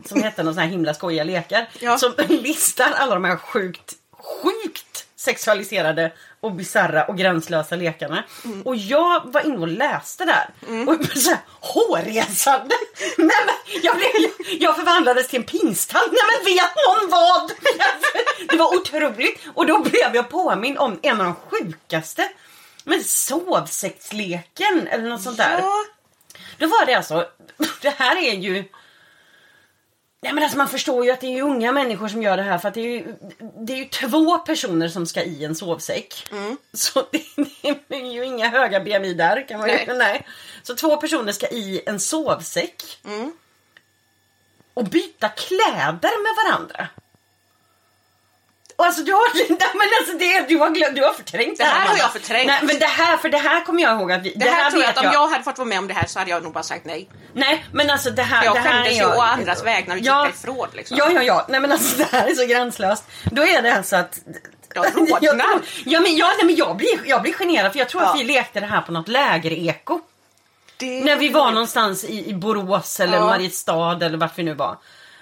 [0.04, 1.68] som heter någon sån här himla skojiga lekar.
[1.80, 1.98] Ja.
[1.98, 8.24] Som listar alla de här sjukt, sjukt sexualiserade och bisarra och gränslösa lekarna.
[8.64, 10.50] Och jag var inne och läste där.
[10.86, 12.74] Och blev så här hårresande.
[13.18, 14.10] Nej, men jag, blev,
[14.60, 16.12] jag förvandlades till en pingstant.
[16.12, 17.52] Nej men vet någon vad?
[18.48, 19.40] Det var otroligt.
[19.54, 22.28] Och då blev jag påmind om en av de sjukaste.
[22.84, 25.58] Men sovsexleken eller något sånt där.
[25.58, 25.84] Ja,
[26.58, 27.28] Då var det alltså,
[27.82, 28.64] det här är ju...
[30.20, 32.58] Nej men alltså man förstår ju att det är unga människor som gör det här
[32.58, 33.14] för att det är ju,
[33.66, 36.26] det är ju två personer som ska i en sovsäck.
[36.72, 37.22] Så det,
[37.88, 39.84] det är ju inga höga BMI där kan man Nej.
[39.88, 40.26] ju, nej.
[40.62, 42.82] Så två personer ska i en sovsäck.
[44.74, 46.88] Och byta kläder med varandra.
[48.76, 51.64] Och alltså du har, nej, men alltså det, du har, glömt, du har förträngt Det
[51.64, 52.02] här har Amanda.
[52.02, 52.46] jag förträngt.
[52.46, 54.82] Nej men det här, för det här kommer jag ihåg att vi, det, här tror
[54.82, 56.52] jag att om jag hade fått vara med om det här så hade jag nog
[56.52, 57.08] bara sagt nej.
[57.32, 59.16] Nej men alltså det här, Jag det här skämdes ju jag...
[59.18, 60.96] å andras vägnar och gick därifrån, liksom.
[60.96, 63.04] Ja ja ja, nej men alltså det här är så gränslöst.
[63.24, 64.18] Då är det alltså att...
[64.74, 65.18] Jag rodnar.
[65.20, 65.40] jag,
[65.84, 68.14] ja, men, ja, nej, men jag, blir, jag blir generad för jag tror att Ja.
[68.18, 70.00] vi lekte det här på något lägereko.
[70.76, 71.04] Det...
[71.04, 73.24] När vi var någonstans i, i Borås eller Ja.
[73.26, 74.78] Mariestad eller vart vi nu var.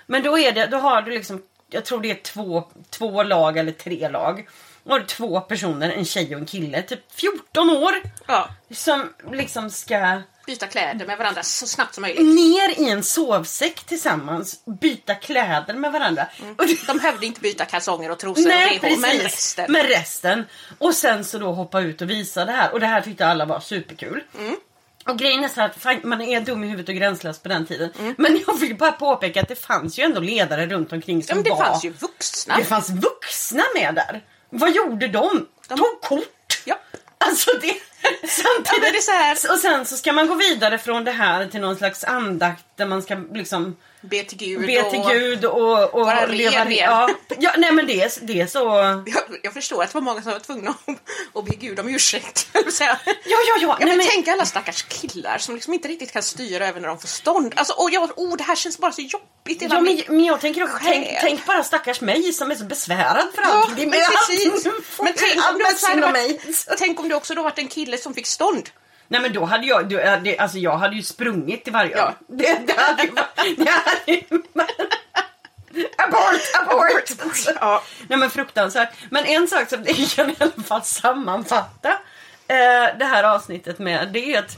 [0.06, 1.42] Men då är det, då har du liksom,
[1.74, 4.48] jag tror det är två, två lag eller tre lag.
[4.84, 7.92] Då har du två personer, en tjej och en kille, typ 14 år.
[8.26, 12.34] Ja, Som liksom ska byta kläder med varandra så snabbt som möjligt.
[12.34, 16.26] ner i en sovsäck tillsammans, byta kläder med varandra.
[16.58, 19.72] Och det, De behövde inte byta kalsonger och trosor nej, och bh, men resten.
[19.72, 20.44] Men resten.
[20.78, 22.72] Och sen så då hoppa ut och visa det här.
[22.72, 24.24] Och det här tyckte alla var superkul.
[24.38, 24.56] Mm.
[25.08, 27.90] Och grejen är så att man är dum i huvudet och gränslös på den tiden.
[27.98, 28.14] Mm.
[28.18, 31.36] Men jag vill bara påpeka att det fanns ju ändå ledare runt omkring Ja, som
[31.36, 31.64] men det var...
[31.64, 32.56] fanns ju vuxna.
[32.56, 34.22] Det fanns vuxna med där.
[34.50, 35.46] Vad gjorde de?
[35.68, 36.62] De- Tog kort.
[36.64, 36.78] Ja.
[37.18, 37.74] Alltså det...
[38.28, 38.72] Samtidigt.
[38.84, 41.46] Ja, det är så här- Och sen så ska man gå vidare från det här
[41.46, 44.60] till någon slags andakt där man ska liksom Be till Gud.
[44.66, 46.90] be till och- Gud och, och ren leva igen.
[46.90, 47.08] Ja,
[47.38, 48.58] ja, nej men det det är så...
[49.06, 50.88] Jag, jag förstår att det var många som var tvungna att,
[51.34, 52.48] att be Gud om ursäkt.
[52.80, 52.96] Ja,
[53.26, 53.76] ja, ja.
[53.80, 56.88] Jag Nej, men, tänka alla stackars killar som liksom inte riktigt kan styra även när
[56.88, 57.52] de får stånd.
[57.56, 59.62] Alltså, och jag, oh, det här känns bara så jobbigt.
[59.62, 63.26] ja, men, men jag tänker också, tänk, tänk bara stackars mig som är så besvärad
[63.34, 63.76] för Ja, allt.
[63.76, 64.64] Det är men precis.
[65.02, 65.36] Men tänk
[65.94, 66.40] om, du mig.
[66.78, 68.70] tänk om du också då varit en kille som fick stånd.
[69.12, 72.14] Nej men då hade jag, äh, det, alltså jag hade ju sprungit till varje Ja.
[72.26, 73.10] det, det hade ju
[73.56, 74.22] det hade
[75.98, 77.56] Abort, abort!
[77.60, 77.82] Ja.
[78.09, 78.94] Nej men fruktansvärt.
[79.10, 81.90] Men en sak som jag kan i alla fall sammanfatta
[82.48, 84.56] eh, det här avsnittet med, det är att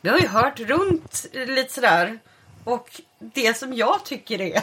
[0.00, 2.18] vi har ju hört runt lite sådär
[2.64, 4.62] och det som jag tycker är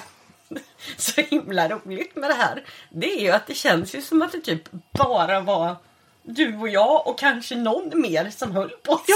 [0.98, 4.32] så himla roligt med det här, det är ju att det känns ju som att
[4.32, 5.76] det typ bara var
[6.24, 9.16] du och jag och kanske någon mer som höll på sig.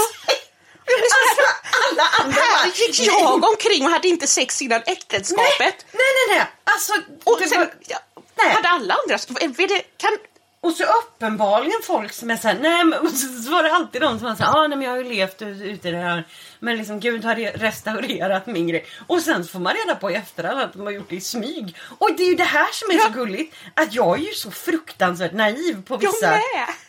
[0.88, 1.42] Alltså
[1.90, 5.86] alla andra Här bara, gick jag omkring och hade inte sex innan äktenskapet.
[5.92, 6.46] Nej, nej, nej.
[6.64, 6.92] Alltså,
[7.24, 7.98] Och sen, var, ja,
[8.34, 8.54] nej.
[8.54, 9.14] hade alla andra...
[9.14, 10.18] Är det, kan,
[10.66, 13.10] Och så uppenbarligen folk som är såhär, nej men och
[13.44, 15.42] så var det alltid de som var såhär, ah, nej men jag har ju levt
[15.42, 16.24] ut- ute i det här.
[16.60, 18.86] Men liksom Gud har re- restaurerat min grej.
[19.06, 21.76] Och sen får man reda på i efterhand att de har gjort det i smyg.
[21.98, 23.02] Och det är ju det här som är Ja.
[23.06, 23.54] så gulligt.
[23.74, 26.38] Att jag är ju så fruktansvärt naiv på vissa,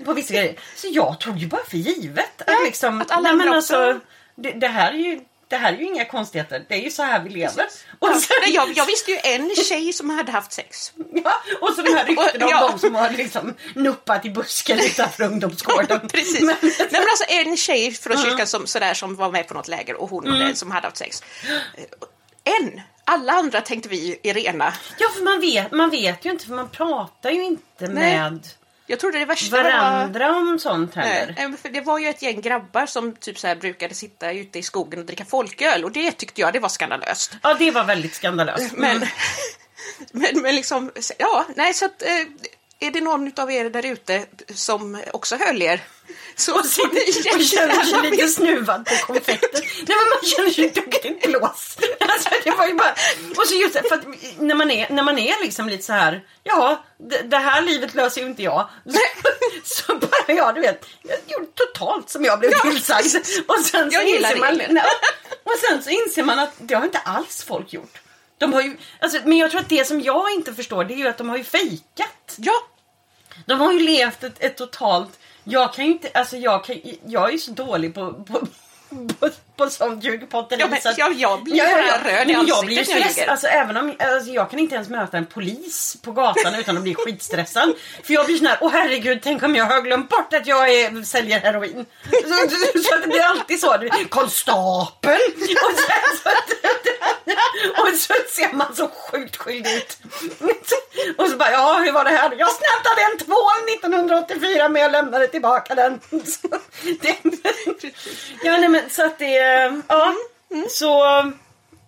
[0.06, 0.56] på vissa grejer.
[0.76, 4.00] Så jag tog ju bara för givet Ja, att liksom, att alla nej, men alltså,
[4.36, 6.66] det, det här är ju det här är ju inga konstigheter.
[6.70, 7.66] Det är ju så här vi lever.
[8.00, 10.94] Och sen, jag, jag visste ju en tjej som hade haft sex.
[11.14, 12.70] Ja, och så de här ryktena om Ja.
[12.72, 16.08] de som har liksom nuppat i busken utanför ungdomsgården.
[16.14, 16.42] Precis.
[16.42, 19.68] Men, Nej, men alltså en tjej från kyrkan som, sådär, som var med på något
[19.68, 20.56] läger och hon Mm.
[20.56, 21.24] som hade haft sex.
[22.44, 22.82] En!
[23.10, 24.74] Alla andra tänkte vi är rena.
[25.00, 27.90] ja, för man vet, man vet ju inte, för man pratar ju inte Nej.
[28.20, 28.48] med
[28.90, 29.64] Jag trodde det värsta var...
[29.64, 31.34] varandra om sånt heller.
[31.38, 34.60] Nej, för det var ju ett gäng grabbar som typ så här brukade sitta ute
[34.60, 37.36] i skogen och dricka folköl och det tyckte jag det var skandalöst.
[37.42, 38.74] Ja, det var väldigt skandalöst.
[38.78, 39.10] Men, Mm.
[40.34, 42.10] men, men liksom, ja, nej så att eh,
[42.80, 44.26] är det någon av er där ute
[44.56, 45.82] som också höll er
[46.36, 46.82] så Och så-
[47.36, 49.50] och känner sig lite snuvad på konfekten.
[49.64, 51.80] Nej men man känner sig duktigt blåst.
[52.00, 52.96] Alltså, det var ju bara...
[53.38, 54.04] Och så just för att
[54.40, 57.96] när man är, när man är liksom lite så här, ja, det, det här livet
[57.96, 58.70] löser ju inte jag.
[58.86, 59.00] Så,
[59.86, 63.16] så bara jag, du vet, jag gjorde totalt som jag blev tillsagd.
[63.48, 64.62] Och sen så Jag inser man,
[65.44, 67.98] och sen så inser man att det har inte alls folk gjort.
[68.38, 70.98] De har ju, alltså, men jag tror att det som jag inte förstår det är
[70.98, 72.36] ju att de har ju fejkat.
[72.38, 72.54] Ja,
[73.46, 75.20] De har ju levt ett, ett totalt...
[75.44, 76.10] Jag kan ju inte...
[76.14, 78.48] Alltså jag, kan, jag är ju så dålig på, på,
[79.20, 80.62] på, på sånt ljugpotteri.
[80.62, 83.18] Ja, men så att- jag- jag blir bara röd i jag blir ansiktet jag stress,
[83.18, 83.32] ljuger.
[83.32, 86.84] alltså, även om, alltså, Jag kan inte ens möta en polis på gatan utan att
[86.84, 87.74] bli skitstressad.
[88.04, 90.70] För jag blir sån här, åh herregud, tänk om jag har glömt bort att jag
[90.74, 91.86] är, säljer heroin.
[92.12, 92.28] Så,
[92.74, 93.76] så, så att det blir alltid så.
[94.10, 95.20] Konstapeln!
[95.38, 96.30] Och, sen, så,
[97.82, 99.98] och så ser man så sjukt skyldig ut.
[101.18, 102.36] Och så bara, ja hur var det här?
[102.38, 106.00] Jag snattade en tvål 1984 men jag lämnade tillbaka den.
[106.26, 106.48] Så,
[107.02, 107.18] det,
[108.44, 109.38] ja nej men så att det,
[109.88, 110.14] ja.
[110.70, 111.04] Så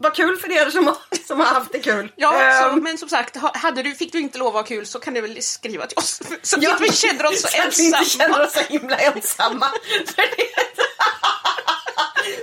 [0.02, 2.12] vad kul för er som har, som har haft det kul.
[2.16, 2.30] ja
[2.62, 4.86] så, Ehm, men som sagt, ha- hade du, fick du inte lov att ha kul
[4.86, 7.48] så kan du väl skriva till oss så att ja, vi inte känner oss så
[7.48, 8.28] så att vi inte ensamma.
[8.28, 9.66] känner oss så himla ensamma.
[10.06, 10.48] för, det,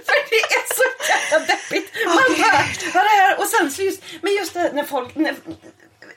[0.06, 1.92] för det är så jävla deppigt.
[2.06, 2.64] Man bara,
[2.94, 3.38] vad det här?
[3.38, 5.34] Och sen så just, men just det när folk, när,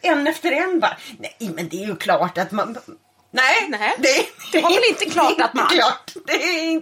[0.02, 2.78] en efter en bara, nej men det är ju klart att man
[3.32, 6.12] Nej, Nej, det, det var väl inte klart att man- Klart.
[6.26, 6.82] Det är,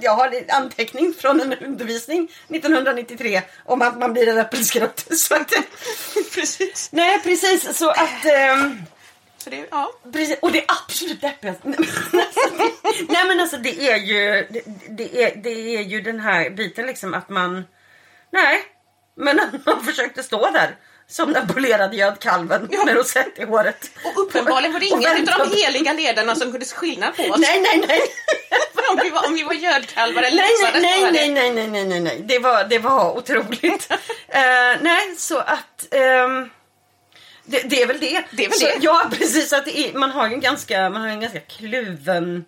[0.00, 5.06] jag har en anteckning från en undervisning 1993 om att man blir en äppelskrutt.
[5.18, 5.52] Så att,
[6.34, 6.88] Precis.
[6.92, 7.78] nej, precis.
[7.78, 8.24] Så att...
[8.24, 8.82] ehm,
[9.38, 9.90] Så det, ja.
[10.12, 11.60] Precis, och det absolut deppigaste...
[13.08, 16.86] Nej, men alltså, det är ju det, det, är, det är ju den här biten
[16.86, 17.64] liksom att man...
[18.32, 18.62] Nej,
[19.16, 20.76] men man försökte stå där
[21.10, 22.84] som den polerade gödkalven Ja.
[22.84, 23.90] med rosett i håret.
[24.04, 27.38] Och uppenbarligen var det ingen av de heliga ledarna som kunde se skillnad på oss.
[27.38, 28.00] Nej, nej, nej.
[28.90, 31.84] om, vi var, om vi var gödkalvar eller Nej, nej, nej, nej, nej, nej, nej,
[31.84, 32.22] nej, nej.
[32.24, 33.92] Det var, det var otroligt.
[34.32, 35.86] Eh, nej, så att...
[35.90, 36.50] ehm,
[37.44, 38.22] det, det är väl det.
[38.30, 38.76] Det är väl så, det.
[38.80, 39.52] Ja, precis.
[39.52, 42.44] Att är, man har ju en ganska, man har en ganska kluven...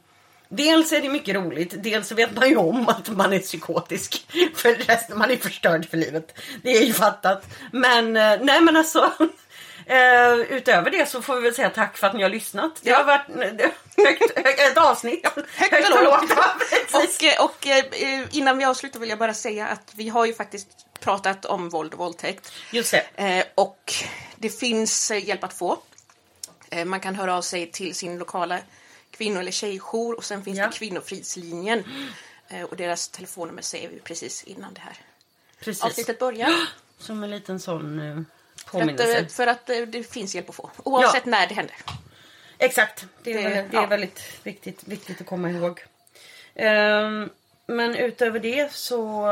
[0.54, 4.26] Dels är det mycket roligt, dels så vet man ju om att man är psykotisk.
[4.54, 6.38] För resten, man är förstörd för livet.
[6.62, 7.46] Det är ju fattat.
[7.72, 9.12] Men, eh, nej men alltså.
[9.86, 12.72] Eh, utöver det så får vi väl säga tack för att ni har lyssnat.
[12.82, 12.96] Det Ja.
[12.96, 13.28] har varit
[13.60, 15.26] eh, högt, högt, ett avsnitt.
[15.56, 16.32] högt och lågt.
[17.38, 17.66] Och, och
[18.30, 20.68] innan vi avslutar vill jag bara säga att vi har ju faktiskt
[21.00, 22.52] pratat om våld och våldtäkt.
[22.72, 23.44] Just det.
[23.54, 23.94] Och
[24.36, 25.78] det finns hjälp att få.
[26.86, 28.58] Man kan höra av sig till sin lokala
[29.12, 30.66] kvinno eller tjejjour och sen finns Ja.
[30.66, 31.84] det Kvinnofridslinjen.
[32.48, 34.96] Eh, och deras telefonnummer säger vi precis innan det här
[35.60, 35.82] Precis.
[35.84, 36.52] avsnittet börjar.
[36.98, 38.20] Som en liten sån eh, För
[38.64, 39.18] att, påminnelse.
[39.18, 40.70] eh, för att det finns hjälp att få.
[40.76, 41.76] Oavsett när det händer.
[42.58, 43.86] Exakt, det är, Det- väldigt- det är ja.
[43.86, 45.84] väldigt viktigt, viktigt att komma ihåg.
[46.54, 47.30] Ehm,
[47.66, 49.22] men utöver det så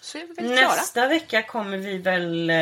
[0.00, 0.74] Så är vi väl klara.
[0.76, 2.52] nästa vecka kommer vi väl...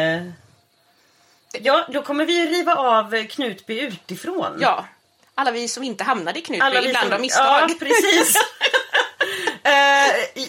[1.52, 4.59] Ja, då kommer vi riva av Knutby utifrån.
[4.60, 4.86] Ja.
[5.40, 7.70] Alla vi som inte hamnade i Knutby, Alla vi ibland som- av misstag.
[7.70, 8.34] Ja, precis.
[9.62, 10.40] Eh,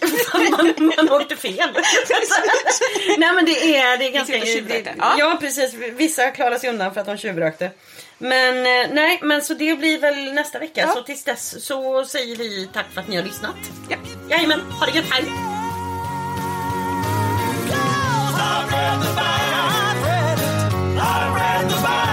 [0.51, 1.69] man, man åkte fel.
[3.18, 4.38] Nej men det är, det är ganska...
[4.38, 5.15] det- Ja.
[5.19, 7.72] Ja precis, vissa klarar sig undan för att de tjuvrökte.
[8.18, 10.81] Men eh, nej, men så det blir väl nästa vecka.
[10.81, 10.93] Ja.
[10.93, 13.55] Så tills dess så säger vi tack för att ni har lyssnat.
[13.89, 13.97] Ja.
[14.30, 15.23] Jajamän, ha det gött, hej!
[21.03, 22.10] I'd rather buy